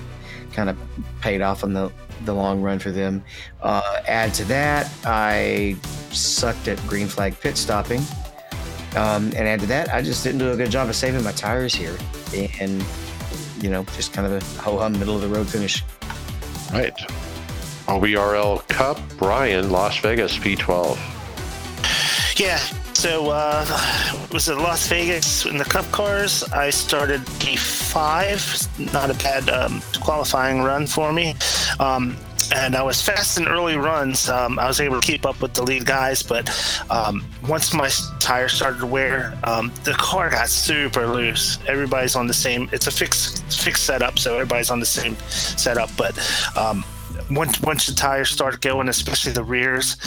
[0.53, 0.77] kind of
[1.21, 1.91] paid off on the
[2.23, 3.23] the long run for them.
[3.61, 5.75] Uh, add to that, I
[6.11, 8.01] sucked at green flag pit stopping,
[8.95, 11.33] um, and add to that, I just didn't do a good job of saving my
[11.33, 11.97] tires here,
[12.59, 12.83] and
[13.61, 15.83] you know, just kind of a ho hum middle of the road finish.
[16.71, 16.93] Right.
[17.87, 20.97] OBRL Cup, Brian, Las Vegas, P12.
[22.39, 22.59] Yeah.
[22.93, 23.65] So uh,
[24.31, 26.43] was it Las Vegas in the Cup cars?
[26.45, 28.93] I started P5.
[28.93, 31.35] Not a bad um, qualifying run for me.
[31.79, 32.17] Um,
[32.53, 34.29] and I was fast in early runs.
[34.29, 36.49] Um, I was able to keep up with the lead guys, but
[36.89, 37.89] um, once my
[38.19, 41.59] tires started to wear, um, the car got super loose.
[41.67, 42.69] Everybody's on the same.
[42.71, 45.89] It's a fixed fixed setup, so everybody's on the same setup.
[45.97, 46.17] But
[46.55, 46.83] um,
[47.31, 49.97] once once the tires started going, especially the rears,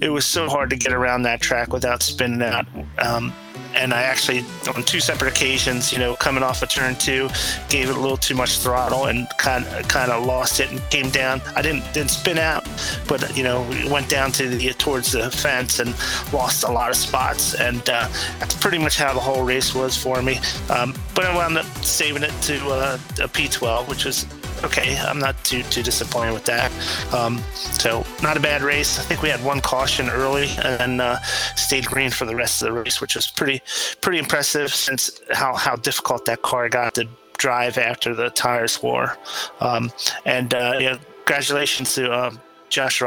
[0.00, 2.66] it was so hard to get around that track without spinning out.
[2.98, 3.32] Um,
[3.76, 7.28] and I actually, on two separate occasions, you know, coming off a of turn two,
[7.68, 10.80] gave it a little too much throttle and kind of kind of lost it and
[10.90, 11.40] came down.
[11.56, 12.64] I didn't didn't spin out,
[13.08, 15.94] but you know, went down to the towards the fence and
[16.32, 17.54] lost a lot of spots.
[17.54, 18.08] And uh,
[18.38, 20.38] that's pretty much how the whole race was for me.
[20.70, 24.26] Um, but I wound up saving it to uh, a P12, which was
[24.62, 26.70] okay, I'm not too too disappointed with that.
[27.12, 28.98] Um, so not a bad race.
[28.98, 31.20] I think we had one caution early and uh,
[31.56, 33.62] stayed green for the rest of the race, which was pretty
[34.00, 39.16] pretty impressive since how how difficult that car got to drive after the tires wore.
[39.60, 39.90] Um,
[40.24, 42.12] and uh, yeah, congratulations to.
[42.12, 42.40] Um,
[42.70, 43.02] Josh,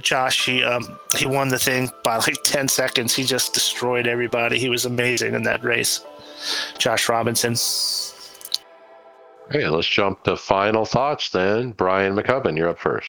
[0.00, 3.14] Josh, he um, he won the thing by like ten seconds.
[3.14, 4.58] He just destroyed everybody.
[4.58, 6.00] He was amazing in that race.
[6.78, 7.54] Josh Robinson.
[9.48, 11.72] Okay, let's jump to final thoughts then.
[11.72, 13.08] Brian Maccubbin, you're up first.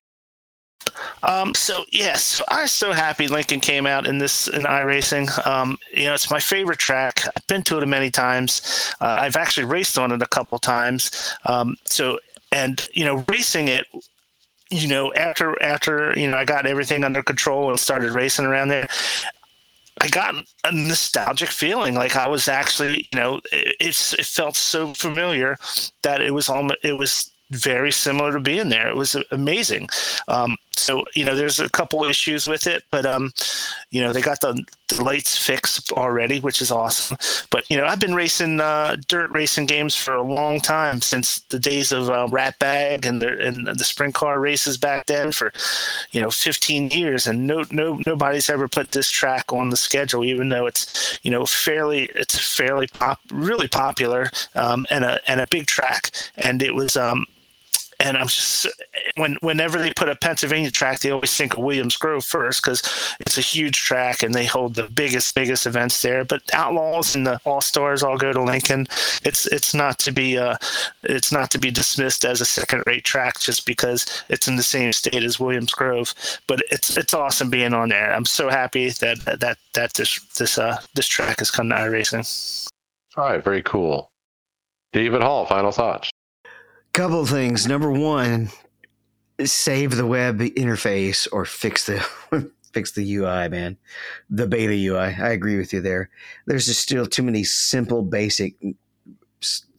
[1.23, 5.47] Um, so yes, I'm so happy Lincoln came out in this in iRacing.
[5.47, 7.23] Um, you know, it's my favorite track.
[7.25, 8.93] I've been to it many times.
[8.99, 11.33] Uh, I've actually raced on it a couple times.
[11.45, 12.19] Um, so
[12.51, 13.87] and you know, racing it.
[14.69, 18.69] You know, after after you know, I got everything under control and started racing around
[18.69, 18.87] there.
[20.03, 20.35] I got
[20.65, 25.57] a nostalgic feeling, like I was actually, you know, it, it's it felt so familiar
[26.01, 28.89] that it was almost it was very similar to being there.
[28.89, 29.87] It was amazing.
[30.27, 33.31] Um, so you know, there's a couple issues with it, but um,
[33.91, 37.17] you know, they got the, the, lights fixed already, which is awesome.
[37.49, 41.39] But you know, I've been racing uh, dirt racing games for a long time since
[41.49, 45.53] the days of uh, Ratbag and the and the sprint car races back then for
[46.11, 50.23] you know 15 years, and no no nobody's ever put this track on the schedule,
[50.23, 55.39] even though it's you know fairly it's fairly pop really popular um, and a and
[55.39, 57.25] a big track, and it was um,
[58.03, 58.67] and I'm just
[59.15, 62.81] when whenever they put a Pennsylvania track, they always think of Williams Grove first because
[63.21, 66.25] it's a huge track and they hold the biggest biggest events there.
[66.25, 68.87] But Outlaws and the All Stars all go to Lincoln.
[69.23, 70.57] It's it's not to be uh
[71.03, 74.63] it's not to be dismissed as a second rate track just because it's in the
[74.63, 76.13] same state as Williams Grove.
[76.47, 78.13] But it's it's awesome being on there.
[78.13, 82.67] I'm so happy that that that this this uh this track has come to iRacing.
[83.15, 84.09] All right, very cool.
[84.91, 86.11] David Hall, final thoughts.
[86.93, 87.65] Couple of things.
[87.65, 88.49] Number one,
[89.43, 91.99] save the web interface or fix the
[92.71, 93.77] fix the UI, man.
[94.29, 95.15] The beta UI.
[95.15, 96.11] I agree with you there.
[96.45, 98.55] There's just still too many simple, basic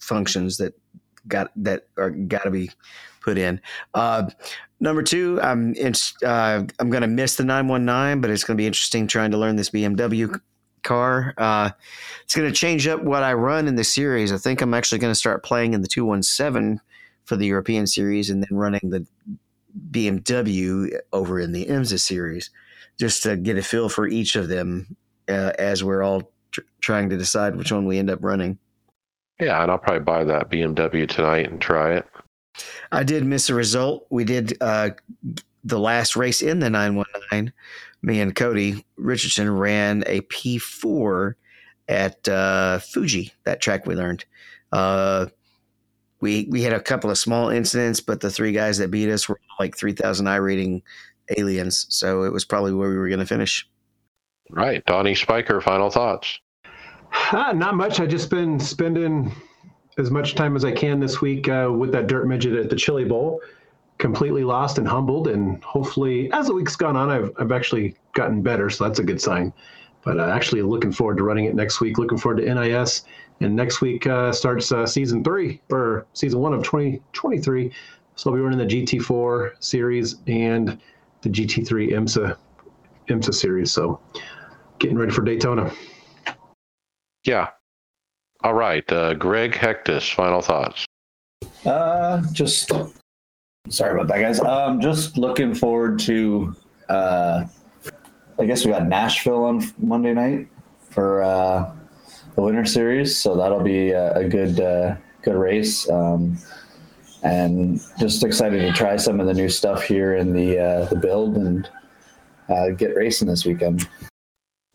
[0.01, 0.75] functions that
[1.29, 2.71] got that are got to be
[3.21, 3.61] put in.
[3.95, 4.29] Uh,
[4.81, 8.61] number two, I'm in, uh, I'm going to miss the 919, but it's going to
[8.61, 10.41] be interesting trying to learn this BMW
[10.83, 11.33] car.
[11.39, 11.71] Uh,
[12.25, 14.33] it's going to change up what I run in the series.
[14.33, 16.81] I think I'm actually going to start playing in the 217
[17.25, 19.07] for the European series and then running the
[19.91, 22.51] BMW over in the IMSA series
[22.99, 24.97] just to get a feel for each of them
[25.29, 28.59] uh, as we're all tr- trying to decide which one we end up running.
[29.41, 32.07] Yeah, and I'll probably buy that BMW tonight and try it.
[32.93, 34.07] I did miss a result.
[34.11, 34.91] We did uh,
[35.65, 37.53] the last race in the 919.
[38.03, 41.35] Me and Cody Richardson ran a P4
[41.89, 44.25] at uh, Fuji, that track we learned.
[44.71, 45.27] Uh,
[46.25, 49.29] we we had a couple of small incidents, but the three guys that beat us
[49.29, 50.81] were like three thousand iRating
[51.37, 53.69] aliens, so it was probably where we were going to finish.
[54.49, 56.41] Right, Donnie Spiker, final thoughts.
[57.31, 58.01] Uh, not much.
[58.01, 59.33] I just been spending
[59.99, 62.77] as much time as I can this week uh, with that dirt midget at the
[62.77, 63.43] Chili Bowl.
[63.99, 68.41] Completely lost and humbled, and hopefully, as the week's gone on, I've I've actually gotten
[68.41, 69.53] better, so that's a good sign.
[70.03, 71.99] But uh, actually, looking forward to running it next week.
[71.99, 73.03] Looking forward to NIS
[73.45, 77.71] and next week uh, starts uh, season three or season one of 2023.
[78.17, 80.81] So I'll be running the GT4 series and
[81.23, 82.37] the GT3 IMSA
[83.09, 83.71] IMSA series.
[83.71, 84.01] So
[84.79, 85.71] getting ready for Daytona.
[87.25, 87.51] Yeah.
[88.43, 88.91] All right.
[88.91, 90.85] Uh, Greg Hecktus, final thoughts.
[91.65, 92.71] Uh, just
[93.69, 94.41] sorry about that, guys.
[94.41, 96.55] Um, just looking forward to.
[96.89, 97.45] Uh,
[98.39, 100.49] I guess we got Nashville on Monday night
[100.91, 101.73] for uh,
[102.35, 105.89] the winter series, so that'll be a, a good uh, good race.
[105.89, 106.39] Um,
[107.23, 110.97] and just excited to try some of the new stuff here in the uh, the
[110.97, 111.69] build and
[112.49, 113.89] uh, get racing this weekend.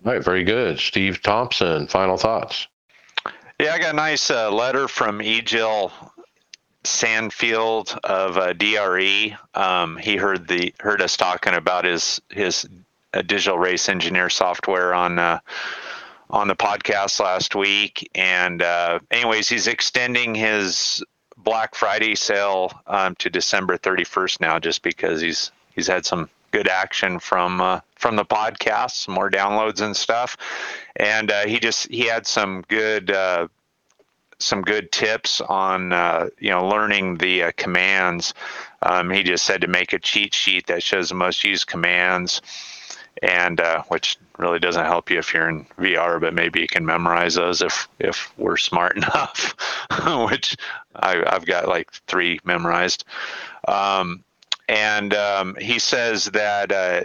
[0.06, 0.80] All right, very good.
[0.80, 2.68] Steve Thompson, final thoughts.
[3.60, 5.91] Yeah, I got a nice uh, letter from Egil
[6.86, 9.36] Sandfield of uh, DRE.
[9.53, 12.68] Um, he heard the heard us talking about his his
[13.14, 15.40] uh, digital race engineer software on uh,
[16.30, 18.10] on the podcast last week.
[18.15, 21.03] And uh, anyways, he's extending his
[21.38, 26.68] Black Friday sale um, to December 31st now, just because he's he's had some good
[26.68, 30.38] action from uh, from the podcast, some more downloads and stuff.
[30.95, 33.47] And uh, he just he had some good uh,
[34.39, 38.34] some good tips on uh, you know learning the uh, commands.
[38.81, 42.41] Um, he just said to make a cheat sheet that shows the most used commands
[43.22, 46.86] and uh, which really doesn't help you if you're in VR, but maybe you can
[46.86, 49.56] memorize those if if we're smart enough,
[50.30, 50.56] which
[50.96, 53.06] I, have got like three memorized.
[53.68, 54.24] Um,
[54.68, 57.02] and um, he says that uh,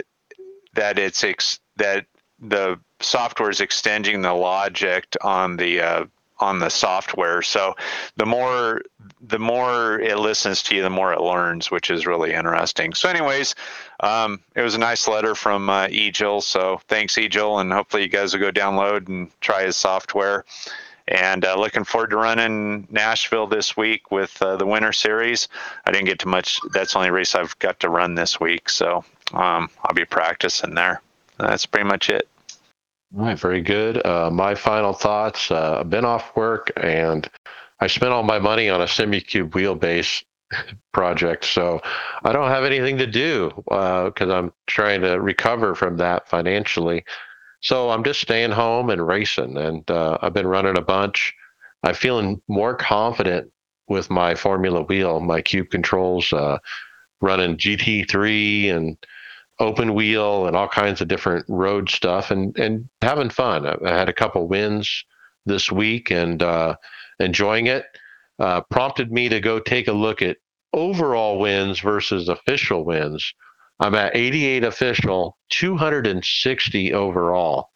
[0.73, 2.05] that it's ex- that
[2.39, 6.05] the software is extending the logic on the uh,
[6.45, 7.41] on the software.
[7.41, 7.75] So
[8.15, 8.81] the more
[9.21, 12.93] the more it listens to you, the more it learns, which is really interesting.
[12.93, 13.55] So, anyways,
[13.99, 16.41] um, it was a nice letter from uh, Egil.
[16.41, 20.45] So thanks, Egil, and hopefully you guys will go download and try his software.
[21.07, 25.47] And uh, looking forward to running Nashville this week with uh, the Winter Series.
[25.85, 26.59] I didn't get to much.
[26.73, 28.69] That's the only race I've got to run this week.
[28.69, 31.01] So um, I'll be practicing there.
[31.37, 32.27] That's pretty much it.
[33.17, 34.05] All right, very good.
[34.05, 35.49] Uh, my final thoughts.
[35.49, 37.29] Uh, I've been off work and
[37.79, 40.23] I spent all my money on a Simucube wheelbase
[40.93, 41.81] project, so
[42.25, 47.05] I don't have anything to do because I'm trying to recover from that financially.
[47.61, 51.33] So I'm just staying home and racing, and uh, I've been running a bunch.
[51.83, 53.49] I'm feeling more confident
[53.87, 56.57] with my Formula wheel, my Cube controls, uh,
[57.21, 58.97] running GT3 and
[59.59, 63.65] open wheel and all kinds of different road stuff, and and having fun.
[63.65, 65.05] I, I had a couple wins
[65.45, 66.75] this week and uh,
[67.19, 67.85] enjoying it.
[68.39, 70.37] Uh, prompted me to go take a look at
[70.73, 73.33] overall wins versus official wins.
[73.79, 77.69] I'm at 88 official, 260 overall.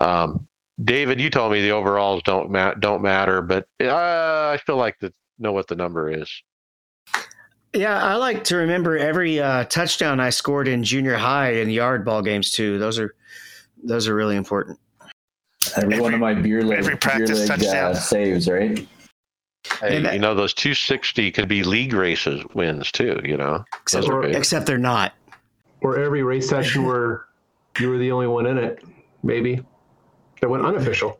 [0.00, 0.46] Um,
[0.82, 4.98] David, you told me the overalls don't ma- don't matter, but uh, I feel like
[4.98, 6.30] to know what the number is.
[7.76, 12.04] Yeah, I like to remember every uh, touchdown I scored in junior high in yard
[12.04, 12.78] ball games too.
[12.78, 13.14] Those are
[13.84, 14.78] those are really important.
[15.76, 17.94] Every, Every- one of my beer leg, every beer practice leg uh, touchdown.
[17.96, 18.86] saves, right?
[19.80, 23.20] Hey, that- you know those 260 could be league races wins too.
[23.24, 24.34] You know, Except, those are big.
[24.34, 25.12] except they're not.
[25.82, 27.26] Or every race session where
[27.78, 28.82] you were the only one in it,
[29.22, 29.60] maybe.
[30.40, 31.18] That went unofficial.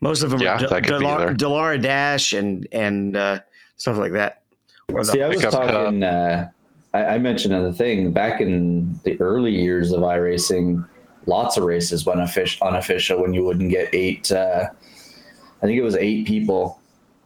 [0.00, 1.34] Most of them Yeah, are that could be there.
[1.34, 3.40] Dallara Dash and and uh,
[3.76, 4.41] stuff like that.
[5.02, 6.02] See, I was talking.
[6.02, 6.50] Uh,
[6.94, 10.86] I, I mentioned another thing back in the early years of iRacing.
[11.26, 14.30] Lots of races went official, unofficial when you wouldn't get eight.
[14.30, 14.68] Uh,
[15.62, 16.80] I think it was eight people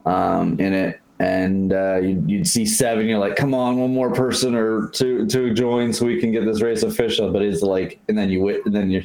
[0.05, 3.07] um, in it, and uh, you'd, you'd see seven.
[3.07, 6.45] You're like, come on, one more person or two two join so we can get
[6.45, 7.33] this race official.
[7.33, 9.05] But it's like, and then you wit, and then you,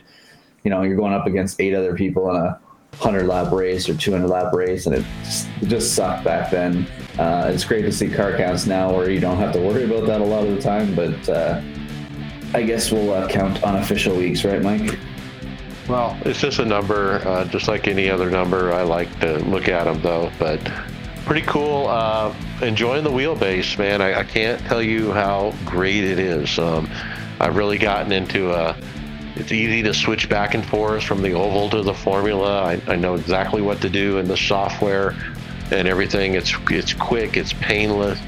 [0.64, 2.60] you know, you're going up against eight other people in a
[2.98, 6.86] hundred lap race or 200 lap race, and it just, it just sucked back then.
[7.22, 10.08] Uh, it's great to see car counts now where you don't have to worry about
[10.08, 11.62] that a lot of the time, but uh,
[12.56, 14.98] I guess we'll uh, count unofficial weeks, right, Mike?
[15.88, 18.74] Well, it's just a number, uh, just like any other number.
[18.74, 20.60] I like to look at them though, but
[21.26, 21.86] pretty cool.
[21.90, 22.34] Uh,
[22.64, 24.02] enjoying the wheelbase, man.
[24.02, 26.58] I, I can't tell you how great it is.
[26.58, 26.90] Um,
[27.40, 28.76] I've really gotten into a.
[29.36, 32.64] It's easy to switch back and forth from the oval to the formula.
[32.64, 35.16] I, I know exactly what to do in the software
[35.72, 36.36] and everything.
[36.36, 38.20] It's it's quick, it's painless,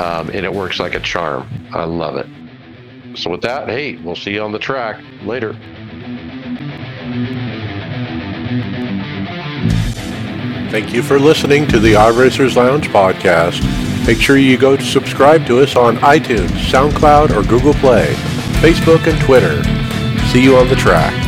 [0.00, 1.48] um, and it works like a charm.
[1.72, 2.26] I love it.
[3.16, 5.54] So with that, hey, we'll see you on the track later.
[10.70, 13.64] Thank you for listening to the iRacers Lounge podcast.
[14.06, 18.12] Make sure you go to subscribe to us on iTunes, SoundCloud, or Google Play,
[18.60, 19.62] Facebook, and Twitter.
[20.28, 21.27] See you on the track.